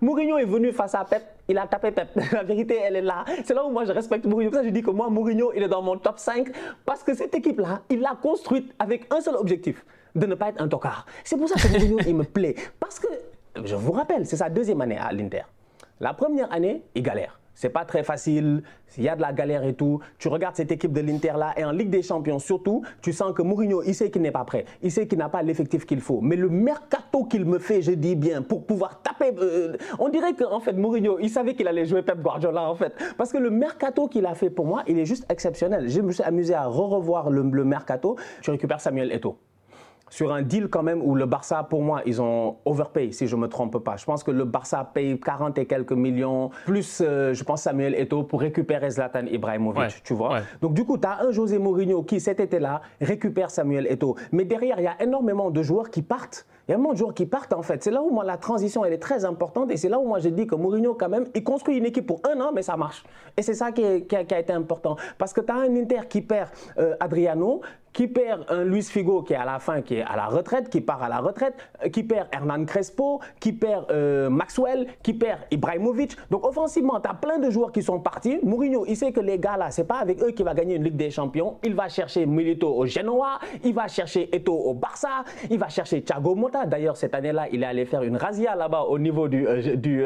Mourinho 0.00 0.38
est 0.38 0.44
venu 0.44 0.72
face 0.72 0.94
à 0.94 1.04
Pep, 1.04 1.24
il 1.48 1.58
a 1.58 1.66
tapé 1.66 1.90
Pep. 1.90 2.10
La 2.32 2.44
vérité, 2.44 2.78
elle 2.80 2.94
est 2.94 3.02
là. 3.02 3.24
C'est 3.44 3.54
là 3.54 3.64
où 3.64 3.70
moi 3.70 3.84
je 3.84 3.90
respecte 3.90 4.24
Mourinho. 4.24 4.50
Pour 4.52 4.60
ça 4.60 4.64
je 4.64 4.70
dis 4.70 4.82
que 4.82 4.90
moi, 4.92 5.08
Mourinho, 5.10 5.52
il 5.52 5.64
est 5.64 5.68
dans 5.68 5.82
mon 5.82 5.98
top 5.98 6.20
5 6.20 6.46
parce 6.84 7.02
que 7.02 7.12
cette 7.12 7.34
équipe-là, 7.34 7.82
il 7.90 8.00
l'a 8.00 8.16
construite 8.22 8.72
avec 8.78 9.12
un 9.12 9.20
seul 9.20 9.34
objectif 9.34 9.84
de 10.14 10.26
ne 10.26 10.36
pas 10.36 10.50
être 10.50 10.62
un 10.62 10.68
tocard. 10.68 11.06
C'est 11.24 11.36
pour 11.36 11.48
ça 11.48 11.56
que 11.56 11.72
Mourinho, 11.72 11.98
il 12.06 12.14
me 12.14 12.24
plaît. 12.24 12.54
Parce 12.78 13.00
que, 13.00 13.08
je 13.64 13.74
vous 13.74 13.92
rappelle, 13.92 14.26
c'est 14.26 14.36
sa 14.36 14.48
deuxième 14.48 14.80
année 14.80 14.98
à 14.98 15.10
l'Inter. 15.12 15.42
La 15.98 16.14
première 16.14 16.52
année, 16.52 16.84
il 16.94 17.02
galère. 17.02 17.41
C'est 17.54 17.70
pas 17.70 17.84
très 17.84 18.02
facile, 18.02 18.62
il 18.96 19.04
y 19.04 19.08
a 19.08 19.16
de 19.16 19.20
la 19.20 19.32
galère 19.32 19.64
et 19.64 19.74
tout. 19.74 20.00
Tu 20.18 20.28
regardes 20.28 20.56
cette 20.56 20.72
équipe 20.72 20.92
de 20.92 21.00
l'Inter 21.00 21.32
là, 21.36 21.52
et 21.56 21.64
en 21.64 21.72
Ligue 21.72 21.90
des 21.90 22.02
Champions 22.02 22.38
surtout, 22.38 22.82
tu 23.00 23.12
sens 23.12 23.32
que 23.34 23.42
Mourinho, 23.42 23.82
il 23.82 23.94
sait 23.94 24.10
qu'il 24.10 24.22
n'est 24.22 24.32
pas 24.32 24.44
prêt. 24.44 24.64
Il 24.82 24.90
sait 24.90 25.06
qu'il 25.06 25.18
n'a 25.18 25.28
pas 25.28 25.42
l'effectif 25.42 25.86
qu'il 25.86 26.00
faut. 26.00 26.20
Mais 26.20 26.36
le 26.36 26.48
mercato 26.48 27.24
qu'il 27.24 27.44
me 27.44 27.58
fait, 27.58 27.82
je 27.82 27.92
dis 27.92 28.16
bien, 28.16 28.42
pour 28.42 28.66
pouvoir 28.66 29.02
taper. 29.02 29.32
euh, 29.38 29.76
on 29.98 30.08
dirait 30.08 30.34
qu'en 30.34 30.60
fait, 30.60 30.72
Mourinho, 30.72 31.18
il 31.20 31.30
savait 31.30 31.54
qu'il 31.54 31.68
allait 31.68 31.86
jouer 31.86 32.02
Pep 32.02 32.20
Guardiola 32.20 32.68
en 32.68 32.74
fait. 32.74 32.94
Parce 33.16 33.32
que 33.32 33.38
le 33.38 33.50
mercato 33.50 34.08
qu'il 34.08 34.26
a 34.26 34.34
fait 34.34 34.50
pour 34.50 34.66
moi, 34.66 34.82
il 34.86 34.98
est 34.98 35.06
juste 35.06 35.26
exceptionnel. 35.30 35.88
Je 35.88 36.00
me 36.00 36.12
suis 36.12 36.22
amusé 36.22 36.54
à 36.54 36.66
re-revoir 36.66 37.30
le, 37.30 37.42
mercato. 37.64 38.16
Tu 38.40 38.50
récupères 38.50 38.80
Samuel 38.80 39.12
Eto'o 39.12 39.36
sur 40.12 40.30
un 40.30 40.42
deal 40.42 40.68
quand 40.68 40.82
même 40.82 41.00
où 41.02 41.14
le 41.14 41.24
Barça, 41.24 41.62
pour 41.64 41.80
moi, 41.80 42.02
ils 42.04 42.20
ont 42.20 42.56
overpay, 42.66 43.12
si 43.12 43.26
je 43.26 43.34
ne 43.34 43.40
me 43.40 43.48
trompe 43.48 43.78
pas. 43.78 43.96
Je 43.96 44.04
pense 44.04 44.22
que 44.22 44.30
le 44.30 44.44
Barça 44.44 44.84
paye 44.92 45.18
40 45.18 45.56
et 45.56 45.64
quelques 45.64 45.92
millions, 45.92 46.50
plus, 46.66 47.00
euh, 47.00 47.32
je 47.32 47.42
pense, 47.44 47.62
Samuel 47.62 47.94
Eto'o 47.94 48.22
pour 48.24 48.40
récupérer 48.42 48.90
Zlatan 48.90 49.24
Ibrahimovic, 49.24 49.80
Ouais, 49.80 49.88
tu 50.04 50.12
vois. 50.12 50.34
ouais. 50.34 50.40
Donc, 50.60 50.74
du 50.74 50.84
coup, 50.84 50.98
tu 50.98 51.08
as 51.08 51.20
un 51.22 51.30
José 51.30 51.58
Mourinho 51.58 52.02
qui, 52.02 52.20
cet 52.20 52.40
été-là, 52.40 52.82
récupère 53.00 53.48
Samuel 53.50 53.86
Eto'o. 53.86 54.16
Mais 54.32 54.44
derrière, 54.44 54.78
il 54.80 54.84
y 54.84 54.86
a 54.86 55.02
énormément 55.02 55.50
de 55.50 55.62
joueurs 55.62 55.88
qui 55.88 56.02
partent. 56.02 56.44
Il 56.68 56.72
y 56.72 56.72
a 56.72 56.74
énormément 56.74 56.92
de 56.92 56.98
joueurs 56.98 57.14
qui 57.14 57.24
partent, 57.24 57.54
en 57.54 57.62
fait. 57.62 57.82
C'est 57.82 57.90
là 57.90 58.02
où, 58.02 58.10
moi, 58.10 58.24
la 58.24 58.36
transition, 58.36 58.84
elle 58.84 58.92
est 58.92 58.98
très 58.98 59.24
importante. 59.24 59.70
Et 59.72 59.78
c'est 59.78 59.88
là 59.88 59.98
où, 59.98 60.06
moi, 60.06 60.18
je 60.18 60.28
dis 60.28 60.46
que 60.46 60.54
Mourinho, 60.56 60.92
quand 60.92 61.08
même, 61.08 61.24
il 61.34 61.42
construit 61.42 61.78
une 61.78 61.86
équipe 61.86 62.06
pour 62.06 62.20
un 62.30 62.38
an, 62.42 62.50
mais 62.54 62.60
ça 62.60 62.76
marche. 62.76 63.02
Et 63.38 63.40
c'est 63.40 63.54
ça 63.54 63.72
qui, 63.72 63.82
est- 63.82 64.02
qui 64.06 64.14
a, 64.14 64.24
qui 64.24 64.34
a 64.34 64.40
été 64.40 64.52
important. 64.52 64.96
Parce 65.16 65.32
que 65.32 65.40
tu 65.40 65.50
as 65.50 65.56
un 65.56 65.74
Inter 65.74 66.00
qui 66.06 66.20
perd 66.20 66.50
euh, 66.78 66.94
Adriano, 67.00 67.62
qui 67.92 68.08
perd 68.08 68.44
un 68.48 68.64
Luis 68.64 68.82
Figo 68.82 69.22
qui 69.22 69.34
est 69.34 69.36
à 69.36 69.44
la 69.44 69.58
fin, 69.58 69.82
qui 69.82 69.96
est 69.96 70.02
à 70.02 70.16
la 70.16 70.26
retraite, 70.26 70.70
qui 70.70 70.80
part 70.80 71.02
à 71.02 71.08
la 71.08 71.18
retraite, 71.18 71.54
euh, 71.84 71.88
qui 71.88 72.02
perd 72.02 72.28
Hernan 72.32 72.64
Crespo, 72.64 73.20
qui 73.40 73.52
perd 73.52 73.90
euh, 73.90 74.30
Maxwell, 74.30 74.86
qui 75.02 75.12
perd 75.12 75.40
Ibrahimovic. 75.50 76.16
Donc 76.30 76.46
offensivement, 76.46 77.00
tu 77.00 77.10
as 77.10 77.14
plein 77.14 77.38
de 77.38 77.50
joueurs 77.50 77.72
qui 77.72 77.82
sont 77.82 78.00
partis. 78.00 78.38
Mourinho, 78.42 78.84
il 78.86 78.96
sait 78.96 79.12
que 79.12 79.20
les 79.20 79.38
gars 79.38 79.56
là, 79.56 79.70
c'est 79.70 79.84
pas 79.84 79.98
avec 79.98 80.22
eux 80.22 80.30
qu'il 80.30 80.44
va 80.44 80.54
gagner 80.54 80.76
une 80.76 80.84
Ligue 80.84 80.96
des 80.96 81.10
Champions. 81.10 81.58
Il 81.64 81.74
va 81.74 81.88
chercher 81.88 82.26
Milito 82.26 82.68
au 82.68 82.86
Genoa, 82.86 83.38
il 83.62 83.74
va 83.74 83.88
chercher 83.88 84.34
Eto 84.34 84.54
au 84.54 84.74
Barça, 84.74 85.24
il 85.50 85.58
va 85.58 85.68
chercher 85.68 86.02
Thiago 86.02 86.34
Motta. 86.34 86.66
D'ailleurs, 86.66 86.96
cette 86.96 87.14
année-là, 87.14 87.46
il 87.52 87.62
est 87.62 87.66
allé 87.66 87.84
faire 87.84 88.02
une 88.02 88.16
razzia 88.16 88.56
là-bas 88.56 88.82
au 88.82 88.98
niveau 88.98 89.28
du, 89.28 89.46
euh, 89.46 89.76
du 89.76 90.02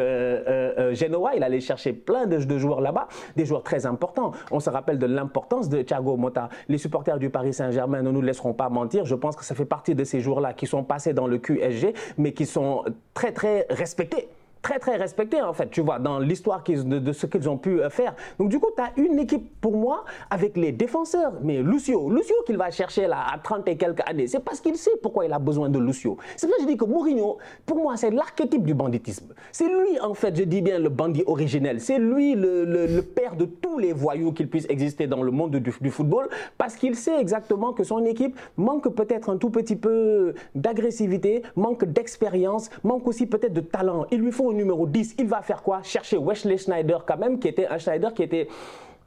Genoa. 0.95 1.37
Il 1.37 1.43
allait 1.43 1.61
chercher 1.61 1.93
plein 1.93 2.27
de, 2.27 2.39
de 2.39 2.59
joueurs 2.59 2.81
là-bas, 2.81 3.09
des 3.37 3.45
joueurs 3.45 3.63
très 3.63 3.87
importants. 3.87 4.33
On 4.51 4.61
se 4.61 4.71
rappelle 4.71 4.99
de 4.99 5.07
l'importance 5.07 5.69
de 5.69 5.83
Thiago 5.83 6.17
Motta. 6.17 6.49
Les 6.69 6.79
supporters 6.79 7.19
du 7.19 7.31
Paris 7.31 7.55
Saint-Germain 7.55 7.76
ne 7.77 8.11
nous 8.11 8.23
laisseront 8.23 8.55
pas 8.55 8.69
mentir. 8.69 9.05
Je 9.05 9.15
pense 9.15 9.37
que 9.37 9.45
ça 9.45 9.55
fait 9.55 9.65
partie 9.65 9.95
de 9.95 10.05
ces 10.05 10.21
jours-là 10.21 10.53
qui 10.53 10.67
sont 10.67 10.85
passés 10.85 11.13
dans 11.13 11.27
le 11.27 11.39
QSG, 11.39 11.95
mais 12.19 12.33
qui 12.33 12.47
sont 12.47 12.85
très, 13.15 13.33
très 13.33 13.67
respectés 13.71 14.29
très 14.67 14.81
très 14.81 14.97
respecté 14.97 15.41
en 15.41 15.53
fait, 15.53 15.71
tu 15.71 15.81
vois, 15.81 16.01
dans 16.01 16.19
l'histoire 16.19 16.65
de, 16.67 17.13
ce 17.13 17.27
qu'ils 17.27 17.49
ont 17.49 17.57
pu 17.57 17.81
euh, 17.81 17.89
faire. 17.89 18.17
Donc 18.41 18.49
du 18.49 18.59
coup, 18.59 18.71
tu 18.77 18.83
as 18.83 18.91
une 18.97 19.17
équipe 19.21 19.61
pour 19.61 19.77
moi 19.77 20.05
avec 20.29 20.57
les 20.57 20.73
défenseurs, 20.73 21.35
mais 21.41 21.63
Lucio, 21.63 22.11
Lucio 22.11 22.35
qu'il 22.45 22.57
va 22.57 22.73
chercher 22.73 23.07
là 23.07 23.25
à 23.33 23.39
30 23.39 23.69
et 23.69 23.77
quelques 23.77 24.03
années, 24.09 24.27
c'est 24.27 24.41
parce 24.41 24.59
qu'il 24.59 24.77
sait 24.77 24.91
pourquoi 25.01 25.25
il 25.25 25.33
a 25.33 25.39
besoin 25.39 25.69
de 25.69 25.79
Lucio. 25.79 26.17
C'est 26.37 26.49
pour 26.49 26.57
ça 26.57 26.65
que 26.65 26.69
je 26.69 26.73
dis 26.73 26.77
que 26.77 26.85
Mourinho, 26.85 27.39
pour 27.65 27.77
moi, 27.77 27.97
c'est 27.97 28.11
l'archétype 28.11 28.65
du 28.65 28.75
banditisme. 28.75 29.35
C'est 29.53 29.69
lui 29.69 30.01
en 30.01 30.15
fait, 30.15 30.35
je 30.37 30.43
dis 30.43 30.63
bien 30.63 30.81
le 30.81 30.89
bandit 30.89 31.23
originel, 31.27 31.81
c'est 31.81 32.01
lui 32.01 32.35
le, 32.35 33.01
père 33.03 33.37
de 33.37 33.45
tous 33.45 33.79
les 33.79 33.93
voyous 33.93 34.33
qu'il 34.33 34.51
puisse 34.51 34.67
exister 34.69 35.07
dans 35.07 35.23
le 35.23 35.31
monde 35.31 35.55
du, 35.55 35.73
du 35.81 35.91
football, 35.93 36.29
parce 36.59 36.75
qu'il 36.75 36.97
sait 36.97 37.21
exactement 37.21 37.73
que 37.73 37.85
son 37.85 38.05
équipe 38.05 38.37
manque 38.57 38.89
peut-être 38.89 39.31
un 39.31 39.37
tout 39.37 39.51
petit 39.51 39.77
peu 39.77 40.35
d'agressivité, 40.57 41.43
manque 41.55 41.85
d'expérience, 41.85 42.69
manque 42.83 43.07
aussi 43.07 43.27
peut-être 43.27 43.53
de 43.53 43.61
talent. 43.61 44.07
Il 44.11 44.19
lui 44.23 44.33
faut 44.33 44.56
numéro 44.57 44.87
10, 44.87 45.17
il 45.19 45.27
va 45.27 45.43
faire 45.43 45.63
quoi? 45.63 45.81
Chercher 45.83 46.19
Wesley 46.19 46.59
Schneider 46.59 47.05
quand 47.07 47.19
même, 47.19 47.39
qui 47.39 47.49
était 47.49 47.67
un 47.67 47.79
Schneider 47.79 48.13
qui 48.13 48.23
était 48.23 48.49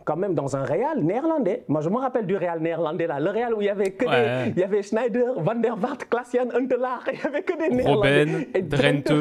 quand 0.06 0.16
même 0.16 0.34
dans 0.34 0.56
un 0.56 0.64
Real 0.64 1.04
néerlandais. 1.04 1.64
Moi, 1.68 1.82
je 1.82 1.90
me 1.90 1.98
rappelle 1.98 2.26
du 2.26 2.36
Real 2.36 2.60
néerlandais 2.60 3.08
là, 3.08 3.20
le 3.20 3.30
Real 3.30 3.54
où 3.54 3.62
il 3.62 3.66
y 3.66 3.70
avait 3.70 3.92
que 3.92 4.06
des, 4.06 4.52
il 4.56 4.60
y 4.60 4.64
avait 4.64 4.82
Schneider, 4.82 5.34
Van 5.38 5.56
der 5.56 5.76
Vaart, 5.76 6.10
Klaasian 6.10 6.50
Huntelaar, 6.54 7.04
il 7.14 7.20
y 7.20 7.28
avait 7.28 7.44
que 7.44 7.58
des 7.58 7.76
Néerlandais. 7.76 8.24
Robben, 8.24 8.68
Drenthe. 8.68 9.12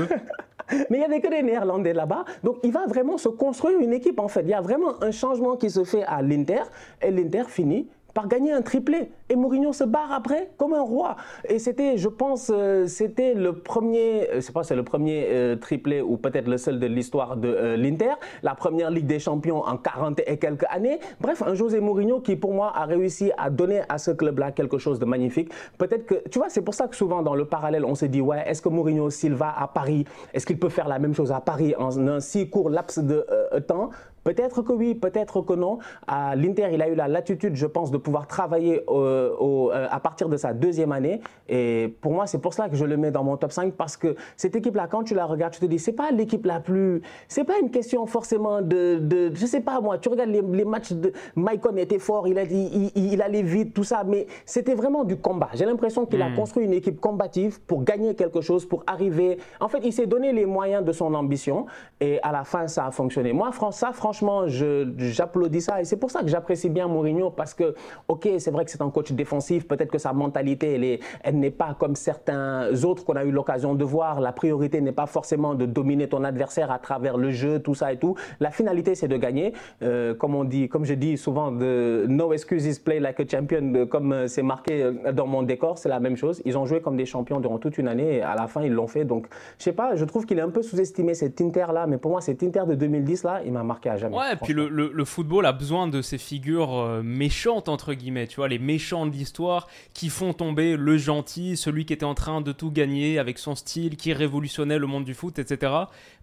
Mais 0.91 0.99
il 0.99 1.01
y 1.01 1.05
avait 1.05 1.21
que 1.21 1.29
des 1.29 1.43
Néerlandais 1.43 1.95
là-bas. 1.95 2.25
Donc, 2.43 2.59
il 2.63 2.73
va 2.73 2.87
vraiment 2.87 3.17
se 3.17 3.29
construire 3.29 3.81
une 3.81 3.93
équipe 3.93 4.21
en 4.21 4.29
fait. 4.29 4.43
Il 4.43 4.51
y 4.51 4.55
a 4.55 4.61
vraiment 4.61 5.03
un 5.03 5.11
changement 5.11 5.57
qui 5.57 5.71
se 5.71 5.85
fait 5.85 6.05
à 6.05 6.21
l'Inter 6.23 6.63
et 7.03 7.11
l'Inter 7.11 7.45
finit 7.49 7.89
par 8.19 8.27
gagner 8.27 8.51
un 8.51 8.63
triplé. 8.63 9.13
Et 9.29 9.37
Mourinho 9.37 9.73
se 9.73 9.85
barre 9.85 10.11
après 10.11 10.51
comme 10.57 10.73
un 10.73 10.83
roi. 10.83 11.15
Et 11.49 11.61
c'était, 11.61 11.99
je 11.99 12.09
pense, 12.09 12.51
euh, 12.53 12.89
c'était 12.89 13.33
le 13.35 13.53
premier, 13.53 14.29
euh, 14.31 14.41
c'est 14.41 14.53
pas 14.53 14.65
c'est 14.65 14.75
le 14.75 14.83
premier 14.83 15.27
euh, 15.29 15.55
triplé 15.55 16.01
ou 16.01 16.17
peut-être 16.17 16.49
le 16.49 16.59
seul 16.59 16.81
de 16.81 16.87
l'histoire 16.87 17.37
de 17.37 17.77
l'Inter, 17.77 18.15
la 18.43 18.57
première 18.57 18.91
Ligue 18.91 19.07
des 19.07 19.21
Champions 19.21 19.63
en 19.65 19.77
40 19.77 20.21
et 20.27 20.37
quelques 20.37 20.65
années. 20.69 20.99
Bref, 21.21 21.45
un 21.47 21.55
José 21.55 21.79
Mourinho 21.79 22.19
qui 22.19 22.35
pour 22.35 22.55
moi 22.55 22.73
a 22.75 22.87
réussi 22.87 23.31
à 23.39 23.51
donner 23.51 23.83
à 23.89 23.99
ce 23.99 24.11
club-là 24.11 24.51
quelque 24.51 24.79
chose 24.79 24.99
de 24.99 25.05
magnifique. 25.05 25.53
Peut-être 25.79 26.05
que, 26.05 26.29
tu 26.29 26.41
vois, 26.41 26.49
c'est 26.49 26.63
pour 26.63 26.75
ça 26.75 26.89
que 26.89 26.97
souvent 26.97 27.23
dans 27.23 27.37
le 27.37 27.45
parallèle, 27.45 27.85
on 27.85 27.95
se 27.95 28.07
dit, 28.07 28.21
ouais, 28.21 28.43
est-ce 28.49 28.61
que 28.61 28.69
Mourinho, 28.69 29.11
s'il 29.11 29.35
va 29.35 29.55
à 29.57 29.69
Paris, 29.69 30.07
est-ce 30.35 30.45
qu'il 30.45 30.59
peut 30.59 30.71
faire 30.71 30.89
la 30.89 30.99
même 30.99 31.15
chose 31.15 31.31
à 31.31 31.41
Paris 31.41 31.73
en 31.79 32.09
un 32.09 32.19
si 32.19 32.51
court 32.51 32.69
laps 32.69 32.99
de 32.99 33.25
temps? 33.69 33.91
Peut-être 34.25 34.63
que 34.63 34.73
oui, 34.73 34.95
peut-être 34.95 35.41
que 35.43 35.55
non. 35.55 35.79
À 36.07 36.37
l'Inter, 36.37 36.69
il 36.73 36.83
a 36.83 36.89
eu 36.89 36.95
la 36.95 37.09
latitude, 37.09 37.55
je 37.55 37.67
pense, 37.67 37.91
de 37.91 37.97
pouvoir 37.97 38.27
travailler 38.27 38.83
euh, 38.89 39.31
euh, 39.41 39.87
à 39.91 40.01
partir 40.01 40.29
de 40.29 40.37
sa 40.37 40.53
deuxième 40.53 40.93
année. 40.93 41.21
Et 41.49 41.97
pour 42.01 42.13
moi, 42.13 42.27
c'est 42.27 42.39
pour 42.39 42.53
cela 42.53 42.69
que 42.69 42.77
je 42.77 42.85
le 42.85 42.97
mets 42.97 43.11
dans 43.11 43.25
mon 43.25 43.37
top 43.37 43.53
5 43.53 43.73
parce 43.75 43.97
que 43.97 44.17
cette 44.37 44.57
équipe-là, 44.57 44.87
quand 44.87 45.05
tu 45.05 45.15
la 45.15 45.25
regardes, 45.25 45.55
tu 45.55 45.61
te 45.61 45.67
dis, 45.67 45.79
c'est 45.79 45.93
pas 45.93 46.11
l'équipe 46.11 46.45
la 46.45 46.61
plus. 46.61 47.03
C'est 47.29 47.45
pas 47.45 47.59
une 47.63 47.71
question 47.71 48.07
forcément 48.07 48.61
de, 48.61 48.99
de. 48.99 49.31
je 49.35 49.47
sais 49.47 49.61
pas 49.61 49.81
moi, 49.81 49.99
tu 49.99 50.09
regardes 50.09 50.31
les, 50.31 50.65
matchs 50.65 50.93
de. 50.93 51.13
Maicon 51.37 51.77
était 51.77 51.99
fort, 51.99 52.29
il, 52.29 52.39
a, 52.39 52.43
il, 52.43 52.91
il, 52.95 53.23
allait 53.23 53.43
vite, 53.43 53.73
tout 53.73 53.85
ça, 53.85 54.05
mais 54.05 54.27
c'était 54.45 54.75
vraiment 54.75 55.05
du 55.05 55.17
combat. 55.17 55.49
J'ai 55.55 55.65
l'impression 55.65 56.05
qu'il 56.05 56.21
a 56.21 56.29
hmm. 56.29 56.35
construit 56.35 56.65
une 56.65 56.73
équipe 56.73 57.01
combative 57.01 57.61
pour 57.63 57.85
gagner 57.85 58.15
quelque 58.15 58.41
chose, 58.41 58.67
pour 58.67 58.83
arriver. 58.87 59.39
En 59.61 59.69
fait, 59.69 59.81
il 59.85 59.93
s'est 59.93 60.07
donné 60.07 60.33
les 60.33 60.45
moyens 60.45 60.85
de 60.85 60.93
son 60.93 61.15
ambition 61.15 61.67
et 62.01 62.21
à 62.23 62.33
la 62.33 62.45
fin, 62.45 62.67
ça 62.67 62.87
a 62.87 62.91
fonctionné. 62.91 63.33
Moi, 63.33 63.51
ça, 63.71 63.93
franchement, 63.93 64.08
franchement, 64.09 64.45
j'applaudis 64.49 65.61
ça. 65.61 65.83
Et 65.83 65.85
c'est 65.85 65.99
pour 65.99 66.11
ça 66.11 66.23
que 66.23 66.29
j'apprécie 66.29 66.71
bien 66.71 66.89
Mourinho 66.89 67.29
parce 67.29 67.53
que, 67.53 67.75
OK, 68.09 68.27
c'est 68.39 68.51
vrai 68.51 68.65
que 68.65 68.71
c'est 68.71 68.81
un 68.81 68.89
coach 68.89 69.13
défensif. 69.13 69.69
Peut-être 69.69 69.91
que 69.91 69.99
sa 69.99 70.15
mentalité, 70.15 70.99
elle 71.23 71.39
n'est 71.39 71.51
pas 71.51 71.77
comme 71.79 71.95
certains 71.95 72.71
autres 72.85 73.05
qu'on 73.05 73.17
a 73.17 73.25
eu 73.25 73.31
l'occasion 73.31 73.75
de 73.75 73.85
voir. 73.85 74.23
La 74.23 74.33
priorité 74.33 74.81
n'est 74.81 74.93
pas 74.93 75.05
forcément 75.05 75.55
de 75.55 75.67
dominer 75.67 76.09
ton 76.09 76.25
adversaire 76.25 76.71
à 76.71 76.79
travers 76.79 77.19
le 77.19 77.33
jeu, 77.33 77.59
tout 77.59 77.75
ça 77.75 77.93
et 77.93 77.99
tout. 77.99 78.15
La 78.41 78.51
finalité, 78.51 78.95
c'est 78.95 79.09
de 79.09 79.17
gagner. 79.19 79.53
Euh, 79.83 80.15
comme 80.15 80.35
on 80.35 80.45
dit, 80.45 80.71
comme 80.71 80.87
je 80.87 80.95
dis 80.95 81.19
souvent, 81.19 81.53
de 81.53 82.07
no 82.09 82.33
excuses, 82.33 82.79
play 82.79 83.01
like 83.01 83.21
a 83.21 83.29
champion, 83.31 83.87
comme 83.91 84.13
euh, 84.15 84.27
c'est 84.27 84.43
marqué 84.43 84.85
euh, 84.85 85.13
dans 85.13 85.27
mon 85.27 85.43
décor, 85.43 85.77
c'est 85.77 85.91
la 85.91 86.01
même 86.01 86.17
chose. 86.17 86.41
Ils 86.47 86.57
ont 86.57 86.65
joué 86.65 86.81
comme 86.81 86.97
des 86.97 87.05
champions 87.05 87.41
durant 87.41 87.59
toute 87.59 87.77
une 87.77 87.89
année 87.89 88.17
et 88.17 88.23
à 88.23 88.35
la 88.35 88.47
fin, 88.47 88.63
ils 88.63 88.73
l'ont 88.73 88.87
fait. 88.87 89.05
Donc, 89.05 89.27
je 89.59 89.65
sais 89.65 89.73
pas, 89.73 89.97
je 89.97 90.05
trouve 90.07 90.25
qu'il 90.25 90.39
est 90.39 90.43
un 90.43 90.49
peu 90.49 90.63
sous-estimé 90.63 91.13
cet 91.13 91.43
Inter-là, 91.43 91.87
mais 91.87 91.99
pour 91.99 92.11
moi, 92.11 92.23
cet 92.23 92.43
Inter 92.43 92.63
de 92.67 92.75
2010-là, 92.75 93.43
il 93.45 93.53
m'a 93.53 93.63
marqué 93.63 93.91
à 93.91 93.98
jamais. 93.99 94.17
Ouais, 94.17 94.33
et 94.33 94.37
puis 94.37 94.53
le, 94.53 94.69
le, 94.69 95.05
football 95.05 95.47
a 95.47 95.53
besoin 95.53 95.87
de 95.87 96.03
ces 96.03 96.19
figures 96.19 96.77
euh, 96.77 97.03
méchantes, 97.03 97.69
entre 97.69 97.95
guillemets, 97.95 98.27
tu 98.27 98.37
vois, 98.37 98.49
les 98.49 98.59
méchants 98.59 99.07
de 99.07 99.13
l'histoire 99.13 99.69
qui 99.95 100.09
font 100.09 100.33
tomber 100.33 100.77
le 100.77 100.97
gentil, 100.97 101.57
celui 101.57 101.85
qui 101.85 101.93
était 101.93 102.05
en 102.05 102.15
train 102.15 102.41
de 102.41 102.53
tout 102.53 102.71
gagner 102.71 103.19
avec 103.19 103.39
son 103.39 103.55
style, 103.55 103.97
qui 103.97 104.13
révolutionnait 104.13 104.79
le 104.79 104.87
monde 104.87 105.05
du 105.05 105.15
foot, 105.15 105.39
etc. 105.39 105.73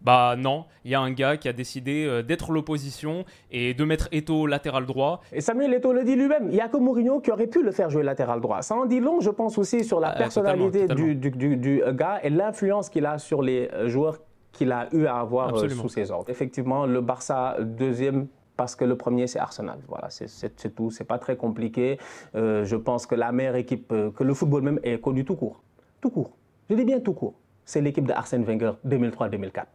Bah 0.01 0.35
non, 0.37 0.65
il 0.83 0.91
y 0.91 0.95
a 0.95 0.99
un 1.01 1.11
gars 1.11 1.37
qui 1.37 1.47
a 1.47 1.53
décidé 1.53 2.05
euh, 2.05 2.21
d'être 2.21 2.51
l'opposition 2.51 3.25
et 3.51 3.73
de 3.73 3.83
mettre 3.83 4.07
Eto 4.11 4.47
latéral 4.47 4.85
droit. 4.85 5.21
Et 5.31 5.41
Samuel 5.41 5.73
Eto 5.73 5.93
le 5.93 6.03
dit 6.03 6.15
lui-même, 6.15 6.47
il 6.49 6.55
n'y 6.55 6.61
a 6.61 6.67
que 6.67 6.77
Mourinho 6.77 7.19
qui 7.19 7.31
aurait 7.31 7.47
pu 7.47 7.63
le 7.63 7.71
faire 7.71 7.89
jouer 7.89 8.03
latéral 8.03 8.41
droit. 8.41 8.61
Ça 8.61 8.75
en 8.75 8.85
dit 8.85 8.99
long, 8.99 9.19
je 9.19 9.29
pense 9.29 9.57
aussi, 9.57 9.83
sur 9.83 9.99
la 9.99 10.11
personnalité 10.11 10.87
Du, 10.87 11.15
du, 11.15 11.57
du, 11.57 11.81
gars 11.93 12.19
et 12.23 12.29
l'influence 12.29 12.89
qu'il 12.89 13.05
a 13.05 13.17
sur 13.17 13.41
les 13.41 13.69
euh, 13.73 13.89
joueurs 13.89 14.19
qu'il 14.55 14.71
a 14.71 14.87
eu 14.93 15.05
à 15.05 15.17
avoir 15.17 15.55
euh, 15.55 15.69
sous 15.69 15.89
ses 15.89 16.11
ordres. 16.11 16.29
Effectivement, 16.29 16.85
le 16.85 17.01
Barça, 17.01 17.57
deuxième 17.59 18.27
parce 18.57 18.75
que 18.75 18.85
le 18.85 18.95
premier, 18.95 19.27
c'est 19.27 19.39
Arsenal. 19.39 19.79
Voilà, 19.87 20.07
c'est 20.09 20.75
tout. 20.75 20.89
C'est 20.89 21.03
pas 21.03 21.17
très 21.17 21.35
compliqué. 21.35 21.99
Euh, 22.35 22.63
je 22.63 22.75
pense 22.75 23.05
que 23.05 23.15
la 23.15 23.31
meilleure 23.31 23.57
équipe, 23.57 23.91
euh, 23.91 24.11
que 24.11 24.23
le 24.23 24.33
football 24.33 24.61
même 24.63 24.79
est 24.83 24.99
connu 24.99 25.25
tout 25.25 25.35
court. 25.35 25.61
Tout 26.01 26.09
court. 26.09 26.31
Je 26.69 26.75
dis 26.75 26.85
bien 26.85 26.99
tout 26.99 27.13
court. 27.13 27.33
C'est 27.65 27.81
l'équipe 27.81 28.05
de 28.05 28.13
Arsène 28.13 28.43
Wenger 28.43 28.73
2003-2004. 28.87 29.65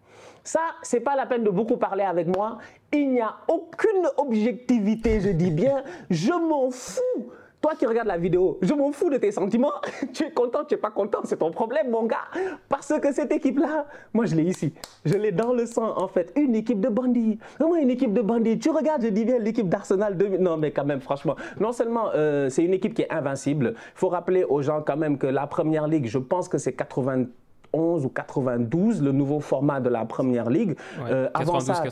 Ça, 0.45 0.61
c'est 0.83 1.01
pas 1.01 1.17
la 1.17 1.27
peine 1.27 1.45
de 1.45 1.51
beaucoup 1.51 1.77
parler 1.77 2.05
avec 2.05 2.27
moi. 2.27 2.59
Il 2.93 3.11
n'y 3.11 3.21
a 3.21 3.37
aucune 3.49 4.09
objectivité, 4.17 5.21
je 5.21 5.31
dis 5.31 5.51
bien. 5.51 5.83
Je 6.09 6.33
m'en 6.33 6.71
fous 6.71 7.31
toi 7.61 7.73
qui 7.79 7.87
regardes 7.87 8.09
la 8.09 8.17
vidéo, 8.17 8.59
je 8.63 8.73
m'en 8.73 8.91
fous 8.91 9.11
de 9.11 9.19
tes 9.19 9.33
sentiments. 9.33 9.73
tu 10.13 10.25
es 10.25 10.31
content, 10.31 10.65
tu 10.65 10.75
n'es 10.75 10.81
pas 10.81 10.91
content, 10.91 11.21
c'est 11.25 11.39
ton 11.39 11.51
problème, 11.51 11.91
mon 11.91 12.05
gars. 12.05 12.29
Parce 12.69 12.93
que 13.01 13.13
cette 13.13 13.33
équipe-là, 13.33 13.87
moi 14.15 14.27
je 14.27 14.35
l'ai 14.35 14.45
ici. 14.45 14.73
Je 15.05 15.15
l'ai 15.15 15.33
dans 15.33 15.53
le 15.53 15.67
sang, 15.67 15.97
en 15.97 16.09
fait. 16.09 16.33
Une 16.37 16.55
équipe 16.55 16.81
de 16.81 16.89
bandits. 16.89 17.39
Comment 17.59 17.77
une 17.77 17.91
équipe 17.91 18.13
de 18.13 18.23
bandits 18.23 18.59
Tu 18.59 18.71
regardes, 18.71 19.03
je 19.03 19.09
dis 19.09 19.25
bien 19.25 19.39
l'équipe 19.39 19.69
d'Arsenal. 19.69 20.17
Non, 20.41 20.57
mais 20.57 20.71
quand 20.71 20.85
même, 20.85 21.01
franchement. 21.01 21.37
Non 21.59 21.73
seulement 21.73 22.11
euh, 22.15 22.49
c'est 22.49 22.65
une 22.65 22.75
équipe 22.75 22.95
qui 22.95 23.03
est 23.03 23.13
invincible, 23.13 23.75
il 23.77 23.99
faut 23.99 24.09
rappeler 24.09 24.45
aux 24.45 24.63
gens 24.63 24.83
quand 24.83 24.97
même 24.97 25.19
que 25.19 25.27
la 25.27 25.47
première 25.47 25.87
ligue, 25.87 26.07
je 26.07 26.19
pense 26.19 26.49
que 26.49 26.59
c'est 26.59 26.73
80 26.73 27.27
ou 27.73 28.09
92, 28.09 29.03
le 29.03 29.13
nouveau 29.13 29.41
format 29.41 29.81
de 29.81 29.89
la 29.89 30.05
Première 30.05 30.51
Ligue. 30.51 30.77
Euh, 31.09 31.29
avant 31.35 31.61
ça, 31.61 31.83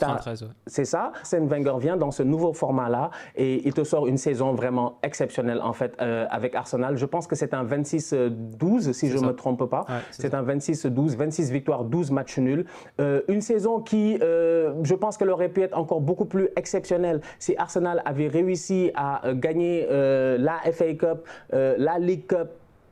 c'est 0.66 0.84
ça. 0.84 1.12
Sen 1.22 1.46
Wenger 1.46 1.74
vient 1.78 1.96
dans 1.96 2.10
ce 2.10 2.22
nouveau 2.22 2.52
format-là 2.52 3.10
et 3.36 3.66
il 3.66 3.72
te 3.72 3.84
sort 3.84 4.06
une 4.06 4.18
saison 4.18 4.52
vraiment 4.52 4.98
exceptionnelle 5.02 5.60
en 5.62 5.72
fait 5.72 5.94
euh, 6.00 6.26
avec 6.30 6.54
Arsenal. 6.54 6.96
Je 6.96 7.06
pense 7.06 7.26
que 7.26 7.36
c'est 7.36 7.54
un 7.54 7.64
26-12 7.64 8.92
si 8.92 9.08
je 9.08 9.18
ne 9.18 9.26
me 9.26 9.32
trompe 9.32 9.68
pas. 9.68 9.84
c'est 10.10 10.34
un 10.34 10.42
26-12, 10.42 11.16
26 11.16 11.50
victoires, 11.52 11.84
12 11.84 12.10
matchs 12.10 12.38
nuls. 12.38 12.64
Euh, 13.00 13.22
une 13.28 13.40
saison 13.40 13.80
qui, 13.80 14.18
je 14.18 14.94
pense 14.94 15.16
qu'elle 15.16 15.30
aurait 15.30 15.48
pu 15.48 15.62
être 15.62 15.76
encore 15.76 16.00
beaucoup 16.00 16.24
plus 16.24 16.48
exceptionnelle 16.56 17.20
si 17.38 17.56
Arsenal 17.56 18.02
avait 18.04 18.28
réussi 18.28 18.90
à 18.94 19.22
gagner 19.34 19.86
la 19.88 20.60
FA 20.72 20.94
Cup, 20.94 21.26
la 21.52 21.98
League 21.98 22.26
Cup 22.26 22.48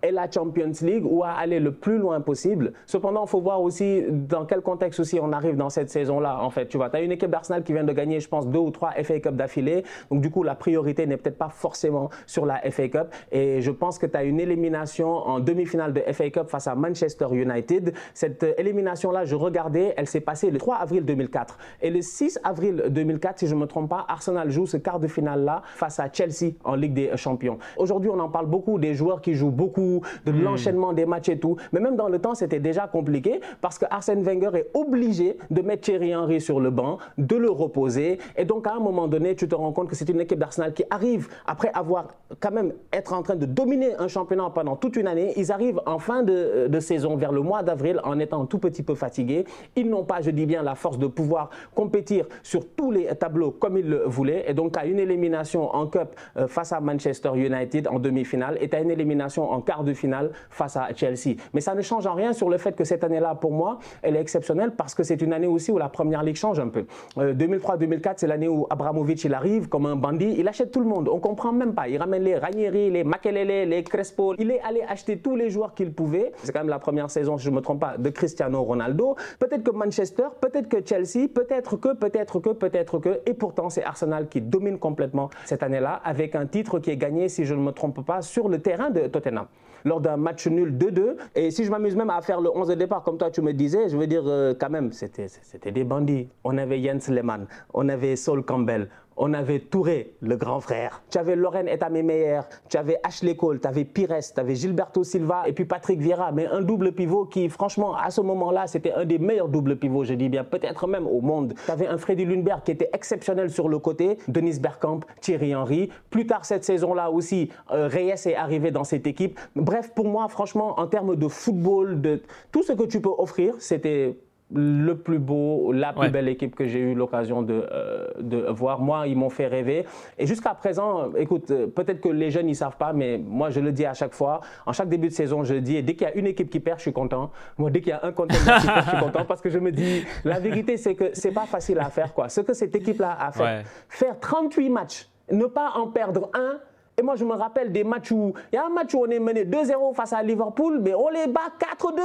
et 0.07 0.12
la 0.12 0.31
Champions 0.31 0.73
League 0.83 1.05
ou 1.05 1.25
à 1.25 1.31
aller 1.31 1.59
le 1.59 1.73
plus 1.73 1.99
loin 1.99 2.21
possible. 2.21 2.73
Cependant, 2.87 3.25
il 3.25 3.29
faut 3.29 3.40
voir 3.40 3.61
aussi 3.61 4.05
dans 4.09 4.45
quel 4.45 4.61
contexte 4.61 5.01
aussi 5.01 5.19
on 5.21 5.33
arrive 5.33 5.57
dans 5.57 5.71
cette 5.71 5.90
saison-là. 5.90 6.38
En 6.42 6.51
fait, 6.51 6.66
tu 6.66 6.77
vois, 6.77 6.90
tu 6.90 6.97
as 6.97 7.01
une 7.01 7.12
équipe 7.12 7.31
d'Arsenal 7.31 7.64
qui 7.64 7.73
vient 7.73 7.85
de 7.85 7.92
gagner, 7.92 8.21
je 8.21 8.29
pense, 8.29 8.47
deux 8.47 8.59
ou 8.59 8.71
trois 8.71 8.92
FA 9.03 9.19
Cup 9.21 9.35
d'affilée. 9.35 9.85
Donc, 10.11 10.21
du 10.21 10.31
coup, 10.31 10.42
la 10.42 10.55
priorité 10.55 11.07
n'est 11.07 11.16
peut-être 11.16 11.38
pas 11.38 11.49
forcément 11.49 12.11
sur 12.27 12.47
la 12.47 12.59
FA 12.71 12.88
Cup. 12.88 13.09
Et 13.33 13.61
je 13.61 13.71
pense 13.71 13.99
que 13.99 14.07
tu 14.07 14.16
as 14.16 14.23
une 14.23 14.38
élimination 14.38 15.09
en 15.09 15.40
demi-finale 15.40 15.92
de 15.92 16.01
FA 16.12 16.31
Cup 16.31 16.49
face 16.49 16.69
à 16.69 16.75
Manchester 16.75 17.27
United. 17.33 17.92
Cette 18.14 18.45
élimination-là, 18.59 19.25
je 19.25 19.35
regardais, 19.35 19.95
elle 19.97 20.07
s'est 20.07 20.21
passée 20.21 20.51
le 20.51 20.59
3 20.59 20.77
avril 20.77 21.05
2004. 21.05 21.59
Et 21.83 21.91
le 21.91 22.01
6 22.01 22.39
avril 22.45 22.85
2004, 22.91 23.41
si 23.41 23.47
je 23.49 23.55
ne 23.55 23.61
me 23.61 23.66
trompe 23.66 23.91
pas, 23.91 24.05
Arsenal 24.09 24.51
joue 24.51 24.66
ce 24.66 24.76
quart 24.76 25.01
de 25.01 25.09
finale-là 25.09 25.62
face 25.74 25.99
à 25.99 26.09
Chelsea 26.12 26.53
en 26.64 26.76
Ligue 26.76 26.95
des 26.95 27.16
Champions. 27.16 27.59
Aujourd'hui, 27.76 28.11
on 28.11 28.18
en 28.20 28.28
parle 28.28 28.47
beaucoup 28.47 28.78
des 28.78 28.95
joueurs 28.95 29.20
qui 29.20 29.35
jouent 29.35 29.51
beaucoup, 29.51 29.95
de 30.24 30.32
hmm. 30.32 30.42
l'enchaînement 30.42 30.92
des 30.92 31.07
matchs 31.07 31.28
et 31.28 31.38
tout. 31.38 31.57
Mais 31.72 31.80
même 31.80 31.97
dans 31.97 32.09
le 32.09 32.18
temps, 32.18 32.34
c'était 32.34 32.61
déjà 32.61 32.86
compliqué 32.86 33.40
parce 33.61 33.78
que 33.78 33.86
Arsène 33.90 34.22
Wenger 34.22 34.51
est 34.55 34.70
obligé 34.74 35.38
de 35.51 35.62
mettre 35.62 35.82
Thierry 35.82 36.14
Henry 36.14 36.40
sur 36.40 36.61
le 36.61 36.70
banc, 36.70 36.99
de 37.18 37.36
le 37.36 37.51
reposer. 37.51 38.18
Et 38.36 38.44
donc, 38.44 38.66
à 38.66 38.74
un 38.74 38.80
moment 38.80 39.09
donné, 39.09 39.34
tu 39.34 39.49
te 39.49 39.55
rends 39.55 39.72
compte 39.72 39.88
que 39.88 39.94
c'est 39.97 40.09
une 40.09 40.20
équipe 40.20 40.38
d'Arsenal 40.38 40.72
qui 40.72 40.84
arrive, 40.90 41.28
après 41.47 41.70
avoir 41.74 42.09
quand 42.40 42.51
même 42.51 42.72
être 42.92 43.12
en 43.12 43.22
train 43.22 43.36
de 43.36 43.47
dominer 43.47 43.94
un 43.99 44.09
championnat 44.09 44.51
pendant 44.55 44.76
toute 44.76 44.97
une 44.97 45.07
année, 45.07 45.32
ils 45.36 45.53
arrivent 45.53 45.80
en 45.86 45.99
fin 45.99 46.22
de, 46.22 46.66
de 46.68 46.80
saison, 46.80 47.16
vers 47.16 47.32
le 47.32 47.40
mois 47.40 47.62
d'avril, 47.62 48.01
en 48.05 48.18
étant 48.18 48.47
tout 48.47 48.59
petit 48.59 48.82
peu 48.82 48.94
fatigués. 48.94 49.44
Ils 49.76 49.88
n'ont 49.88 50.05
pas, 50.05 50.20
je 50.20 50.30
dis 50.30 50.47
bien, 50.47 50.62
la 50.62 50.74
force 50.74 50.99
de 50.99 51.07
pouvoir 51.07 51.51
compétir 51.74 52.26
sur 52.42 52.66
tous 52.74 52.90
les 52.90 53.07
tableaux 53.16 53.51
comme 53.51 53.76
ils 53.78 53.88
le 53.88 54.05
voulaient. 54.05 54.44
Et 54.49 54.55
donc, 54.55 54.76
à 54.76 54.86
une 54.86 54.99
élimination 54.99 55.74
en 55.74 55.86
Cup 55.86 56.14
euh, 56.36 56.47
face 56.47 56.72
à 56.72 56.80
Manchester 56.80 57.30
United 57.34 57.88
en 57.88 57.99
demi-finale 57.99 58.59
et 58.61 58.72
à 58.74 58.80
une 58.80 58.90
élimination 58.90 59.51
en 59.51 59.61
quart 59.61 59.76
de 59.85 59.95
finale 59.95 60.31
face 60.51 60.77
à 60.77 60.89
Chelsea. 60.95 61.37
Mais 61.55 61.61
ça 61.61 61.74
ne 61.74 61.83
change 61.83 62.07
en 62.07 62.14
rien 62.14 62.33
sur 62.33 62.49
le 62.49 62.59
fait 62.59 62.77
que 62.77 62.85
cette 62.85 63.05
année-là, 63.05 63.35
pour 63.35 63.53
moi, 63.53 63.79
elle 64.03 64.16
est 64.16 64.20
exceptionnelle 64.20 64.72
parce 64.72 64.95
que 64.95 65.03
c'est 65.03 65.20
une 65.22 65.33
année 65.33 65.47
aussi 65.47 65.70
où 65.70 65.79
la 65.79 65.89
première 65.89 66.22
ligue 66.22 66.37
change 66.37 66.59
un 66.59 66.68
peu. 66.68 66.87
2003-2004, 67.16 68.09
euh, 68.09 68.12
c'est 68.16 68.27
l'année 68.27 68.49
où 68.49 68.66
Abramovich, 68.70 69.24
il 69.24 69.35
arrive 69.35 69.68
comme 69.68 69.87
un 69.87 69.97
bandit, 69.97 70.35
il 70.39 70.49
achète 70.49 70.70
tout 70.70 70.81
le 70.81 70.87
monde. 70.87 71.09
On 71.09 71.18
comprend 71.18 71.53
même 71.53 71.74
pas. 71.74 71.89
Il 71.89 71.99
ramène 71.99 72.22
les 72.22 72.37
Ranieri, 72.37 72.91
les 72.91 73.05
Makelele, 73.05 73.68
les 73.68 73.83
Crespo. 73.85 74.35
Il 74.39 74.51
est 74.51 74.61
allé 74.61 74.83
acheter 74.89 75.18
tous 75.18 75.37
les 75.37 75.51
joueurs 75.51 75.74
qu'il 75.74 75.93
pouvait. 75.93 76.33
C'est 76.43 76.53
quand 76.53 76.61
même 76.61 76.68
la 76.68 76.79
première 76.79 77.11
saison, 77.11 77.39
si 77.39 77.45
je 77.45 77.51
ne 77.51 77.57
me 77.57 77.61
trompe 77.61 77.81
pas, 77.81 77.97
de 77.99 78.11
Cristiano 78.11 78.62
Ronaldo. 78.62 79.16
Peut-être 79.39 79.62
que 79.62 79.70
Manchester, 79.70 80.27
peut-être 80.41 80.68
que 80.68 80.79
Chelsea, 80.85 81.29
peut-être 81.33 81.77
que, 81.77 81.95
peut-être 81.95 82.41
que, 82.41 82.51
peut-être 82.51 82.99
que. 82.99 83.20
Et 83.27 83.35
pourtant, 83.35 83.70
c'est 83.70 83.85
Arsenal 83.85 84.29
qui 84.29 84.41
domine 84.41 84.79
complètement 84.79 85.31
cette 85.45 85.62
année-là 85.62 86.01
avec 86.05 86.35
un 86.35 86.47
titre 86.47 86.79
qui 86.79 86.91
est 86.91 86.97
gagné, 86.97 87.29
si 87.29 87.45
je 87.45 87.55
ne 87.55 87.61
me 87.61 87.72
trompe 87.72 88.05
pas, 88.05 88.22
sur 88.22 88.49
le 88.49 88.61
terrain 88.61 88.91
de 88.91 89.07
Tottenham 89.07 89.47
lors 89.85 90.01
d'un 90.01 90.16
match 90.16 90.47
nul 90.47 90.77
2-2. 90.77 91.16
Et 91.35 91.51
si 91.51 91.64
je 91.64 91.70
m'amuse 91.70 91.97
même 91.97 92.11
à 92.11 92.20
faire 92.22 92.41
le 92.41 92.51
11 92.55 92.68
de 92.68 92.74
départ, 92.74 93.03
comme 93.03 93.18
toi 93.18 93.31
tu 93.31 93.43
me 93.43 93.53
disais, 93.53 93.89
je 93.89 93.97
veux 93.97 94.07
dire, 94.07 94.22
euh, 94.27 94.55
quand 94.59 94.70
même, 94.70 94.93
c'était 94.93 95.72
des 95.72 95.85
bandits. 95.85 96.29
On 96.45 96.57
avait 96.59 96.83
Jens 96.83 97.09
Lehmann, 97.09 97.47
on 97.74 97.89
avait 97.89 98.16
Saul 98.16 98.45
Campbell, 98.45 98.89
on 99.17 99.33
avait 99.33 99.61
Touré, 99.61 100.14
le 100.21 100.37
grand 100.37 100.61
frère. 100.61 101.03
Tu 101.11 101.19
avais 101.19 101.37
Lorraine 101.37 101.69
Meyer, 102.05 102.41
tu 102.69 102.77
avais 102.77 102.99
Ashley 103.03 103.37
Cole, 103.37 103.61
tu 103.61 103.67
avais 103.67 103.85
Pires, 103.85 104.19
tu 104.35 104.41
avais 104.41 104.55
Gilberto 104.55 105.05
Silva 105.05 105.45
et 105.47 105.53
puis 105.53 105.64
Patrick 105.64 106.01
Vieira. 106.01 106.33
Mais 106.33 106.47
un 106.47 106.61
double 106.61 106.93
pivot 106.93 107.25
qui, 107.25 107.49
franchement, 107.49 107.97
à 107.97 108.11
ce 108.11 108.21
moment-là, 108.21 108.67
c'était 108.67 108.93
un 108.93 109.05
des 109.05 109.19
meilleurs 109.19 109.49
doubles 109.49 109.77
pivots, 109.77 110.05
je 110.05 110.14
dis 110.14 110.29
bien, 110.29 110.45
peut-être 110.45 110.87
même 110.87 111.07
au 111.07 111.21
monde. 111.21 111.55
Tu 111.64 111.71
avais 111.71 111.87
un 111.87 111.99
Freddy 111.99 112.25
Lundberg 112.25 112.62
qui 112.62 112.73
était 112.73 112.91
exceptionnel 112.93 113.51
sur 113.51 113.69
le 113.69 113.79
côté, 113.79 114.19
Denis 114.29 114.59
Bergkamp, 114.61 115.01
Thierry 115.21 115.55
Henry. 115.55 115.91
Plus 116.11 116.27
tard 116.27 116.45
cette 116.45 116.64
saison-là 116.64 117.11
aussi, 117.11 117.51
euh, 117.73 117.89
Reyes 117.89 118.27
est 118.27 118.35
arrivé 118.35 118.71
dans 118.71 118.85
cette 118.85 119.07
équipe. 119.07 119.39
Bref, 119.55 119.93
pour 119.95 120.07
moi, 120.07 120.29
franchement, 120.29 120.79
en 120.79 120.87
termes 120.87 121.17
de 121.17 121.29
football, 121.29 122.01
de 122.01 122.23
tout 122.53 122.62
ce 122.62 122.73
que 122.73 122.85
tu 122.85 123.01
peux 123.01 123.12
offrir, 123.17 123.55
c'était 123.59 124.19
le 124.55 124.94
plus 124.94 125.18
beau, 125.18 125.72
la 125.72 125.92
plus 125.92 126.09
belle 126.09 126.28
équipe 126.28 126.55
que 126.55 126.66
j'ai 126.66 126.78
eu 126.78 126.94
l'occasion 126.94 127.42
de, 127.42 127.66
euh, 127.72 128.07
de, 128.20 128.47
voir. 128.49 128.80
Moi, 128.80 129.09
ils 129.09 129.16
m'ont 129.16 129.30
fait 129.30 129.49
rêver. 129.49 129.84
Et 130.18 130.26
jusqu'à 130.26 130.55
présent, 130.55 131.12
écoute, 131.16 131.51
euh, 131.51 131.66
peut-être 131.66 132.01
que 132.01 132.09
les 132.09 132.30
jeunes, 132.30 132.49
ils 132.49 132.55
savent 132.55 132.76
pas, 132.76 132.92
mais 132.92 133.18
moi, 133.18 133.51
je 133.51 133.59
le 133.59 133.72
dis 133.72 133.84
à 133.84 133.94
chaque 133.94 134.14
fois. 134.14 134.40
En 134.64 134.72
chaque 134.72 134.88
début 134.88 135.09
de 135.09 135.12
saison, 135.12 135.42
je 135.42 135.55
le 135.55 135.61
dis. 135.61 135.76
Et 135.76 135.82
dès 135.82 135.94
qu'il 135.94 136.07
y 136.07 136.11
a 136.11 136.14
une 136.14 136.26
équipe 136.26 136.49
qui 136.49 136.61
perd, 136.61 136.78
je 136.78 136.82
suis 136.82 136.92
content. 136.92 137.32
Moi, 137.59 137.70
dès 137.70 137.80
qu'il 137.80 137.90
y 137.90 137.92
a 137.92 138.01
un 138.05 138.12
contender 138.12 138.38
qui 138.61 138.66
perd, 138.66 138.84
je 138.84 138.88
suis 138.90 138.99
content 138.99 139.24
parce 139.24 139.40
que 139.40 139.51
je 139.51 139.59
me 139.59 139.72
dis, 139.72 140.05
la 140.24 140.38
vérité, 140.38 140.76
c'est 140.76 140.94
que 140.94 141.11
c'est 141.12 141.32
pas 141.32 141.47
facile 141.47 141.80
à 141.80 141.90
faire, 141.90 142.14
quoi. 142.14 142.28
Ce 142.28 142.40
que 142.40 142.53
cette 142.53 142.74
équipe-là 142.76 143.16
a 143.18 143.32
fait, 143.32 143.64
faire 143.88 144.20
38 144.20 144.70
matchs, 144.70 145.09
ne 145.32 145.47
pas 145.47 145.72
en 145.74 145.88
perdre 145.88 146.30
un, 146.34 146.59
et 146.99 147.03
moi, 147.03 147.16
je 147.16 147.24
me 147.24 147.34
rappelle 147.34 147.72
des 147.72 147.84
matchs 147.84 148.12
où 148.12 148.32
il 148.53 148.57
y 148.57 148.59
a 148.59 148.64
un 148.64 148.70
match 148.70 148.94
où 148.94 149.05
on 149.05 149.11
est 149.11 149.18
mené 149.18 149.44
2-0 149.44 149.94
face 149.94 150.14
à 150.14 150.22
Liverpool, 150.22 150.80
mais 150.82 150.94
on 150.94 151.11
les 151.11 151.26
bat 151.26 151.53
4-2 151.78 152.01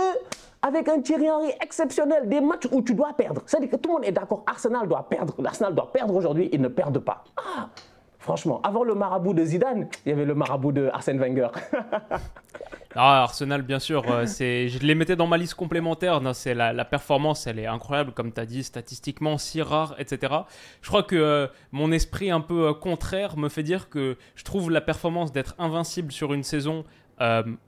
avec 0.61 0.87
un 0.87 1.01
Thierry 1.01 1.29
Henry 1.29 1.51
exceptionnel. 1.61 2.27
Des 2.27 2.41
matchs 2.41 2.67
où 2.71 2.81
tu 2.81 2.93
dois 2.93 3.13
perdre. 3.13 3.41
C'est-à-dire 3.45 3.69
que 3.69 3.75
tout 3.77 3.89
le 3.89 3.95
monde 3.95 4.05
est 4.05 4.11
d'accord. 4.11 4.43
Arsenal 4.47 4.87
doit 4.87 5.07
perdre. 5.09 5.33
Arsenal 5.45 5.75
doit 5.75 5.91
perdre 5.91 6.15
aujourd'hui. 6.15 6.49
Ils 6.51 6.61
ne 6.61 6.67
perdent 6.67 6.99
pas. 6.99 7.23
Ah, 7.37 7.69
franchement, 8.19 8.61
avant 8.63 8.83
le 8.83 8.95
marabout 8.95 9.33
de 9.33 9.43
Zidane, 9.43 9.87
il 10.05 10.09
y 10.09 10.11
avait 10.13 10.25
le 10.25 10.35
marabout 10.35 10.71
de 10.71 10.89
Arsène 10.93 11.19
Wenger. 11.19 11.49
Ah, 12.95 13.23
Arsenal, 13.23 13.61
bien 13.61 13.79
sûr, 13.79 14.03
euh, 14.09 14.25
je 14.25 14.85
les 14.85 14.95
mettais 14.95 15.15
dans 15.15 15.27
ma 15.27 15.37
liste 15.37 15.53
complémentaire. 15.53 16.19
La, 16.19 16.85
performance, 16.85 17.47
elle 17.47 17.59
est 17.59 17.65
incroyable, 17.65 18.11
comme 18.11 18.33
tu 18.33 18.41
as 18.41 18.45
dit, 18.45 18.63
statistiquement 18.63 19.37
si 19.37 19.61
rare, 19.61 19.95
etc. 19.97 20.33
Je 20.81 20.89
crois 20.89 21.03
que 21.03 21.15
euh, 21.15 21.47
mon 21.71 21.91
esprit 21.91 22.31
un 22.31 22.41
peu 22.41 22.67
euh, 22.67 22.73
contraire 22.73 23.37
me 23.37 23.47
fait 23.47 23.63
dire 23.63 23.89
que 23.89 24.17
je 24.35 24.43
trouve 24.43 24.71
la 24.71 24.81
performance 24.81 25.31
d'être 25.31 25.55
invincible 25.57 26.11
sur 26.11 26.33
une 26.33 26.43
saison 26.43 26.83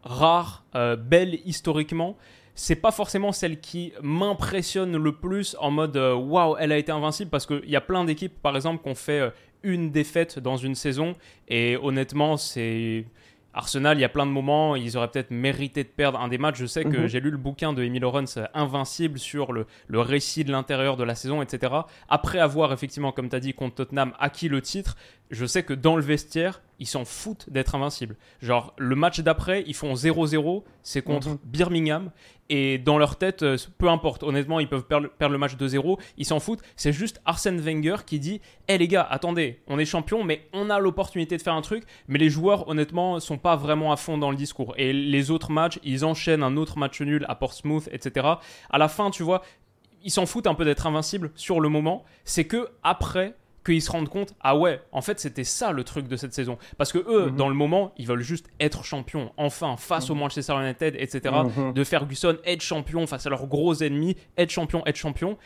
rare, 0.04 0.66
belle 0.74 1.36
historiquement. 1.46 2.18
C'est 2.56 2.76
pas 2.76 2.91
forcément 2.91 3.32
celle 3.32 3.60
qui 3.60 3.93
m'impressionne 4.01 4.95
le 4.95 5.12
plus 5.12 5.56
en 5.60 5.72
mode 5.72 5.97
waouh, 5.97 6.56
elle 6.60 6.72
a 6.72 6.78
été 6.78 6.91
invincible 6.91 7.32
parce 7.32 7.45
qu'il 7.45 7.70
y 7.70 7.76
a 7.76 7.82
plein 7.82 8.06
d'équipes, 8.06 8.41
par 8.41 8.56
exemple, 8.56 8.84
qui 8.84 8.89
ont 8.89 8.95
fait 8.95 9.32
une 9.64 9.91
défaite 9.91 10.39
dans 10.39 10.58
une 10.58 10.76
saison 10.76 11.16
et 11.47 11.78
honnêtement, 11.82 12.38
c'est 12.38 13.06
Arsenal, 13.54 13.97
il 13.97 14.01
y 14.01 14.04
a 14.04 14.10
plein 14.10 14.26
de 14.26 14.32
moments, 14.32 14.76
ils 14.76 14.97
auraient 14.97 15.10
peut-être 15.10 15.30
mérité 15.30 15.84
de 15.84 15.89
perdre 15.89 16.20
un 16.20 16.28
des 16.28 16.39
matchs. 16.39 16.58
Je 16.58 16.66
sais 16.66 16.84
que 16.84 16.97
mhm. 16.97 17.08
j'ai 17.08 17.20
lu 17.20 17.30
le 17.30 17.38
bouquin 17.38 17.72
de 17.72 17.84
Emile 17.84 18.01
Lawrence, 18.01 18.38
euh, 18.38 18.45
Invincible, 18.56 19.20
sur 19.20 19.54
le, 19.54 19.68
le 19.88 19.99
récit 19.99 20.43
de 20.43 20.51
l'intérieur 20.51 20.97
de 20.97 21.04
la 21.04 21.14
saison, 21.14 21.41
etc. 21.41 21.72
Après 22.10 22.39
avoir, 22.39 22.74
effectivement, 22.74 23.12
comme 23.12 23.30
tu 23.30 23.36
as 23.36 23.39
dit, 23.39 23.54
contre 23.54 23.76
Tottenham, 23.76 24.14
acquis 24.20 24.49
le 24.49 24.62
titre, 24.62 24.97
je 25.32 25.45
sais 25.45 25.63
que 25.63 25.74
dans 25.74 25.95
le 25.95 26.01
vestiaire, 26.03 26.61
ils 26.80 26.88
s'en 26.88 27.05
foutent 27.05 27.49
d'être 27.49 27.76
invincibles. 27.76 28.17
Genre, 28.41 28.74
le 28.78 28.95
match 28.95 29.19
d'après, 29.21 29.63
ils 29.67 29.74
font 29.74 29.93
0-0, 29.93 30.63
c'est 30.82 31.01
contre 31.01 31.30
mhm. 31.30 31.38
Birmingham, 31.45 32.11
et 32.49 32.78
dans 32.78 32.97
leur 32.97 33.15
tête, 33.15 33.41
euh, 33.43 33.57
peu 33.78 33.88
importe, 33.89 34.21
honnêtement, 34.21 34.59
ils 34.59 34.67
peuvent 34.67 34.86
perdre, 34.86 35.09
le 35.19 35.38
match 35.38 35.55
2-0, 35.55 35.97
ils 36.17 36.26
s'en 36.26 36.39
foutent. 36.39 36.61
C'est 36.76 36.91
juste 36.91 37.21
Arsène 37.26 37.59
Wenger 37.59 37.97
qui 38.05 38.19
dit 38.19 38.41
Hé 38.67 38.78
les 38.78 38.88
gars, 38.88 39.07
attendez, 39.09 39.61
on 39.67 39.80
est 39.80 39.86
champion, 39.86 40.24
mais 40.24 40.47
on 40.53 40.69
a 40.69 40.80
l'opportunité 40.80 41.38
de 41.38 41.41
faire 41.41 41.53
un 41.53 41.61
truc, 41.61 41.84
mais 42.07 42.19
les 42.19 42.30
joueurs, 42.30 42.67
honnêtement, 42.67 43.19
sont 43.19 43.38
pas 43.38 43.55
vraiment 43.55 43.91
à 43.91 43.95
fond 43.95 44.17
dans 44.17 44.30
le 44.30 44.38
discours. 44.38 44.74
Et 44.78 44.93
les 44.93 45.32
autres 45.32 45.51
matchs, 45.51 45.80
ils 45.84 46.03
enchaînent 46.05 46.43
un 46.43 46.57
autre 46.57 46.78
match 46.78 47.01
nul 47.01 47.26
à 47.30 47.36
Portsmouth, 47.36 47.88
etc. 47.91 48.28
À 48.69 48.78
la 48.78 48.88
fin, 48.88 49.09
tu 49.09 49.24
vois, 49.24 49.41
ils 50.03 50.11
s'en 50.11 50.26
foutent 50.26 50.47
un 50.47 50.53
peu 50.53 50.65
d'être 50.65 50.86
invincibles 50.86 51.32
sur 51.36 51.61
le 51.61 51.69
moment. 51.69 52.03
C'est 52.26 52.45
que 52.45 52.67
après, 52.84 53.36
qu'ils 53.64 53.82
se 53.82 53.91
rendent 53.91 54.09
compte, 54.09 54.34
ah 54.41 54.57
ouais, 54.57 54.82
en 54.91 55.01
fait 55.01 55.20
c'était 55.20 55.43
ça 55.43 55.72
le 55.72 55.84
truc 55.84 56.07
de 56.07 56.16
cette 56.16 56.34
saison. 56.34 56.57
Parce 56.78 56.91
que 56.91 56.97
eux, 56.97 57.30
mhm. 57.30 57.36
dans 57.36 57.49
le 57.49 57.55
moment, 57.55 57.93
ils 57.97 58.07
veulent 58.07 58.22
juste 58.22 58.47
être 58.59 58.84
champions, 58.84 59.32
enfin, 59.38 59.78
face 59.78 60.09
au 60.09 60.16
mhm. 60.16 60.22
Manchester 60.22 60.53
United, 60.53 60.95
etc. 60.97 61.36
Mhm. 61.57 61.74
De 61.74 61.84
Ferguson, 61.84 62.38
être 62.45 62.61
champion 62.61 63.07
face 63.07 63.26
à 63.26 63.30
leurs 63.30 63.47
gros 63.47 63.76
ennemis, 63.76 64.16
être 64.38 64.49
champion, 64.49 64.86
être 64.86 64.97
champion. 64.97 65.38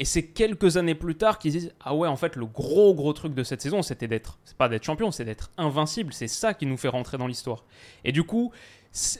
Et 0.00 0.04
c'est 0.04 0.26
quelques 0.26 0.76
années 0.76 0.96
plus 0.96 1.14
tard 1.14 1.38
qu'ils 1.38 1.52
disent 1.52 1.72
Ah 1.80 1.94
ouais, 1.94 2.08
en 2.08 2.16
fait, 2.16 2.34
le 2.36 2.46
gros 2.46 2.94
gros 2.94 3.12
truc 3.12 3.32
de 3.32 3.44
cette 3.44 3.60
saison, 3.60 3.82
c'était 3.82 4.08
d'être, 4.08 4.38
c'est 4.44 4.56
pas 4.56 4.68
d'être 4.68 4.82
champion, 4.82 5.12
c'est 5.12 5.24
d'être 5.24 5.50
invincible. 5.56 6.12
C'est 6.12 6.26
ça 6.26 6.52
qui 6.52 6.66
nous 6.66 6.76
fait 6.76 6.88
rentrer 6.88 7.16
dans 7.16 7.28
l'histoire. 7.28 7.64
Et 8.04 8.10
du 8.10 8.24
coup, 8.24 8.52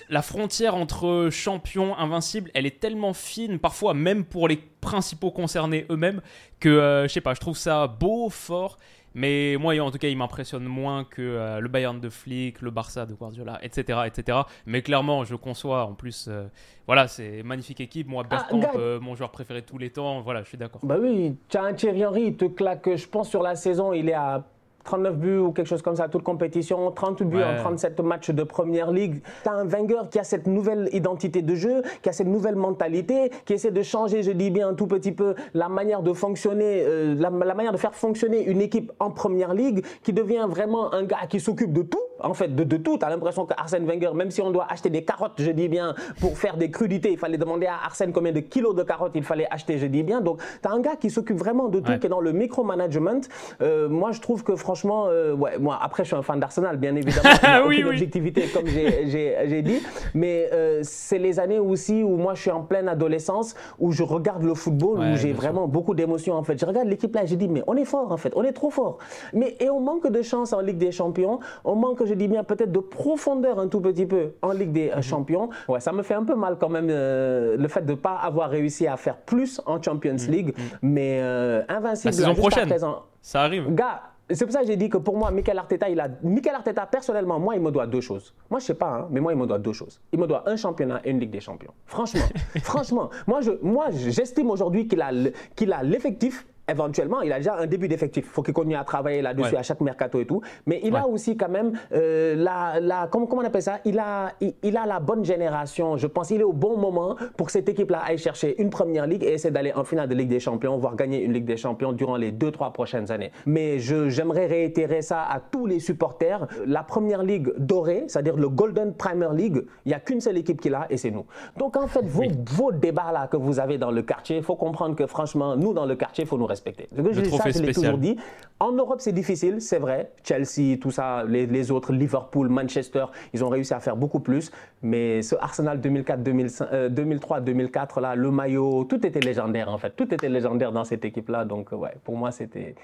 la 0.08 0.22
frontière 0.22 0.76
entre 0.76 1.28
champion, 1.30 1.96
invincible, 1.96 2.50
elle 2.54 2.66
est 2.66 2.80
tellement 2.80 3.12
fine, 3.12 3.58
parfois 3.58 3.92
même 3.94 4.24
pour 4.24 4.46
les 4.46 4.56
principaux 4.56 5.30
concernés 5.30 5.86
eux-mêmes, 5.90 6.20
que 6.60 6.68
euh, 6.68 7.08
je 7.08 7.12
sais 7.12 7.20
pas, 7.20 7.34
je 7.34 7.40
trouve 7.40 7.56
ça 7.56 7.86
beau, 7.86 8.28
fort. 8.30 8.78
Mais 9.16 9.56
moi, 9.60 9.78
en 9.78 9.92
tout 9.92 9.98
cas, 9.98 10.08
il 10.08 10.16
m'impressionne 10.16 10.64
moins 10.64 11.04
que 11.04 11.22
euh, 11.22 11.60
le 11.60 11.68
Bayern 11.68 12.00
de 12.00 12.10
Flick, 12.10 12.60
le 12.60 12.72
Barça 12.72 13.06
de 13.06 13.14
Guardiola, 13.14 13.60
etc., 13.62 14.00
etc. 14.06 14.38
Mais 14.66 14.82
clairement, 14.82 15.24
je 15.24 15.36
conçois. 15.36 15.84
En 15.84 15.94
plus, 15.94 16.26
euh, 16.28 16.48
voilà, 16.88 17.06
c'est 17.06 17.44
magnifique 17.44 17.80
équipe. 17.80 18.08
Moi, 18.08 18.24
ah, 18.26 18.28
Bergkamp, 18.50 19.00
mon 19.00 19.14
joueur 19.14 19.30
préféré 19.30 19.60
de 19.60 19.66
tous 19.66 19.78
les 19.78 19.90
temps. 19.90 20.20
Voilà, 20.22 20.42
je 20.42 20.48
suis 20.48 20.58
d'accord. 20.58 20.80
Bah 20.82 20.96
oui, 21.00 21.36
tu 21.48 21.56
as 21.56 21.62
un 21.62 21.74
Thierry 21.74 22.04
Henry, 22.04 22.22
il 22.26 22.36
te 22.36 22.46
claque. 22.46 22.96
Je 22.96 23.06
pense 23.06 23.28
sur 23.28 23.42
la 23.42 23.54
saison, 23.54 23.92
il 23.92 24.08
est 24.08 24.14
à 24.14 24.44
39 24.84 25.16
buts 25.16 25.38
ou 25.38 25.52
quelque 25.52 25.66
chose 25.66 25.82
comme 25.82 25.96
ça, 25.96 26.08
toute 26.08 26.22
compétition, 26.22 26.90
30 26.90 27.22
buts 27.22 27.42
en 27.42 27.56
37 27.56 28.00
matchs 28.00 28.30
de 28.30 28.42
première 28.42 28.90
ligue. 28.90 29.22
Tu 29.42 29.48
as 29.48 29.52
un 29.52 29.64
Wenger 29.64 30.02
qui 30.10 30.18
a 30.18 30.24
cette 30.24 30.46
nouvelle 30.46 30.88
identité 30.92 31.42
de 31.42 31.54
jeu, 31.54 31.82
qui 32.02 32.08
a 32.08 32.12
cette 32.12 32.26
nouvelle 32.26 32.56
mentalité, 32.56 33.30
qui 33.44 33.54
essaie 33.54 33.70
de 33.70 33.82
changer, 33.82 34.22
je 34.22 34.30
dis 34.30 34.50
bien 34.50 34.68
un 34.68 34.74
tout 34.74 34.86
petit 34.86 35.12
peu, 35.12 35.34
la 35.54 35.68
manière 35.68 36.02
de 36.02 36.12
fonctionner, 36.12 36.84
euh, 36.86 37.14
la, 37.18 37.30
manière 37.30 37.72
de 37.72 37.78
faire 37.78 37.94
fonctionner 37.94 38.44
une 38.44 38.60
équipe 38.60 38.92
en 39.00 39.10
première 39.10 39.54
ligue, 39.54 39.84
qui 40.02 40.12
devient 40.12 40.46
vraiment 40.48 40.92
un 40.92 41.04
gars 41.04 41.26
qui 41.28 41.40
s'occupe 41.40 41.72
de 41.72 41.82
tout 41.82 41.98
en 42.20 42.34
fait, 42.34 42.54
de, 42.54 42.64
de 42.64 42.76
tout. 42.76 42.96
Tu 42.98 43.04
as 43.04 43.10
l'impression 43.10 43.44
que 43.46 43.54
Arsène 43.56 43.86
Wenger, 43.86 44.10
même 44.14 44.30
si 44.30 44.40
on 44.40 44.50
doit 44.50 44.66
acheter 44.70 44.90
des 44.90 45.04
carottes, 45.04 45.32
je 45.38 45.50
dis 45.50 45.68
bien, 45.68 45.94
pour 46.20 46.38
faire 46.38 46.56
des 46.56 46.70
crudités, 46.70 47.10
il 47.12 47.18
fallait 47.18 47.38
demander 47.38 47.66
à 47.66 47.74
Arsène 47.84 48.12
combien 48.12 48.32
de 48.32 48.40
kilos 48.40 48.74
de 48.74 48.82
carottes 48.82 49.12
il 49.14 49.22
fallait 49.22 49.46
acheter, 49.50 49.78
je 49.78 49.86
dis 49.86 50.02
bien. 50.02 50.20
Donc, 50.20 50.40
tu 50.62 50.68
as 50.68 50.72
un 50.72 50.80
gars 50.80 50.96
qui 50.96 51.10
s'occupe 51.10 51.36
vraiment 51.38 51.68
de 51.68 51.80
tout, 51.80 51.90
Ouais. 51.90 51.98
qui 51.98 52.06
est 52.06 52.10
dans 52.10 52.20
le 52.20 52.32
micromanagement. 52.32 53.20
Euh, 53.62 53.88
moi, 53.88 54.12
je 54.12 54.20
trouve 54.20 54.42
que 54.44 54.56
franchement, 54.56 55.06
euh, 55.08 55.34
ouais, 55.34 55.58
moi, 55.58 55.78
après, 55.80 56.04
je 56.04 56.08
suis 56.08 56.16
un 56.16 56.22
fan 56.22 56.38
d'Arsenal, 56.40 56.76
bien 56.76 56.94
évidemment. 56.96 57.22
Il 57.42 57.48
n'y 57.48 57.54
a 57.54 57.66
Oui, 57.66 57.74
aucune 57.76 57.84
oui. 57.88 57.90
objectivité, 57.94 58.44
comme 58.52 58.66
j'ai- 58.66 59.62
dit. 59.62 59.80
Mais 60.14 60.48
euh, 60.52 60.80
c'est 60.82 61.18
les 61.18 61.38
années 61.40 61.58
aussi 61.58 62.02
où 62.02 62.16
moi, 62.16 62.34
je 62.34 62.42
suis 62.42 62.50
en 62.50 62.62
pleine 62.62 62.88
adolescence, 62.88 63.54
où 63.78 63.92
je 63.92 64.02
regarde 64.02 64.42
le 64.42 64.54
football, 64.54 64.98
Ouais, 64.98 65.12
où 65.12 65.16
j'ai 65.16 65.28
sûr. 65.28 65.36
vraiment 65.36 65.66
beaucoup 65.68 65.94
d'émotions, 65.94 66.34
en 66.34 66.42
fait. 66.42 66.58
Je 66.58 66.66
regarde 66.66 66.88
l'équipe 66.88 67.14
là 67.14 67.24
et 67.24 67.26
je 67.26 67.34
dis, 67.34 67.48
mais 67.48 67.62
on 67.66 67.76
est 67.76 67.84
fort, 67.84 68.10
en 68.12 68.16
fait. 68.16 68.32
On 68.36 68.42
est 68.44 68.52
trop 68.52 68.70
fort. 68.70 68.98
Mais, 69.32 69.56
et 69.60 69.70
on 69.70 69.80
manque 69.80 70.06
de 70.10 70.22
chance 70.22 70.52
en 70.52 70.60
Ligue 70.60 70.78
des 70.78 70.92
Champions. 70.92 71.38
On 71.64 71.74
manque, 71.74 72.03
je 72.04 72.14
dis 72.14 72.28
bien, 72.28 72.44
peut-être 72.44 72.72
de 72.72 72.78
profondeur 72.78 73.58
un 73.58 73.68
tout 73.68 73.80
petit 73.80 74.06
peu 74.06 74.32
en 74.42 74.52
Ligue 74.52 74.72
des 74.72 74.86
Mhm. 74.88 74.98
euh, 74.98 75.02
Champions. 75.02 75.48
Ouais, 75.68 75.80
ça 75.80 75.92
me 75.92 76.02
fait 76.02 76.14
un 76.14 76.24
peu 76.24 76.34
mal 76.34 76.56
quand 76.58 76.68
même, 76.68 76.88
euh, 76.90 77.56
le 77.56 77.68
fait 77.68 77.82
de 77.82 77.92
ne 77.92 77.96
pas 77.96 78.14
avoir 78.16 78.50
réussi 78.50 78.86
à 78.86 78.96
faire 78.96 79.16
plus 79.18 79.60
en 79.66 79.80
Champions 79.82 80.16
League. 80.28 80.54
Mais 80.82 81.20
euh, 81.22 81.62
invincible. 81.68 82.14
Mhm. 82.14 82.20
La 82.20 82.26
saison 82.26 82.34
prochaine. 82.40 82.68
présent. 82.68 83.02
Ça 83.22 83.42
arrive. 83.42 83.72
Gars, 83.74 84.02
c'est 84.30 84.44
pour 84.46 84.52
ça 84.54 84.60
que 84.60 84.66
j'ai 84.66 84.76
dit 84.76 84.88
que 84.88 84.96
pour 84.98 85.16
moi, 85.18 85.30
Michael 85.30 85.58
Arteta, 85.58 85.88
il 85.88 86.00
a. 86.00 86.08
Michael 86.22 86.54
Arteta, 86.56 86.86
personnellement, 86.86 87.38
moi, 87.38 87.54
il 87.56 87.60
me 87.62 87.70
doit 87.70 87.86
deux 87.86 88.00
choses. 88.00 88.34
Moi, 88.50 88.58
je 88.60 88.64
sais 88.66 88.74
pas, 88.74 88.88
hein, 89.00 89.08
mais 89.10 89.20
moi, 89.20 89.32
il 89.32 89.38
me 89.38 89.46
doit 89.46 89.58
deux 89.58 89.72
choses. 89.74 90.00
Il 90.12 90.18
me 90.18 90.26
doit 90.26 90.48
un 90.48 90.56
championnat 90.56 91.00
et 91.04 91.10
une 91.10 91.20
Ligue 91.20 91.30
des 91.30 91.40
Champions. 91.40 91.72
Franchement, 91.86 92.20
franchement, 92.62 93.10
moi, 93.26 93.40
je, 93.42 93.50
moi, 93.62 93.86
j'estime 93.90 94.50
aujourd'hui 94.50 94.88
qu'il 94.88 95.00
a, 95.02 95.10
qu'il 95.54 95.72
a 95.72 95.82
l'effectif. 95.82 96.46
Éventuellement, 96.68 97.20
il 97.20 97.30
a 97.32 97.36
déjà 97.36 97.56
un 97.58 97.66
début 97.66 97.88
d'effectif. 97.88 98.24
Il 98.26 98.30
faut 98.30 98.42
qu'il 98.42 98.54
continue 98.54 98.76
à 98.76 98.84
travailler 98.84 99.20
là-dessus 99.20 99.52
Ouais. 99.52 99.58
à 99.58 99.62
chaque 99.62 99.80
mercato 99.82 100.18
et 100.20 100.26
tout. 100.26 100.40
Mais 100.66 100.80
il 100.82 100.96
a 100.96 101.06
aussi 101.06 101.36
quand 101.36 101.50
même 101.50 101.72
euh, 101.92 102.34
la, 102.36 102.80
la 102.80 103.06
comment, 103.10 103.26
comment 103.26 103.42
on 103.42 103.44
appelle 103.44 103.62
ça? 103.62 103.80
Il 103.84 103.98
a, 103.98 104.32
il, 104.40 104.54
il 104.62 104.76
a 104.76 104.86
la 104.86 104.98
bonne 104.98 105.24
génération. 105.24 105.96
Je 105.98 106.06
pense 106.06 106.28
qu'il 106.28 106.40
est 106.40 106.44
au 106.44 106.52
bon 106.54 106.78
moment 106.78 107.16
pour 107.36 107.46
que 107.46 107.52
cette 107.52 107.68
équipe-là 107.68 108.00
aille 108.06 108.16
chercher 108.18 108.60
une 108.62 108.70
première 108.70 109.06
ligue 109.06 109.22
et 109.24 109.32
essayer 109.34 109.50
d'aller 109.52 109.72
en 109.74 109.84
finale 109.84 110.08
de 110.08 110.14
Ligue 110.14 110.28
des 110.30 110.40
Champions, 110.40 110.78
voire 110.78 110.96
gagner 110.96 111.22
une 111.22 111.32
Ligue 111.34 111.44
des 111.44 111.58
Champions 111.58 111.92
durant 111.92 112.16
les 112.16 112.32
deux, 112.32 112.50
trois 112.50 112.72
prochaines 112.72 113.10
années. 113.12 113.30
Mais 113.44 113.78
j'aimerais 113.78 114.46
réitérer 114.46 115.02
ça 115.02 115.22
à 115.22 115.40
tous 115.40 115.66
les 115.66 115.80
supporters. 115.80 116.46
La 116.66 116.82
première 116.82 117.22
ligue 117.22 117.52
dorée, 117.58 118.04
c'est-à-dire 118.08 118.36
le 118.36 118.48
Golden 118.48 118.94
Premier 118.94 119.28
League, 119.34 119.64
il 119.84 119.88
n'y 119.88 119.94
a 119.94 120.00
qu'une 120.00 120.20
seule 120.22 120.38
équipe 120.38 120.60
qui 120.60 120.70
l'a 120.70 120.86
et 120.88 120.96
c'est 120.96 121.10
nous. 121.10 121.26
Donc 121.58 121.76
en 121.76 121.86
fait, 121.88 122.04
vos, 122.06 122.24
vos 122.52 122.72
débats 122.72 123.12
là 123.12 123.26
que 123.26 123.36
vous 123.36 123.60
avez 123.60 123.76
dans 123.76 123.90
le 123.90 124.02
quartier, 124.02 124.38
il 124.38 124.42
faut 124.42 124.56
comprendre 124.56 124.96
que 124.96 125.06
franchement, 125.06 125.56
nous 125.56 125.74
dans 125.74 125.84
le 125.86 125.94
quartier, 125.96 126.24
il 126.24 126.26
faut 126.26 126.38
nous 126.38 126.46
respecter. 126.54 126.88
Je 126.96 127.02
Le 127.02 127.10
dis, 127.10 127.30
ça, 127.30 127.36
je 127.44 127.44
l'ai 127.48 127.52
spécial. 127.52 127.74
toujours 127.74 127.98
dit. 127.98 128.16
En 128.60 128.72
Europe, 128.72 129.00
c'est 129.00 129.12
difficile, 129.12 129.60
c'est 129.60 129.78
vrai. 129.78 130.10
Chelsea, 130.22 130.78
tout 130.80 130.90
ça, 130.90 131.24
les, 131.24 131.46
les 131.46 131.70
autres, 131.70 131.92
Liverpool, 131.92 132.48
Manchester, 132.48 133.06
ils 133.32 133.44
ont 133.44 133.48
réussi 133.48 133.74
à 133.74 133.80
faire 133.80 133.96
beaucoup 133.96 134.20
plus. 134.20 134.50
Mais 134.82 135.22
ce 135.22 135.34
Arsenal 135.40 135.80
2004, 135.80 136.22
2005, 136.22 136.68
euh, 136.72 136.88
2003, 136.88 137.40
2004, 137.40 138.00
là, 138.00 138.14
le 138.14 138.30
maillot, 138.30 138.84
tout 138.84 139.04
était 139.06 139.20
légendaire 139.20 139.68
en 139.68 139.78
fait. 139.78 139.90
Tout 139.96 140.12
était 140.14 140.28
légendaire 140.28 140.72
dans 140.72 140.84
cette 140.84 141.04
équipe-là. 141.04 141.44
Donc, 141.44 141.72
euh, 141.72 141.76
ouais, 141.76 141.94
pour 142.04 142.16
moi, 142.16 142.30
c'était 142.30 142.74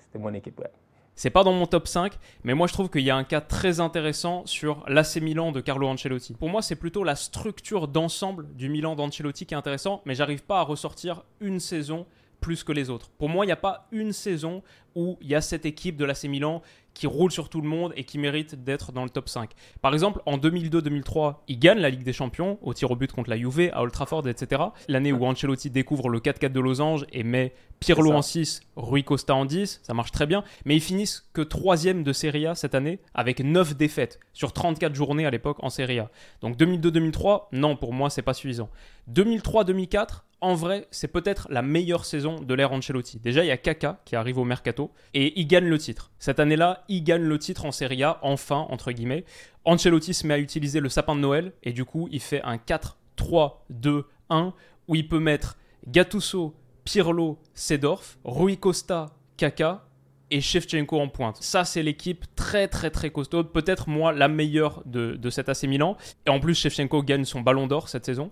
c'était 0.00 0.18
mon 0.18 0.32
équipe. 0.34 0.58
Ouais. 0.60 0.70
C'est 1.14 1.30
pas 1.30 1.42
dans 1.42 1.52
mon 1.52 1.66
top 1.66 1.88
5, 1.88 2.12
mais 2.44 2.54
moi 2.54 2.68
je 2.68 2.72
trouve 2.72 2.88
qu'il 2.90 3.00
y 3.02 3.10
a 3.10 3.16
un 3.16 3.24
cas 3.24 3.40
très 3.40 3.80
intéressant 3.80 4.46
sur 4.46 4.84
l'AC 4.86 5.16
Milan 5.16 5.50
de 5.50 5.60
Carlo 5.60 5.88
Ancelotti. 5.88 6.34
Pour 6.34 6.48
moi, 6.48 6.62
c'est 6.62 6.76
plutôt 6.76 7.02
la 7.02 7.16
structure 7.16 7.88
d'ensemble 7.88 8.46
du 8.54 8.68
Milan 8.68 8.94
d'Ancelotti 8.94 9.44
qui 9.44 9.52
est 9.52 9.56
intéressant, 9.56 10.00
mais 10.04 10.14
j'arrive 10.14 10.44
pas 10.44 10.60
à 10.60 10.62
ressortir 10.62 11.24
une 11.40 11.58
saison 11.58 12.06
plus 12.40 12.64
que 12.64 12.72
les 12.72 12.90
autres. 12.90 13.10
Pour 13.18 13.28
moi, 13.28 13.44
il 13.44 13.48
n'y 13.48 13.52
a 13.52 13.56
pas 13.56 13.88
une 13.92 14.12
saison 14.12 14.62
où 14.94 15.16
il 15.20 15.28
y 15.28 15.34
a 15.34 15.40
cette 15.40 15.66
équipe 15.66 15.96
de 15.96 16.04
l'AC 16.04 16.24
Milan 16.24 16.62
qui 16.98 17.06
roule 17.06 17.30
sur 17.30 17.48
tout 17.48 17.60
le 17.60 17.68
monde 17.68 17.92
et 17.94 18.02
qui 18.02 18.18
mérite 18.18 18.64
d'être 18.64 18.90
dans 18.90 19.04
le 19.04 19.10
top 19.10 19.28
5. 19.28 19.50
Par 19.80 19.92
exemple, 19.94 20.20
en 20.26 20.36
2002-2003, 20.36 21.36
il 21.46 21.58
gagne 21.60 21.78
la 21.78 21.90
Ligue 21.90 22.02
des 22.02 22.12
Champions 22.12 22.58
au 22.60 22.74
tir 22.74 22.90
au 22.90 22.96
but 22.96 23.12
contre 23.12 23.30
la 23.30 23.36
Juve, 23.36 23.70
à 23.72 23.82
Old 23.82 23.92
Trafford, 23.92 24.26
etc. 24.26 24.62
L'année 24.88 25.12
où 25.12 25.24
Ancelotti 25.24 25.70
découvre 25.70 26.08
le 26.08 26.18
4-4 26.18 26.50
de 26.50 26.58
Losange 26.58 27.06
et 27.12 27.22
met 27.22 27.54
Pirlo 27.78 28.10
en 28.10 28.22
6, 28.22 28.62
Rui 28.74 29.04
Costa 29.04 29.36
en 29.36 29.44
10, 29.44 29.80
ça 29.84 29.94
marche 29.94 30.10
très 30.10 30.26
bien, 30.26 30.42
mais 30.64 30.74
ils 30.74 30.82
finissent 30.82 31.28
que 31.32 31.42
troisième 31.42 32.02
de 32.02 32.12
Serie 32.12 32.46
A 32.46 32.56
cette 32.56 32.74
année 32.74 32.98
avec 33.14 33.38
9 33.38 33.76
défaites 33.76 34.18
sur 34.32 34.52
34 34.52 34.92
journées 34.92 35.26
à 35.26 35.30
l'époque 35.30 35.58
en 35.60 35.70
Serie 35.70 36.00
A. 36.00 36.10
Donc 36.40 36.56
2002-2003, 36.56 37.44
non, 37.52 37.76
pour 37.76 37.92
moi, 37.92 38.10
c'est 38.10 38.22
pas 38.22 38.34
suffisant. 38.34 38.70
2003-2004, 39.12 40.22
en 40.40 40.54
vrai, 40.54 40.86
c'est 40.90 41.08
peut-être 41.08 41.48
la 41.50 41.62
meilleure 41.62 42.04
saison 42.04 42.40
de 42.40 42.54
l'ère 42.54 42.72
Ancelotti. 42.72 43.18
Déjà, 43.18 43.44
il 43.44 43.48
y 43.48 43.50
a 43.50 43.56
Kaka 43.56 44.00
qui 44.04 44.14
arrive 44.14 44.38
au 44.38 44.44
mercato 44.44 44.92
et 45.14 45.38
il 45.38 45.46
gagne 45.46 45.66
le 45.66 45.78
titre. 45.78 46.12
Cette 46.18 46.38
année-là, 46.38 46.84
il 46.88 47.02
gagne 47.02 47.22
le 47.22 47.38
titre 47.38 47.64
en 47.64 47.72
Serie 47.72 48.04
A, 48.04 48.18
enfin, 48.22 48.66
entre 48.70 48.92
guillemets. 48.92 49.24
Ancelotti 49.64 50.14
se 50.14 50.26
met 50.26 50.34
à 50.34 50.38
utiliser 50.38 50.80
le 50.80 50.88
sapin 50.88 51.16
de 51.16 51.20
Noël 51.20 51.52
et 51.64 51.72
du 51.72 51.84
coup, 51.84 52.08
il 52.12 52.20
fait 52.20 52.42
un 52.42 52.56
4-3-2-1 52.56 54.52
où 54.86 54.94
il 54.94 55.08
peut 55.08 55.18
mettre 55.18 55.58
Gattuso, 55.88 56.54
Pirlo, 56.84 57.38
Sedorf, 57.54 58.18
Rui 58.24 58.58
Costa, 58.58 59.06
Kaka 59.36 59.84
et 60.30 60.40
Shevchenko 60.40 61.00
en 61.00 61.08
pointe. 61.08 61.38
Ça, 61.42 61.64
c'est 61.64 61.82
l'équipe 61.82 62.24
très 62.36 62.68
très 62.68 62.90
très 62.90 63.10
costaud. 63.10 63.44
Peut-être 63.44 63.88
moi 63.88 64.12
la 64.12 64.28
meilleure 64.28 64.82
de, 64.86 65.16
de 65.16 65.30
cet 65.30 65.48
AC 65.48 65.64
Milan. 65.64 65.96
Et 66.26 66.30
en 66.30 66.38
plus, 66.38 66.54
Shevchenko 66.54 67.02
gagne 67.02 67.24
son 67.24 67.40
ballon 67.40 67.66
d'or 67.66 67.88
cette 67.88 68.06
saison. 68.06 68.30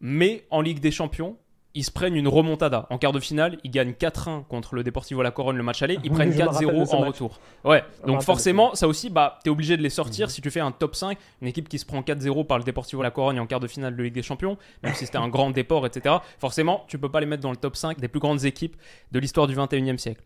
Mais 0.00 0.44
en 0.50 0.60
Ligue 0.60 0.80
des 0.80 0.90
Champions, 0.90 1.36
ils 1.74 1.84
se 1.84 1.90
prennent 1.92 2.16
une 2.16 2.26
remontada. 2.26 2.86
En 2.90 2.98
quart 2.98 3.12
de 3.12 3.20
finale, 3.20 3.58
ils 3.62 3.70
gagnent 3.70 3.92
4-1 3.92 4.44
contre 4.44 4.74
le 4.74 4.82
Deportivo 4.82 5.22
La 5.22 5.30
Corogne 5.30 5.56
le 5.56 5.62
match 5.62 5.82
aller. 5.82 5.98
Ils 6.02 6.10
Oui, 6.10 6.16
prennent 6.16 6.32
je 6.32 6.38
me 6.38 6.42
rappelle 6.48 6.66
de 6.66 6.72
4-0 6.72 6.86
ce 6.86 6.96
en 6.96 7.00
match. 7.00 7.08
retour. 7.12 7.40
Ouais, 7.64 7.84
donc 8.06 8.22
forcément, 8.22 8.74
ça 8.74 8.88
aussi, 8.88 9.08
bah, 9.08 9.38
t'es 9.44 9.50
obligé 9.50 9.76
de 9.76 9.82
les 9.82 9.90
sortir 9.90 10.30
si 10.32 10.40
tu 10.40 10.50
fais 10.50 10.58
un 10.58 10.72
top 10.72 10.96
5. 10.96 11.16
Une 11.42 11.46
équipe 11.46 11.68
qui 11.68 11.78
se 11.78 11.86
prend 11.86 12.00
4-0 12.00 12.44
par 12.44 12.58
le 12.58 12.64
Deportivo 12.64 13.02
La 13.02 13.12
Corogne 13.12 13.38
en 13.38 13.46
quart 13.46 13.60
de 13.60 13.68
finale 13.68 13.94
de 13.94 14.02
Ligue 14.02 14.14
des 14.14 14.22
Champions, 14.22 14.56
même 14.82 14.94
si 14.94 15.06
c'était 15.06 15.18
un 15.18 15.28
grand 15.28 15.50
déport, 15.50 15.86
etc. 15.86 16.16
Forcément, 16.40 16.84
tu 16.88 16.98
peux 16.98 17.08
pas 17.08 17.20
les 17.20 17.26
mettre 17.26 17.42
dans 17.42 17.50
le 17.52 17.56
top 17.56 17.76
5 17.76 18.00
des 18.00 18.08
plus 18.08 18.20
grandes 18.20 18.44
équipes 18.44 18.76
de 19.12 19.18
l'histoire 19.20 19.46
du 19.46 19.54
21e 19.54 19.98
siècle. 19.98 20.22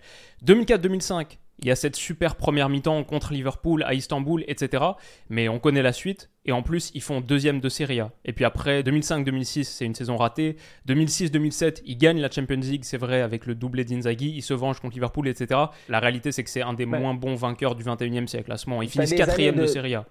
2004-2005, 0.47 1.27
il 1.61 1.67
y 1.69 1.71
a 1.71 1.77
cette 1.77 1.97
super 1.97 2.37
première 2.37 2.69
mi-temps 2.69 3.05
contre 3.05 3.33
Liverpool 3.33 3.83
à 3.85 3.95
Istanbul, 3.95 4.45
etc. 4.49 4.83
Mais 5.31 5.49
on 5.49 5.59
connaît 5.59 5.83
la 5.83 5.93
suite. 5.93 6.31
Et 6.47 6.53
en 6.53 6.63
plus, 6.63 6.91
ils 6.95 7.01
font 7.01 7.21
deuxième 7.23 7.61
de 7.61 7.69
Serie 7.69 8.01
A. 8.01 8.11
Et 8.25 8.33
puis 8.35 8.45
après, 8.45 8.83
2005-2006, 8.83 9.65
c'est 9.65 9.85
une 9.87 9.95
saison 9.95 10.17
ratée. 10.17 10.57
2006-2007, 10.89 11.83
ils 11.87 11.97
gagnent 11.97 12.21
la 12.21 12.31
Champions 12.31 12.57
League, 12.61 12.85
c'est 12.85 12.99
vrai, 12.99 13.21
avec 13.23 13.47
le 13.47 13.55
doublé 13.55 13.85
d'Inzaghi. 13.85 14.31
Ils 14.37 14.43
se 14.43 14.53
vengent 14.55 14.81
contre 14.81 14.95
Liverpool, 14.95 15.29
etc. 15.29 15.61
La 15.89 16.01
réalité, 16.01 16.33
c'est 16.33 16.45
que 16.45 16.51
c'est 16.51 16.63
un 16.63 16.75
des 16.75 16.85
Ouais. 16.85 16.99
moins 16.99 17.15
bons 17.15 17.35
vainqueurs 17.35 17.75
du 17.77 17.83
21e 17.85 18.27
siècle 18.27 18.53
à 18.53 18.57
ce 18.59 18.69
moment. 18.69 18.83
Ils 18.83 18.91
finissent 18.91 19.15
quatrième 19.15 19.57
de... 19.57 19.63
de- 19.63 19.67
Serie 19.67 19.95
A. 19.95 20.05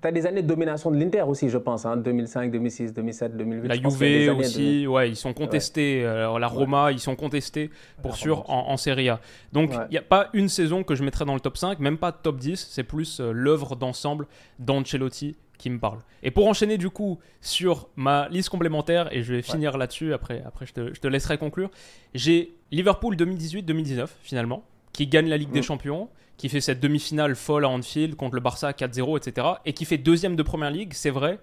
Tu 0.00 0.08
as 0.08 0.12
des 0.12 0.26
années 0.26 0.42
de 0.42 0.46
domination 0.46 0.90
de 0.90 0.96
l'Inter 0.98 1.22
aussi, 1.22 1.48
je 1.48 1.58
pense. 1.58 1.86
Hein, 1.86 1.96
2005, 1.96 2.50
2006, 2.50 2.92
2007, 2.92 3.36
2008. 3.36 3.68
La 3.68 3.74
Juve 3.76 3.84
de- 3.84 4.30
aussi, 4.30 4.86
ouais, 4.86 5.08
ils 5.10 5.16
sont 5.16 5.32
contestés. 5.32 6.04
Euh, 6.04 6.24
Alors, 6.24 6.38
la 6.38 6.48
Roma, 6.48 6.92
ils 6.92 7.00
sont 7.00 7.16
contestés 7.16 7.70
pour 8.02 8.12
La 8.12 8.16
sûr 8.16 8.50
en, 8.50 8.68
en 8.70 8.76
Serie 8.76 9.08
A. 9.08 9.20
Donc, 9.52 9.70
il 9.72 9.78
Ouais. 9.78 9.88
n'y 9.92 9.98
a 9.98 10.02
pas 10.02 10.28
une 10.32 10.48
saison 10.48 10.82
que 10.82 10.94
je 10.94 11.02
mettrais 11.04 11.24
dans 11.24 11.34
le 11.34 11.40
top 11.40 11.56
5, 11.56 11.78
même 11.78 11.98
pas 11.98 12.12
top 12.12 12.38
10. 12.38 12.68
C'est 12.70 12.84
plus 12.84 13.20
euh, 13.20 13.32
l'œuvre 13.32 13.76
d'ensemble 13.76 14.26
d'Ancelotti 14.58 15.36
qui 15.58 15.70
me 15.70 15.78
parle. 15.78 16.00
Et 16.22 16.30
pour 16.30 16.46
enchaîner 16.48 16.76
du 16.76 16.90
coup 16.90 17.18
sur 17.40 17.88
ma 17.96 18.28
liste 18.28 18.50
complémentaire, 18.50 19.08
et 19.16 19.22
je 19.22 19.32
vais 19.32 19.40
finir 19.40 19.78
là-dessus, 19.78 20.12
après, 20.12 20.42
après 20.44 20.66
je, 20.66 20.74
te, 20.74 20.92
je 20.94 21.00
te 21.00 21.08
laisserai 21.08 21.38
conclure, 21.38 21.70
j'ai 22.12 22.54
Liverpool 22.70 23.16
2018-2019 23.16 24.08
finalement, 24.22 24.64
qui 24.96 25.06
gagne 25.06 25.28
la 25.28 25.36
Ligue 25.36 25.50
des 25.50 25.60
Champions, 25.60 26.08
qui 26.38 26.48
fait 26.48 26.62
cette 26.62 26.80
demi-finale 26.80 27.36
folle 27.36 27.66
à 27.66 27.68
Anfield 27.68 28.16
contre 28.16 28.34
le 28.34 28.40
Barça 28.40 28.70
4-0, 28.70 29.18
etc. 29.18 29.46
Et 29.66 29.74
qui 29.74 29.84
fait 29.84 29.98
deuxième 29.98 30.36
de 30.36 30.42
Première 30.42 30.70
Ligue, 30.70 30.94
c'est 30.94 31.10
vrai, 31.10 31.38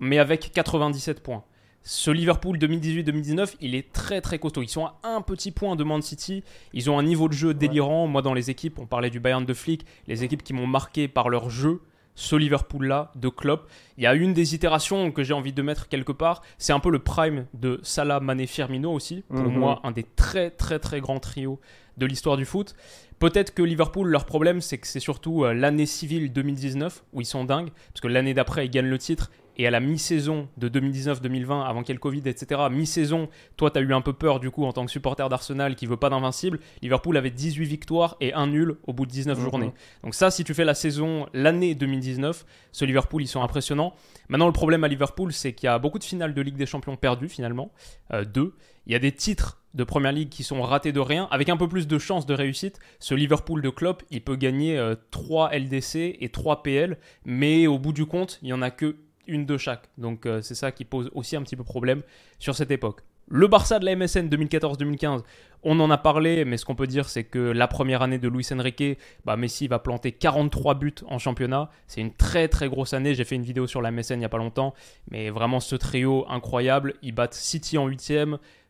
mais 0.00 0.18
avec 0.18 0.50
97 0.52 1.22
points. 1.22 1.44
Ce 1.84 2.10
Liverpool 2.10 2.58
2018-2019, 2.58 3.54
il 3.60 3.76
est 3.76 3.92
très 3.92 4.20
très 4.20 4.40
costaud. 4.40 4.60
Ils 4.62 4.68
sont 4.68 4.86
à 4.86 4.96
un 5.04 5.20
petit 5.20 5.52
point 5.52 5.76
de 5.76 5.84
Man 5.84 6.02
City. 6.02 6.42
Ils 6.72 6.90
ont 6.90 6.98
un 6.98 7.04
niveau 7.04 7.28
de 7.28 7.32
jeu 7.32 7.54
délirant. 7.54 8.08
Moi, 8.08 8.22
dans 8.22 8.34
les 8.34 8.50
équipes, 8.50 8.80
on 8.80 8.86
parlait 8.86 9.10
du 9.10 9.20
Bayern 9.20 9.46
de 9.46 9.54
Flick, 9.54 9.86
les 10.08 10.24
équipes 10.24 10.42
qui 10.42 10.52
m'ont 10.52 10.66
marqué 10.66 11.06
par 11.06 11.28
leur 11.28 11.48
jeu. 11.48 11.82
Ce 12.18 12.34
Liverpool-là 12.34 13.12
de 13.14 13.28
Klopp, 13.28 13.68
il 13.98 14.04
y 14.04 14.06
a 14.06 14.14
une 14.14 14.32
des 14.32 14.54
itérations 14.54 15.12
que 15.12 15.22
j'ai 15.22 15.34
envie 15.34 15.52
de 15.52 15.60
mettre 15.62 15.86
quelque 15.88 16.12
part. 16.12 16.42
C'est 16.58 16.72
un 16.72 16.80
peu 16.80 16.90
le 16.90 16.98
prime 16.98 17.46
de 17.54 17.78
Salah, 17.82 18.20
Mané, 18.20 18.46
Firmino 18.46 18.90
aussi. 18.90 19.22
Pour 19.28 19.38
Mhm. 19.44 19.58
moi, 19.58 19.80
un 19.84 19.90
des 19.92 20.02
très 20.02 20.50
très 20.50 20.78
très 20.78 21.00
grands 21.00 21.20
trios 21.20 21.60
de 21.98 22.06
l'histoire 22.06 22.36
du 22.38 22.44
foot. 22.46 22.74
Peut-être 23.18 23.54
que 23.54 23.62
Liverpool, 23.62 24.08
leur 24.08 24.24
problème, 24.26 24.60
c'est 24.60 24.78
que 24.78 24.86
c'est 24.86 25.00
surtout 25.00 25.44
euh, 25.44 25.52
l'année 25.54 25.86
civile 25.86 26.32
2019 26.32 27.04
où 27.12 27.20
ils 27.20 27.26
sont 27.26 27.44
dingues, 27.44 27.70
parce 27.92 28.00
que 28.00 28.08
l'année 28.08 28.34
d'après, 28.34 28.66
ils 28.66 28.70
gagnent 28.70 28.88
le 28.90 28.98
titre 28.98 29.30
et 29.56 29.66
à 29.66 29.70
la 29.70 29.80
mi-saison 29.80 30.48
de 30.56 30.68
2019-2020, 30.68 31.64
avant 31.64 31.80
qu'il 31.82 31.88
y 31.88 31.92
ait 31.92 31.94
le 31.94 32.00
Covid, 32.00 32.22
etc., 32.26 32.60
mi-saison, 32.70 33.28
toi, 33.56 33.70
tu 33.70 33.78
as 33.78 33.82
eu 33.82 33.92
un 33.92 34.00
peu 34.00 34.12
peur 34.12 34.38
du 34.40 34.50
coup 34.50 34.64
en 34.64 34.72
tant 34.72 34.84
que 34.84 34.90
supporter 34.90 35.28
d'Arsenal 35.28 35.74
qui 35.74 35.86
veut 35.86 35.96
pas 35.96 36.10
d'invincible. 36.10 36.60
Liverpool 36.82 37.16
avait 37.16 37.30
18 37.30 37.64
victoires 37.64 38.16
et 38.20 38.34
un 38.34 38.46
nul 38.46 38.76
au 38.86 38.92
bout 38.92 39.06
de 39.06 39.10
19 39.10 39.40
journées. 39.40 39.72
Donc 40.02 40.14
ça, 40.14 40.30
si 40.30 40.44
tu 40.44 40.54
fais 40.54 40.64
la 40.64 40.74
saison, 40.74 41.26
l'année 41.32 41.74
2019, 41.74 42.44
ce 42.72 42.84
Liverpool, 42.84 43.22
ils 43.22 43.28
sont 43.28 43.42
impressionnants. 43.42 43.94
Maintenant, 44.28 44.46
le 44.46 44.52
problème 44.52 44.84
à 44.84 44.88
Liverpool, 44.88 45.32
c'est 45.32 45.52
qu'il 45.52 45.66
y 45.66 45.70
a 45.70 45.78
beaucoup 45.78 45.98
de 45.98 46.04
finales 46.04 46.34
de 46.34 46.42
Ligue 46.42 46.56
des 46.56 46.66
Champions 46.66 46.96
perdues 46.96 47.28
finalement, 47.28 47.72
euh, 48.12 48.24
deux. 48.24 48.54
Il 48.86 48.92
y 48.92 48.96
a 48.96 48.98
des 48.98 49.12
titres 49.12 49.62
de 49.74 49.84
Première 49.84 50.12
Ligue 50.12 50.28
qui 50.28 50.42
sont 50.42 50.62
ratés 50.62 50.92
de 50.92 51.00
rien. 51.00 51.28
Avec 51.30 51.48
un 51.48 51.56
peu 51.56 51.68
plus 51.68 51.86
de 51.86 51.98
chance 51.98 52.24
de 52.24 52.34
réussite, 52.34 52.78
ce 52.98 53.14
Liverpool 53.14 53.62
de 53.62 53.68
Klopp, 53.68 54.02
il 54.10 54.22
peut 54.22 54.36
gagner 54.36 54.80
3 55.10 55.50
euh, 55.52 55.58
LDC 55.58 56.16
et 56.20 56.28
3 56.30 56.62
PL, 56.62 56.98
mais 57.24 57.66
au 57.66 57.78
bout 57.78 57.92
du 57.92 58.06
compte, 58.06 58.38
il 58.42 58.46
n'y 58.46 58.52
en 58.52 58.62
a 58.62 58.70
que 58.70 58.96
une 59.26 59.46
de 59.46 59.56
chaque. 59.56 59.88
Donc 59.98 60.26
euh, 60.26 60.42
c'est 60.42 60.54
ça 60.54 60.72
qui 60.72 60.84
pose 60.84 61.10
aussi 61.14 61.36
un 61.36 61.42
petit 61.42 61.56
peu 61.56 61.64
problème 61.64 62.02
sur 62.38 62.54
cette 62.54 62.70
époque. 62.70 63.02
Le 63.28 63.48
Barça 63.48 63.80
de 63.80 63.84
la 63.84 63.96
MSN 63.96 64.28
2014-2015, 64.28 65.22
on 65.64 65.80
en 65.80 65.90
a 65.90 65.98
parlé, 65.98 66.44
mais 66.44 66.56
ce 66.56 66.64
qu'on 66.64 66.76
peut 66.76 66.86
dire, 66.86 67.08
c'est 67.08 67.24
que 67.24 67.40
la 67.40 67.66
première 67.66 68.02
année 68.02 68.18
de 68.18 68.28
Luis 68.28 68.46
Enrique, 68.52 68.98
bah, 69.24 69.36
Messi 69.36 69.66
va 69.66 69.80
planter 69.80 70.12
43 70.12 70.74
buts 70.74 70.94
en 71.08 71.18
championnat. 71.18 71.70
C'est 71.88 72.00
une 72.00 72.12
très 72.12 72.46
très 72.46 72.68
grosse 72.68 72.94
année. 72.94 73.16
J'ai 73.16 73.24
fait 73.24 73.34
une 73.34 73.42
vidéo 73.42 73.66
sur 73.66 73.82
la 73.82 73.90
MSN 73.90 74.14
il 74.14 74.18
n'y 74.18 74.24
a 74.24 74.28
pas 74.28 74.38
longtemps, 74.38 74.74
mais 75.10 75.30
vraiment 75.30 75.58
ce 75.58 75.74
trio 75.74 76.24
incroyable. 76.28 76.94
Ils 77.02 77.12
battent 77.12 77.34
City 77.34 77.78
en 77.78 77.88
8 77.88 78.12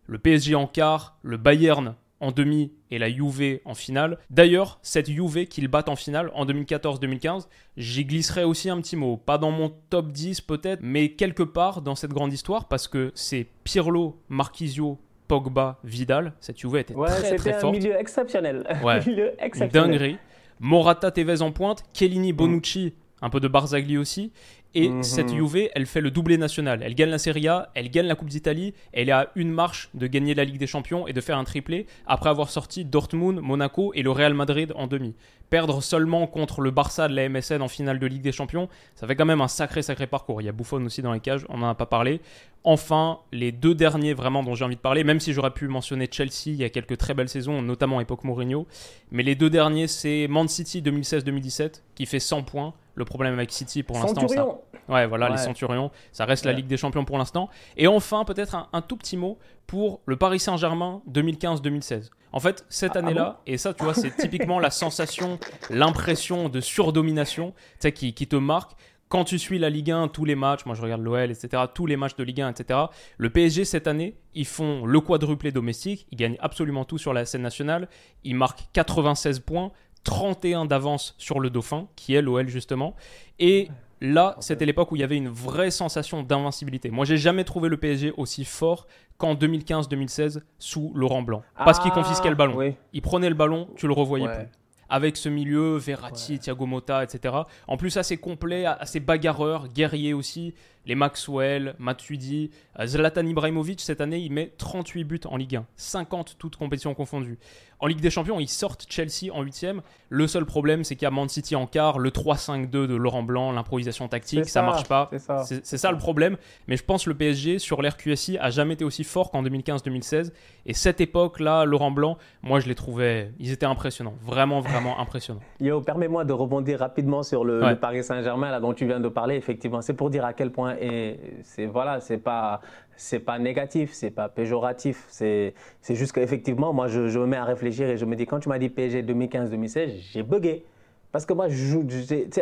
le 0.08 0.18
PSG 0.18 0.54
en 0.54 0.66
quart, 0.66 1.18
le 1.22 1.36
Bayern 1.36 1.96
en 2.20 2.32
demi 2.32 2.72
et 2.90 2.98
la 2.98 3.10
Juve 3.10 3.60
en 3.64 3.74
finale. 3.74 4.18
D'ailleurs, 4.30 4.78
cette 4.82 5.10
Juve 5.10 5.46
qu'ils 5.46 5.68
battent 5.68 5.88
en 5.88 5.96
finale 5.96 6.30
en 6.34 6.46
2014-2015, 6.46 7.46
j'y 7.76 8.04
glisserai 8.04 8.44
aussi 8.44 8.70
un 8.70 8.80
petit 8.80 8.96
mot. 8.96 9.16
Pas 9.16 9.38
dans 9.38 9.50
mon 9.50 9.72
top 9.90 10.12
10 10.12 10.40
peut-être, 10.40 10.80
mais 10.82 11.10
quelque 11.10 11.42
part 11.42 11.82
dans 11.82 11.94
cette 11.94 12.12
grande 12.12 12.32
histoire 12.32 12.68
parce 12.68 12.88
que 12.88 13.12
c'est 13.14 13.46
Pirlo, 13.64 14.20
Marquisio, 14.28 14.98
Pogba, 15.28 15.78
Vidal. 15.84 16.32
Cette 16.40 16.58
Juve 16.58 16.76
était 16.76 16.94
très 16.94 17.36
très 17.36 17.52
forte. 17.60 17.74
un 17.74 17.78
milieu 17.78 17.98
exceptionnel. 17.98 18.64
Ouais, 18.84 19.04
milieu 19.06 19.32
exceptionnel. 19.38 19.90
dinguerie. 19.90 20.18
Morata, 20.60 21.10
Tevez 21.10 21.42
en 21.42 21.52
pointe, 21.52 21.82
Kellini, 21.92 22.32
Bonucci, 22.32 22.94
un 23.20 23.28
peu 23.28 23.40
de 23.40 23.48
Barzagli 23.48 23.98
aussi. 23.98 24.32
Et 24.78 24.90
mhm. 24.90 25.02
cette 25.02 25.30
Juve, 25.30 25.70
elle 25.74 25.86
fait 25.86 26.02
le 26.02 26.10
doublé 26.10 26.36
national. 26.36 26.82
Elle 26.82 26.94
gagne 26.94 27.08
la 27.08 27.16
Serie 27.16 27.48
A, 27.48 27.70
elle 27.74 27.90
gagne 27.90 28.04
la 28.04 28.14
Coupe 28.14 28.28
d'Italie, 28.28 28.74
elle 28.92 29.08
est 29.08 29.12
à 29.12 29.30
une 29.34 29.50
marche 29.50 29.88
de 29.94 30.06
gagner 30.06 30.34
la 30.34 30.44
Ligue 30.44 30.58
des 30.58 30.66
Champions 30.66 31.06
et 31.08 31.14
de 31.14 31.20
faire 31.22 31.38
un 31.38 31.44
triplé 31.44 31.86
après 32.06 32.28
avoir 32.28 32.50
sorti 32.50 32.84
Dortmund, 32.84 33.40
Monaco 33.40 33.92
et 33.94 34.02
le 34.02 34.10
Real 34.10 34.34
Madrid 34.34 34.74
en 34.76 34.86
demi. 34.86 35.14
Perdre 35.50 35.82
seulement 35.82 36.26
contre 36.26 36.60
le 36.60 36.70
Barça 36.70 37.08
de 37.08 37.14
la 37.14 37.28
MSN 37.28 37.62
en 37.62 37.68
finale 37.68 37.98
de 37.98 38.06
Ligue 38.06 38.22
des 38.22 38.32
Champions, 38.32 38.68
ça 38.94 39.06
fait 39.06 39.14
quand 39.14 39.24
même 39.24 39.40
un 39.40 39.48
sacré 39.48 39.82
sacré 39.82 40.06
parcours. 40.06 40.42
Il 40.42 40.44
y 40.44 40.48
a 40.48 40.52
Buffon 40.52 40.84
aussi 40.84 41.02
dans 41.02 41.12
les 41.12 41.20
cages, 41.20 41.46
on 41.48 41.58
n'en 41.58 41.68
a 41.68 41.74
pas 41.74 41.86
parlé. 41.86 42.20
Enfin, 42.64 43.20
les 43.30 43.52
deux 43.52 43.74
derniers 43.74 44.12
vraiment 44.12 44.42
dont 44.42 44.54
j'ai 44.54 44.64
envie 44.64 44.74
de 44.76 44.80
parler, 44.80 45.04
même 45.04 45.20
si 45.20 45.32
j'aurais 45.32 45.52
pu 45.52 45.68
mentionner 45.68 46.08
Chelsea, 46.10 46.46
il 46.46 46.56
y 46.56 46.64
a 46.64 46.68
quelques 46.68 46.98
très 46.98 47.14
belles 47.14 47.28
saisons, 47.28 47.62
notamment 47.62 48.00
époque 48.00 48.24
Mourinho, 48.24 48.66
mais 49.12 49.22
les 49.22 49.36
deux 49.36 49.50
derniers, 49.50 49.86
c'est 49.86 50.26
Man 50.28 50.48
City 50.48 50.82
2016-2017 50.82 51.82
qui 51.94 52.06
fait 52.06 52.18
100 52.18 52.42
points 52.42 52.74
le 52.96 53.04
problème 53.04 53.34
avec 53.34 53.52
City 53.52 53.82
pour 53.82 53.98
l'instant, 53.98 54.26
ça... 54.26 54.46
ouais, 54.88 55.06
voilà, 55.06 55.28
les 55.28 55.36
Centurions, 55.36 55.90
ça 56.12 56.24
reste 56.24 56.44
la 56.44 56.52
Ligue 56.52 56.66
des 56.66 56.78
Champions 56.78 57.04
pour 57.04 57.18
l'instant. 57.18 57.48
Et 57.76 57.86
enfin, 57.86 58.24
peut-être 58.24 58.68
un, 58.72 58.80
tout 58.80 58.96
petit 58.96 59.16
mot 59.16 59.38
pour 59.66 60.00
le 60.06 60.16
Paris 60.16 60.40
Saint-Germain 60.40 61.02
2015-2016. 61.12 62.10
En 62.36 62.40
fait, 62.40 62.66
cette 62.68 62.96
ah, 62.96 62.96
ah 62.96 62.98
année-là, 62.98 63.40
et 63.46 63.56
ça, 63.56 63.72
tu 63.72 63.82
vois, 63.82 63.94
c'est 63.94 64.14
typiquement 64.14 64.60
la 64.60 64.70
sensation, 64.70 65.38
l'impression 65.70 66.50
de 66.50 66.60
surdomination, 66.60 67.54
qui, 67.94 68.12
qui 68.12 68.26
te 68.26 68.36
marque 68.36 68.72
quand 69.08 69.24
tu 69.24 69.38
suis 69.38 69.58
la 69.58 69.70
Ligue 69.70 69.90
1, 69.90 70.08
tous 70.08 70.26
les 70.26 70.34
matchs, 70.34 70.66
moi 70.66 70.74
je 70.74 70.82
regarde 70.82 71.00
l'OL, 71.00 71.30
etc., 71.30 71.62
tous 71.72 71.86
les 71.86 71.96
matchs 71.96 72.14
de 72.16 72.24
Ligue 72.24 72.42
1, 72.42 72.50
etc., 72.50 72.80
le 73.16 73.30
PSG 73.30 73.64
cette 73.64 73.86
année, 73.86 74.18
ils 74.34 74.44
font 74.44 74.84
le 74.84 75.00
quadruplé 75.00 75.50
domestique, 75.50 76.06
ils 76.10 76.18
gagnent 76.18 76.36
absolument 76.40 76.84
tout 76.84 76.98
sur 76.98 77.14
la 77.14 77.24
scène 77.24 77.40
nationale, 77.40 77.88
ils 78.22 78.34
marquent 78.34 78.68
96 78.74 79.40
points, 79.40 79.72
31 80.04 80.66
d'avance 80.66 81.14
sur 81.16 81.40
le 81.40 81.48
Dauphin, 81.48 81.88
qui 81.96 82.16
est 82.16 82.20
l'OL 82.20 82.48
justement. 82.48 82.96
Et 83.38 83.68
là, 84.00 84.36
c'était 84.40 84.66
l'époque 84.66 84.92
où 84.92 84.96
il 84.96 85.00
y 85.00 85.04
avait 85.04 85.16
une 85.16 85.28
vraie 85.28 85.70
sensation 85.70 86.22
d'invincibilité. 86.22 86.90
Moi, 86.90 87.04
j'ai 87.04 87.16
jamais 87.16 87.44
trouvé 87.44 87.68
le 87.68 87.76
PSG 87.76 88.12
aussi 88.16 88.44
fort 88.44 88.86
qu'en 89.18 89.34
2015-2016 89.34 90.40
sous 90.58 90.92
Laurent 90.94 91.22
Blanc. 91.22 91.42
Parce 91.56 91.78
qu'il 91.78 91.90
confisquait 91.90 92.30
le 92.30 92.36
ballon. 92.36 92.74
Il 92.92 93.02
prenait 93.02 93.28
le 93.28 93.34
ballon, 93.34 93.68
tu 93.76 93.86
le 93.86 93.92
revoyais 93.92 94.28
plus 94.28 94.48
avec 94.88 95.16
ce 95.16 95.28
milieu, 95.28 95.76
Verratti, 95.76 96.38
Thiago 96.38 96.66
Motta, 96.66 97.02
etc. 97.02 97.34
En 97.66 97.76
plus, 97.76 97.96
assez 97.96 98.16
complet, 98.16 98.66
assez 98.66 99.00
bagarreur, 99.00 99.68
guerrier 99.68 100.14
aussi 100.14 100.54
les 100.86 100.94
Maxwell, 100.94 101.74
Matuidi, 101.78 102.50
euh, 102.78 102.86
Zlatan 102.86 103.26
Ibrahimovic, 103.26 103.80
cette 103.80 104.00
année, 104.00 104.18
il 104.18 104.32
met 104.32 104.52
38 104.56 105.04
buts 105.04 105.20
en 105.26 105.36
Ligue 105.36 105.56
1, 105.56 105.66
50 105.76 106.36
toutes 106.38 106.56
compétitions 106.56 106.94
confondues. 106.94 107.38
En 107.78 107.88
Ligue 107.88 108.00
des 108.00 108.08
Champions, 108.08 108.40
ils 108.40 108.48
sortent 108.48 108.86
Chelsea 108.88 109.30
en 109.32 109.42
8 109.42 109.66
Le 110.08 110.26
seul 110.26 110.46
problème, 110.46 110.82
c'est 110.82 110.96
qu'il 110.96 111.04
y 111.04 111.08
a 111.08 111.10
Man 111.10 111.28
City 111.28 111.54
en 111.56 111.66
quart, 111.66 111.98
le 111.98 112.10
3-5-2 112.10 112.70
de 112.70 112.94
Laurent 112.94 113.22
Blanc, 113.22 113.52
l'improvisation 113.52 114.08
tactique, 114.08 114.48
ça, 114.48 114.62
marche 114.62 114.88
pas. 114.88 115.10
C'est 115.44 115.76
ça. 115.76 115.92
le 115.92 115.98
problème. 115.98 116.38
Mais 116.68 116.76
je 116.78 116.84
pense 116.84 117.04
que 117.04 117.10
le 117.10 117.16
PSG, 117.16 117.58
sur 117.58 117.82
l'RQSI, 117.82 118.38
a 118.38 118.48
jamais 118.48 118.74
été 118.74 118.84
aussi 118.84 119.04
fort 119.04 119.30
qu'en 119.30 119.42
2015-2016. 119.42 120.32
Et 120.64 120.72
cette 120.72 121.02
époque-là, 121.02 121.66
Laurent 121.66 121.90
Blanc, 121.90 122.16
moi, 122.42 122.60
je 122.60 122.66
les 122.66 122.74
trouvais, 122.74 123.32
ils 123.38 123.52
étaient 123.52 123.66
impressionnants. 123.66 124.14
Vraiment, 124.22 124.60
vraiment 124.60 124.98
impressionnants. 125.00 125.42
Yo, 125.60 125.82
permets-moi 125.82 126.24
de 126.24 126.32
rebondir 126.32 126.78
rapidement 126.78 127.22
sur 127.22 127.44
le, 127.44 127.60
le 127.60 127.76
Paris 127.76 128.02
Saint-Germain, 128.02 128.50
là, 128.50 128.60
dont 128.60 128.72
tu 128.72 128.86
viens 128.86 129.00
de 129.00 129.08
parler. 129.08 129.36
Effectivement, 129.36 129.82
c'est 129.82 129.94
pour 129.94 130.08
dire 130.08 130.24
à 130.24 130.32
quel 130.32 130.50
point 130.50 130.75
et 130.80 131.18
c'est 131.42 131.66
voilà, 131.66 132.00
c'est 132.00 132.18
pas 132.18 132.60
c'est 132.96 133.20
pas 133.20 133.38
négatif, 133.38 133.92
c'est 133.92 134.10
pas 134.10 134.28
péjoratif, 134.28 135.06
c'est 135.08 135.54
juste 135.90 136.12
qu'effectivement, 136.12 136.72
moi, 136.72 136.88
je, 136.88 137.08
je, 137.08 137.18
me 137.18 137.26
mets 137.26 137.36
à 137.36 137.44
réfléchir 137.44 137.88
et 137.88 137.96
je 137.96 138.04
me 138.04 138.16
dis, 138.16 138.26
quand 138.26 138.40
tu 138.40 138.48
m'as 138.48 138.58
dit 138.58 138.70
PSG 138.70 139.02
2015-2016, 139.02 139.90
j'ai 140.12 140.22
bugué. 140.22 140.64
Parce 141.12 141.24
que 141.24 141.32
moi, 141.32 141.48
je. 141.48 141.78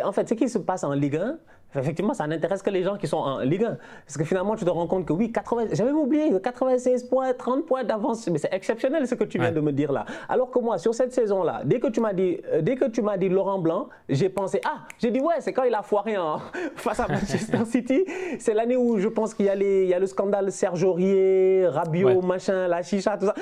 En 0.03 0.11
fait, 0.11 0.27
ce 0.27 0.33
qui 0.33 0.49
se 0.49 0.57
passe 0.57 0.83
en 0.83 0.93
Ligue 0.93 1.17
1, 1.17 1.37
Effectivement, 1.77 2.13
ça 2.13 2.25
n'intéresse 2.27 2.61
que 2.61 2.69
les 2.69 2.83
gens 2.83 2.97
qui 2.97 3.07
sont 3.07 3.17
en 3.17 3.39
Ligue 3.39 3.65
1. 3.65 3.77
Parce 4.05 4.17
que 4.17 4.23
finalement, 4.23 4.55
tu 4.55 4.65
te 4.65 4.69
rends 4.69 4.87
compte 4.87 5.05
que 5.05 5.13
oui, 5.13 5.31
80, 5.31 5.67
j'avais 5.73 5.91
oublié, 5.91 6.31
96 6.41 7.03
points, 7.03 7.33
30 7.33 7.65
points 7.65 7.83
d'avance. 7.83 8.27
Mais 8.27 8.37
c'est 8.37 8.53
exceptionnel 8.53 9.07
ce 9.07 9.15
que 9.15 9.23
tu 9.23 9.39
viens 9.39 9.51
de 9.51 9.59
me 9.59 9.71
dire 9.71 9.91
là. 9.91 10.05
Alors 10.29 10.51
que 10.51 10.59
moi, 10.59 10.77
sur 10.77 10.93
cette 10.93 11.13
saison-là, 11.13 11.61
dès 11.65 11.79
que 11.79 11.87
tu 11.87 11.99
m'as 11.99 12.13
dit, 12.13 12.37
euh, 12.51 12.61
dès 12.61 12.75
que 12.75 12.85
tu 12.85 13.01
m'as 13.01 13.17
dit 13.17 13.29
Laurent 13.29 13.59
Blanc, 13.59 13.89
j'ai 14.07 14.29
pensé, 14.29 14.61
ah, 14.65 14.83
j'ai 14.99 15.11
dit 15.11 15.19
ouais, 15.19 15.35
c'est 15.39 15.53
quand 15.53 15.63
il 15.63 15.73
a 15.73 15.81
foiré 15.81 16.17
en, 16.17 16.39
face 16.75 16.99
à 16.99 17.07
Manchester 17.07 17.59
City. 17.65 18.05
C'est 18.39 18.53
l'année 18.53 18.77
où 18.77 18.99
je 18.99 19.07
pense 19.07 19.33
qu'il 19.33 19.45
y, 19.45 19.49
a 19.49 19.55
il 19.55 19.87
y 19.87 19.93
a 19.93 19.99
le 19.99 20.07
scandale 20.07 20.51
Serge 20.51 20.83
Aurier, 20.83 21.67
Rabiot, 21.67 22.21
machin, 22.21 22.67
la 22.67 22.83
chicha, 22.83 23.17
tout 23.17 23.25
ça. 23.25 23.35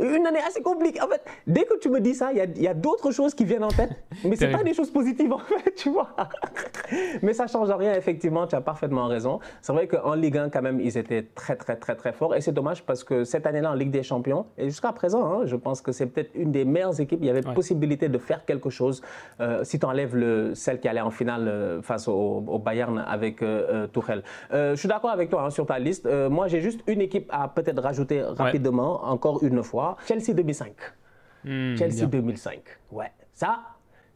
Une 0.00 0.26
année 0.26 0.40
assez 0.46 0.62
compliquée. 0.62 1.02
En 1.02 1.08
fait, 1.08 1.22
dès 1.46 1.64
que 1.64 1.78
tu 1.78 1.90
me 1.90 2.00
dis 2.00 2.14
ça, 2.14 2.30
il 2.32 2.62
y 2.62 2.66
a, 2.66 2.70
a 2.70 2.74
d'autres 2.74 3.10
choses 3.10 3.34
qui 3.34 3.44
viennent 3.44 3.64
en 3.64 3.68
tête. 3.68 3.90
Mais 4.24 4.36
c'est 4.36 4.50
pas 4.50 4.62
des 4.62 4.74
choses 4.74 4.90
positives 4.90 5.32
en 5.32 5.38
fait, 5.38 5.74
tu 5.74 5.90
vois. 5.90 6.10
Mais 7.22 7.32
ça 7.32 7.46
change 7.48 7.68
change 7.68 7.78
rien, 7.78 7.94
effectivement, 7.94 8.46
tu 8.46 8.54
as 8.54 8.60
parfaitement 8.60 9.06
raison. 9.06 9.40
C'est 9.60 9.72
vrai 9.72 9.86
qu'en 9.86 10.14
Ligue 10.14 10.38
1, 10.38 10.50
quand 10.50 10.62
même, 10.62 10.80
ils 10.80 10.96
étaient 10.96 11.22
très, 11.34 11.56
très, 11.56 11.76
très, 11.76 11.94
très 11.96 12.12
forts. 12.12 12.34
Et 12.34 12.40
c'est 12.40 12.52
dommage 12.52 12.84
parce 12.84 13.04
que 13.04 13.24
cette 13.24 13.46
année-là, 13.46 13.70
en 13.70 13.74
Ligue 13.74 13.90
des 13.90 14.02
Champions, 14.02 14.46
et 14.56 14.64
jusqu'à 14.64 14.92
présent, 14.92 15.24
hein, 15.24 15.46
je 15.46 15.56
pense 15.56 15.80
que 15.80 15.92
c'est 15.92 16.06
peut-être 16.06 16.30
une 16.34 16.52
des 16.52 16.64
meilleures 16.64 17.00
équipes. 17.00 17.20
Il 17.22 17.26
y 17.26 17.30
avait 17.30 17.42
possibilité 17.42 18.08
de 18.08 18.18
faire 18.18 18.44
quelque 18.44 18.70
chose. 18.70 19.02
Euh, 19.40 19.64
si 19.64 19.78
tu 19.78 19.86
enlèves 19.86 20.14
le, 20.14 20.54
celle 20.54 20.80
qui 20.80 20.88
allait 20.88 21.00
en 21.00 21.10
finale 21.10 21.48
euh, 21.48 21.82
face 21.82 22.08
au, 22.08 22.40
Bayern 22.58 23.04
avec 23.06 23.42
euh, 23.42 23.86
Tuchel. 23.88 24.22
je 24.50 24.74
suis 24.74 24.88
d'accord 24.88 25.10
avec 25.10 25.30
toi 25.30 25.44
hein, 25.44 25.50
sur 25.50 25.64
ta 25.66 25.78
liste. 25.78 26.08
moi, 26.30 26.48
j'ai 26.48 26.60
juste 26.60 26.80
une 26.86 27.00
équipe 27.00 27.28
à 27.32 27.48
peut-être 27.48 27.80
rajouter 27.82 28.22
rapidement, 28.22 29.04
encore 29.04 29.42
une 29.42 29.62
fois. 29.62 29.96
Chelsea 30.06 30.34
2005. 30.34 30.72
Hmm, 31.44 31.76
Chelsea 31.76 32.06
2005. 32.06 32.60
Ouais. 32.92 33.12
Ça, 33.32 33.60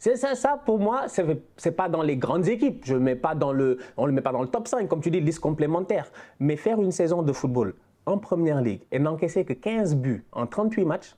c'est 0.03 0.16
ça, 0.16 0.34
ça, 0.34 0.61
pour 0.66 0.80
moi, 0.80 1.07
ce 1.07 1.22
n'est 1.22 1.70
pas 1.70 1.88
dans 1.88 2.03
les 2.03 2.16
grandes 2.16 2.48
équipes. 2.48 2.84
Je 2.84 2.96
mets 2.96 3.14
pas 3.14 3.36
dans 3.36 3.53
le, 3.53 3.78
on 3.96 4.03
ne 4.03 4.09
le 4.09 4.12
met 4.12 4.20
pas 4.20 4.32
dans 4.32 4.42
le 4.42 4.48
top 4.48 4.66
5, 4.66 4.88
comme 4.88 5.00
tu 5.00 5.12
dis, 5.12 5.20
liste 5.20 5.38
complémentaire. 5.38 6.11
Mais 6.40 6.57
faire 6.57 6.82
une 6.82 6.90
saison 6.90 7.22
de 7.22 7.32
football 7.32 7.76
en 8.05 8.18
première 8.18 8.61
ligue 8.61 8.82
et 8.90 8.98
n'encaisser 8.98 9.44
que 9.44 9.53
15 9.53 9.94
buts 9.94 10.24
en 10.32 10.48
38 10.48 10.84
matchs, 10.86 11.14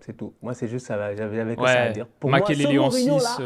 c'est 0.00 0.14
tout. 0.14 0.34
Moi, 0.42 0.52
c'est 0.52 0.68
juste 0.68 0.86
ça. 0.86 1.14
J'avais 1.14 1.56
que 1.56 1.66
ça 1.66 1.80
à 1.80 1.88
dire. 1.88 2.08
Pour 2.20 2.28
moi, 2.28 2.40
ce 2.46 2.78
en 2.78 2.90
6, 2.90 3.40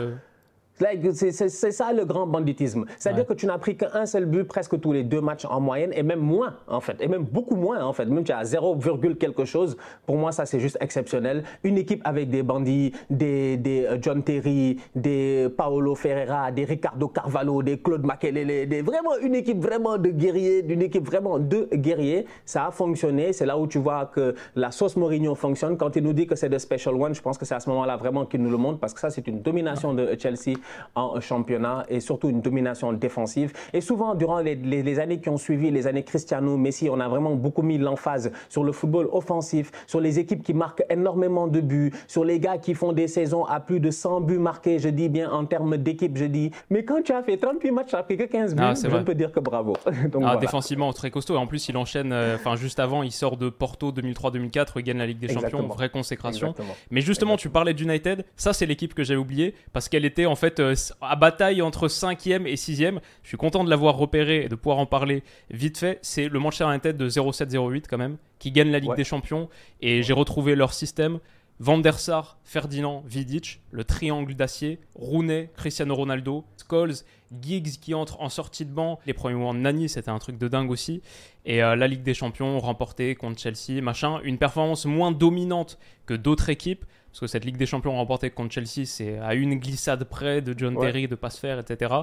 c'est 1.12 1.72
ça 1.72 1.92
le 1.92 2.04
grand 2.04 2.26
banditisme. 2.26 2.84
C'est-à-dire 2.98 3.26
que 3.26 3.34
tu 3.34 3.46
n'as 3.46 3.58
pris 3.58 3.76
qu'un 3.76 4.06
seul 4.06 4.26
but 4.26 4.44
presque 4.44 4.80
tous 4.80 4.92
les 4.92 5.02
deux 5.02 5.20
matchs 5.20 5.44
en 5.44 5.60
moyenne, 5.60 5.92
et 5.94 6.02
même 6.02 6.20
moins, 6.20 6.54
en 6.66 6.80
fait. 6.80 6.96
Et 7.00 7.08
même 7.08 7.24
beaucoup 7.24 7.56
moins, 7.56 7.82
en 7.84 7.92
fait. 7.92 8.06
Même 8.06 8.24
tu 8.24 8.32
as 8.32 8.44
0, 8.44 8.78
quelque 9.18 9.44
chose. 9.44 9.76
Pour 10.06 10.16
moi, 10.16 10.32
ça, 10.32 10.46
c'est 10.46 10.60
juste 10.60 10.78
exceptionnel. 10.80 11.44
Une 11.64 11.78
équipe 11.78 12.00
avec 12.04 12.30
des 12.30 12.42
bandits, 12.42 12.92
des, 13.10 13.56
des 13.56 13.84
euh, 13.84 13.98
John 14.00 14.22
Terry, 14.22 14.78
des 14.94 15.48
Paolo 15.56 15.94
Ferreira, 15.94 16.50
des 16.50 16.64
Ricardo 16.64 17.08
Carvalho, 17.08 17.62
des 17.62 17.78
Claude 17.78 18.04
Makelele, 18.04 18.68
des, 18.68 18.82
vraiment 18.82 19.16
une 19.20 19.34
équipe 19.34 19.60
vraiment 19.60 19.98
de 19.98 20.10
guerriers, 20.10 20.62
d'une 20.62 20.82
équipe 20.82 21.06
vraiment 21.06 21.38
de 21.38 21.68
guerriers. 21.72 22.26
Ça 22.44 22.66
a 22.66 22.70
fonctionné. 22.70 23.32
C'est 23.32 23.46
là 23.46 23.58
où 23.58 23.66
tu 23.66 23.78
vois 23.78 24.06
que 24.06 24.34
la 24.54 24.70
sauce 24.70 24.96
Mourinho 24.96 25.34
fonctionne. 25.34 25.76
Quand 25.76 25.96
il 25.96 26.02
nous 26.02 26.12
dit 26.12 26.26
que 26.26 26.36
c'est 26.36 26.48
de 26.48 26.58
special 26.58 26.94
one, 26.94 27.14
je 27.14 27.22
pense 27.22 27.38
que 27.38 27.44
c'est 27.44 27.54
à 27.54 27.60
ce 27.60 27.68
moment-là 27.70 27.96
vraiment 27.96 28.26
qu'il 28.26 28.42
nous 28.42 28.50
le 28.50 28.56
montre, 28.56 28.78
parce 28.78 28.94
que 28.94 29.00
ça, 29.00 29.10
c'est 29.10 29.26
une 29.26 29.40
domination 29.40 29.94
de 29.94 30.16
Chelsea 30.18 30.56
en 30.94 31.20
championnat 31.20 31.84
et 31.88 32.00
surtout 32.00 32.28
une 32.28 32.40
domination 32.40 32.92
défensive. 32.92 33.52
Et 33.72 33.80
souvent, 33.80 34.14
durant 34.14 34.40
les, 34.40 34.54
les 34.54 34.98
années 34.98 35.20
qui 35.20 35.28
ont 35.28 35.36
suivi, 35.36 35.70
les 35.70 35.86
années 35.86 36.04
Cristiano, 36.04 36.56
Messi, 36.56 36.88
on 36.90 37.00
a 37.00 37.08
vraiment 37.08 37.34
beaucoup 37.34 37.62
mis 37.62 37.78
l'emphase 37.78 38.30
sur 38.48 38.64
le 38.64 38.72
football 38.72 39.08
offensif, 39.12 39.70
sur 39.86 40.00
les 40.00 40.18
équipes 40.18 40.42
qui 40.42 40.54
marquent 40.54 40.84
énormément 40.90 41.46
de 41.46 41.60
buts, 41.60 41.92
sur 42.06 42.24
les 42.24 42.40
gars 42.40 42.58
qui 42.58 42.74
font 42.74 42.92
des 42.92 43.08
saisons 43.08 43.44
à 43.44 43.60
plus 43.60 43.80
de 43.80 43.90
100 43.90 44.22
buts 44.22 44.38
marqués, 44.38 44.78
je 44.78 44.88
dis 44.88 45.08
bien 45.08 45.30
en 45.30 45.44
termes 45.44 45.76
d'équipe, 45.76 46.16
je 46.16 46.24
dis. 46.24 46.50
Mais 46.70 46.84
quand 46.84 47.02
tu 47.02 47.12
as 47.12 47.22
fait 47.22 47.36
38 47.36 47.70
matchs, 47.70 47.88
tu 47.88 47.96
as 47.96 48.02
fait 48.02 48.16
que 48.16 48.24
15 48.24 48.54
buts, 48.54 48.62
ah, 48.64 48.74
je 48.74 48.88
ne 48.88 49.02
peux 49.02 49.14
dire 49.14 49.32
que 49.32 49.40
bravo. 49.40 49.74
Donc, 50.12 50.22
ah, 50.26 50.36
Défensivement, 50.36 50.92
très 50.92 51.10
costaud. 51.10 51.34
Et 51.34 51.38
en 51.38 51.46
plus, 51.46 51.68
il 51.68 51.76
enchaîne, 51.76 52.12
euh, 52.12 52.36
enfin, 52.36 52.56
juste 52.56 52.80
avant, 52.80 53.02
il 53.02 53.12
sort 53.12 53.36
de 53.36 53.48
Porto 53.48 53.92
2003-2004, 53.92 54.72
il 54.76 54.82
gagne 54.82 54.98
la 54.98 55.06
Ligue 55.06 55.18
des 55.18 55.32
Champions, 55.32 55.66
vraie 55.66 55.90
consécration. 55.90 56.54
Mais 56.90 57.00
justement, 57.00 57.36
tu 57.36 57.48
parlais 57.50 57.74
d'United, 57.74 58.24
ça, 58.36 58.52
c'est 58.52 58.66
l'équipe 58.66 58.94
que 58.94 59.04
j'avais 59.04 59.18
oubliée 59.18 59.54
parce 59.72 59.88
qu'elle 59.88 60.04
était 60.04 60.26
en 60.26 60.36
fait 60.36 60.57
euh, 60.58 60.74
à 61.00 61.16
bataille 61.16 61.62
entre 61.62 61.88
5e 61.88 62.46
et 62.46 62.54
6e. 62.54 63.00
Je 63.22 63.28
suis 63.28 63.36
content 63.36 63.64
de 63.64 63.70
l'avoir 63.70 63.96
repéré 63.96 64.44
et 64.44 64.48
de 64.48 64.54
pouvoir 64.54 64.78
en 64.78 64.86
parler 64.86 65.22
vite 65.50 65.78
fait. 65.78 65.98
C'est 66.02 66.28
le 66.28 66.38
Manchester 66.38 66.66
United 66.66 66.96
de 66.96 67.08
07-08 67.08 67.84
quand 67.88 67.98
même, 67.98 68.16
qui 68.38 68.52
gagne 68.52 68.70
la 68.70 68.78
Ligue 68.78 68.96
des 68.96 69.04
Champions. 69.04 69.48
Et 69.80 70.02
j'ai 70.02 70.12
retrouvé 70.12 70.54
leur 70.54 70.72
système. 70.72 71.18
Van 71.60 71.78
der 71.78 71.98
Sar, 71.98 72.38
Ferdinand, 72.44 73.02
Vidic, 73.04 73.60
le 73.72 73.82
triangle 73.82 74.34
d'acier, 74.34 74.78
Rooney, 74.94 75.50
Cristiano 75.56 75.92
Ronaldo, 75.92 76.44
Scholes, 76.56 76.94
Giggs 77.42 77.80
qui 77.80 77.94
entre 77.94 78.20
en 78.20 78.28
sortie 78.28 78.64
de 78.64 78.70
banc. 78.70 79.00
Les 79.06 79.12
premiers 79.12 79.34
mois 79.34 79.52
de 79.52 79.58
Nani, 79.58 79.88
c'était 79.88 80.10
un 80.10 80.20
truc 80.20 80.38
de 80.38 80.46
dingue 80.46 80.70
aussi. 80.70 81.02
Et 81.44 81.62
euh, 81.62 81.74
la 81.74 81.88
Ligue 81.88 82.04
des 82.04 82.14
Champions 82.14 82.60
remportée 82.60 83.16
contre 83.16 83.40
Chelsea, 83.40 83.82
machin. 83.82 84.20
Une 84.22 84.38
performance 84.38 84.86
moins 84.86 85.10
dominante 85.10 85.78
que 86.06 86.14
d'autres 86.14 86.48
équipes, 86.48 86.84
parce 87.10 87.20
que 87.20 87.26
cette 87.26 87.44
Ligue 87.44 87.56
des 87.56 87.66
Champions 87.66 87.96
remportée 87.96 88.30
contre 88.30 88.52
Chelsea, 88.52 88.84
c'est 88.84 89.18
à 89.18 89.34
une 89.34 89.56
glissade 89.56 90.04
près 90.04 90.42
de 90.42 90.54
John 90.56 90.76
Terry 90.78 91.08
de 91.08 91.14
pas 91.14 91.30
se 91.30 91.40
faire, 91.40 91.58
etc. 91.58 91.94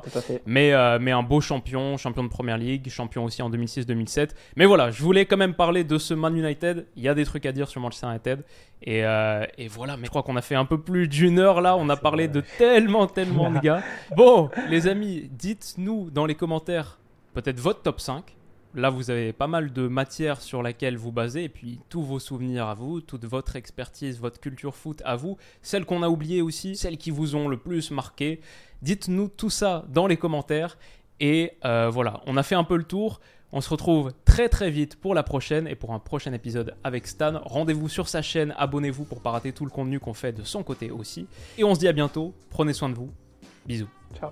Mais, 0.46 0.74
euh, 0.74 0.98
mais 1.00 1.12
un 1.12 1.24
beau 1.24 1.42
champion, 1.42 1.96
champion 1.98 2.24
de 2.24 2.30
Première 2.30 2.58
Ligue, 2.58 2.90
champion 2.90 3.24
aussi 3.24 3.42
en 3.42 3.50
2006-2007. 3.50 4.32
Mais 4.56 4.66
voilà, 4.66 4.92
je 4.92 5.02
voulais 5.04 5.26
quand 5.26 5.38
même 5.38 5.54
parler 5.54 5.84
de 5.84 5.98
ce 5.98 6.14
Man 6.14 6.36
United. 6.36 6.88
Il 6.96 7.04
y 7.04 7.08
a 7.08 7.14
des 7.14 7.24
trucs 7.24 7.46
à 7.46 7.52
dire 7.52 7.70
sur 7.70 7.82
Manchester 7.82 8.08
United. 8.08 8.44
Et, 8.82 9.06
euh, 9.06 9.46
et 9.58 9.68
voilà, 9.68 9.96
mais 9.96 10.06
je 10.06 10.10
crois 10.10 10.24
qu'on 10.24 10.36
a 10.36 10.42
fait 10.42 10.56
un 10.56 10.66
peu 10.66 10.82
plus 10.82 11.08
d'une 11.08 11.40
heure 11.40 11.62
là. 11.62 11.78
On 11.78 11.88
a 11.90 11.96
parlé 11.98 12.28
de 12.28 12.44
tellement, 12.58 13.08
tellement 13.08 13.52
de 13.52 13.60
gars. 13.64 13.84
Bon, 14.18 14.50
les 14.70 14.88
amis, 14.88 15.30
dites-nous 15.32 16.10
dans 16.10 16.26
les 16.26 16.36
commentaires 16.36 17.00
peut-être 17.34 17.60
votre 17.60 17.82
top 17.82 18.00
5 18.00 18.35
Là, 18.76 18.90
vous 18.90 19.10
avez 19.10 19.32
pas 19.32 19.48
mal 19.48 19.72
de 19.72 19.88
matière 19.88 20.42
sur 20.42 20.62
laquelle 20.62 20.98
vous 20.98 21.14
basez, 21.14 21.46
et 21.46 21.50
puis 21.50 21.80
tous 21.88 22.04
vos 22.04 22.20
souvenirs 22.20 22.68
à 22.68 22.76
vous, 22.76 23.00
toute 23.00 23.24
votre 23.24 23.56
expertise, 23.56 24.20
votre 24.20 24.40
culture 24.42 24.76
foot 24.76 25.02
à 25.06 25.16
vous, 25.16 25.38
celles 25.62 25.86
qu'on 25.86 26.04
a 26.04 26.10
oubliées 26.10 26.42
aussi, 26.42 26.76
celles 26.76 26.98
qui 26.98 27.10
vous 27.10 27.36
ont 27.36 27.48
le 27.48 27.56
plus 27.56 27.92
marqué. 27.92 28.42
Dites-nous 28.82 29.30
tout 29.30 29.50
ça 29.50 29.86
dans 29.88 30.08
les 30.08 30.18
commentaires. 30.18 30.78
Et 31.22 31.54
euh, 31.64 31.90
voilà, 31.90 32.22
on 32.26 32.36
a 32.36 32.44
fait 32.44 32.56
un 32.56 32.66
peu 32.66 32.76
le 32.76 32.84
tour. 32.84 33.22
On 33.54 33.62
se 33.62 33.70
retrouve 33.70 34.12
très 34.26 34.50
très 34.50 34.70
vite 34.70 35.00
pour 35.00 35.16
la 35.16 35.24
prochaine 35.24 35.68
et 35.68 35.76
pour 35.76 35.94
un 35.94 36.00
prochain 36.00 36.34
épisode 36.34 36.76
avec 36.84 37.08
Stan. 37.08 37.40
Rendez-vous 37.46 37.88
sur 37.88 38.10
sa 38.10 38.22
chaîne, 38.22 38.54
abonnez-vous 38.58 39.06
pour 39.06 39.22
pas 39.22 39.32
rater 39.32 39.54
tout 39.54 39.64
le 39.64 39.72
contenu 39.72 40.02
qu'on 40.02 40.14
fait 40.14 40.34
de 40.34 40.44
son 40.44 40.64
côté 40.64 40.92
aussi. 40.92 41.28
Et 41.58 41.64
on 41.64 41.74
se 41.74 41.80
dit 41.80 41.88
à 41.88 41.94
bientôt. 41.94 42.34
Prenez 42.50 42.74
soin 42.74 42.90
de 42.90 42.96
vous. 42.96 43.10
Bisous. 43.66 43.88
Ciao. 44.20 44.32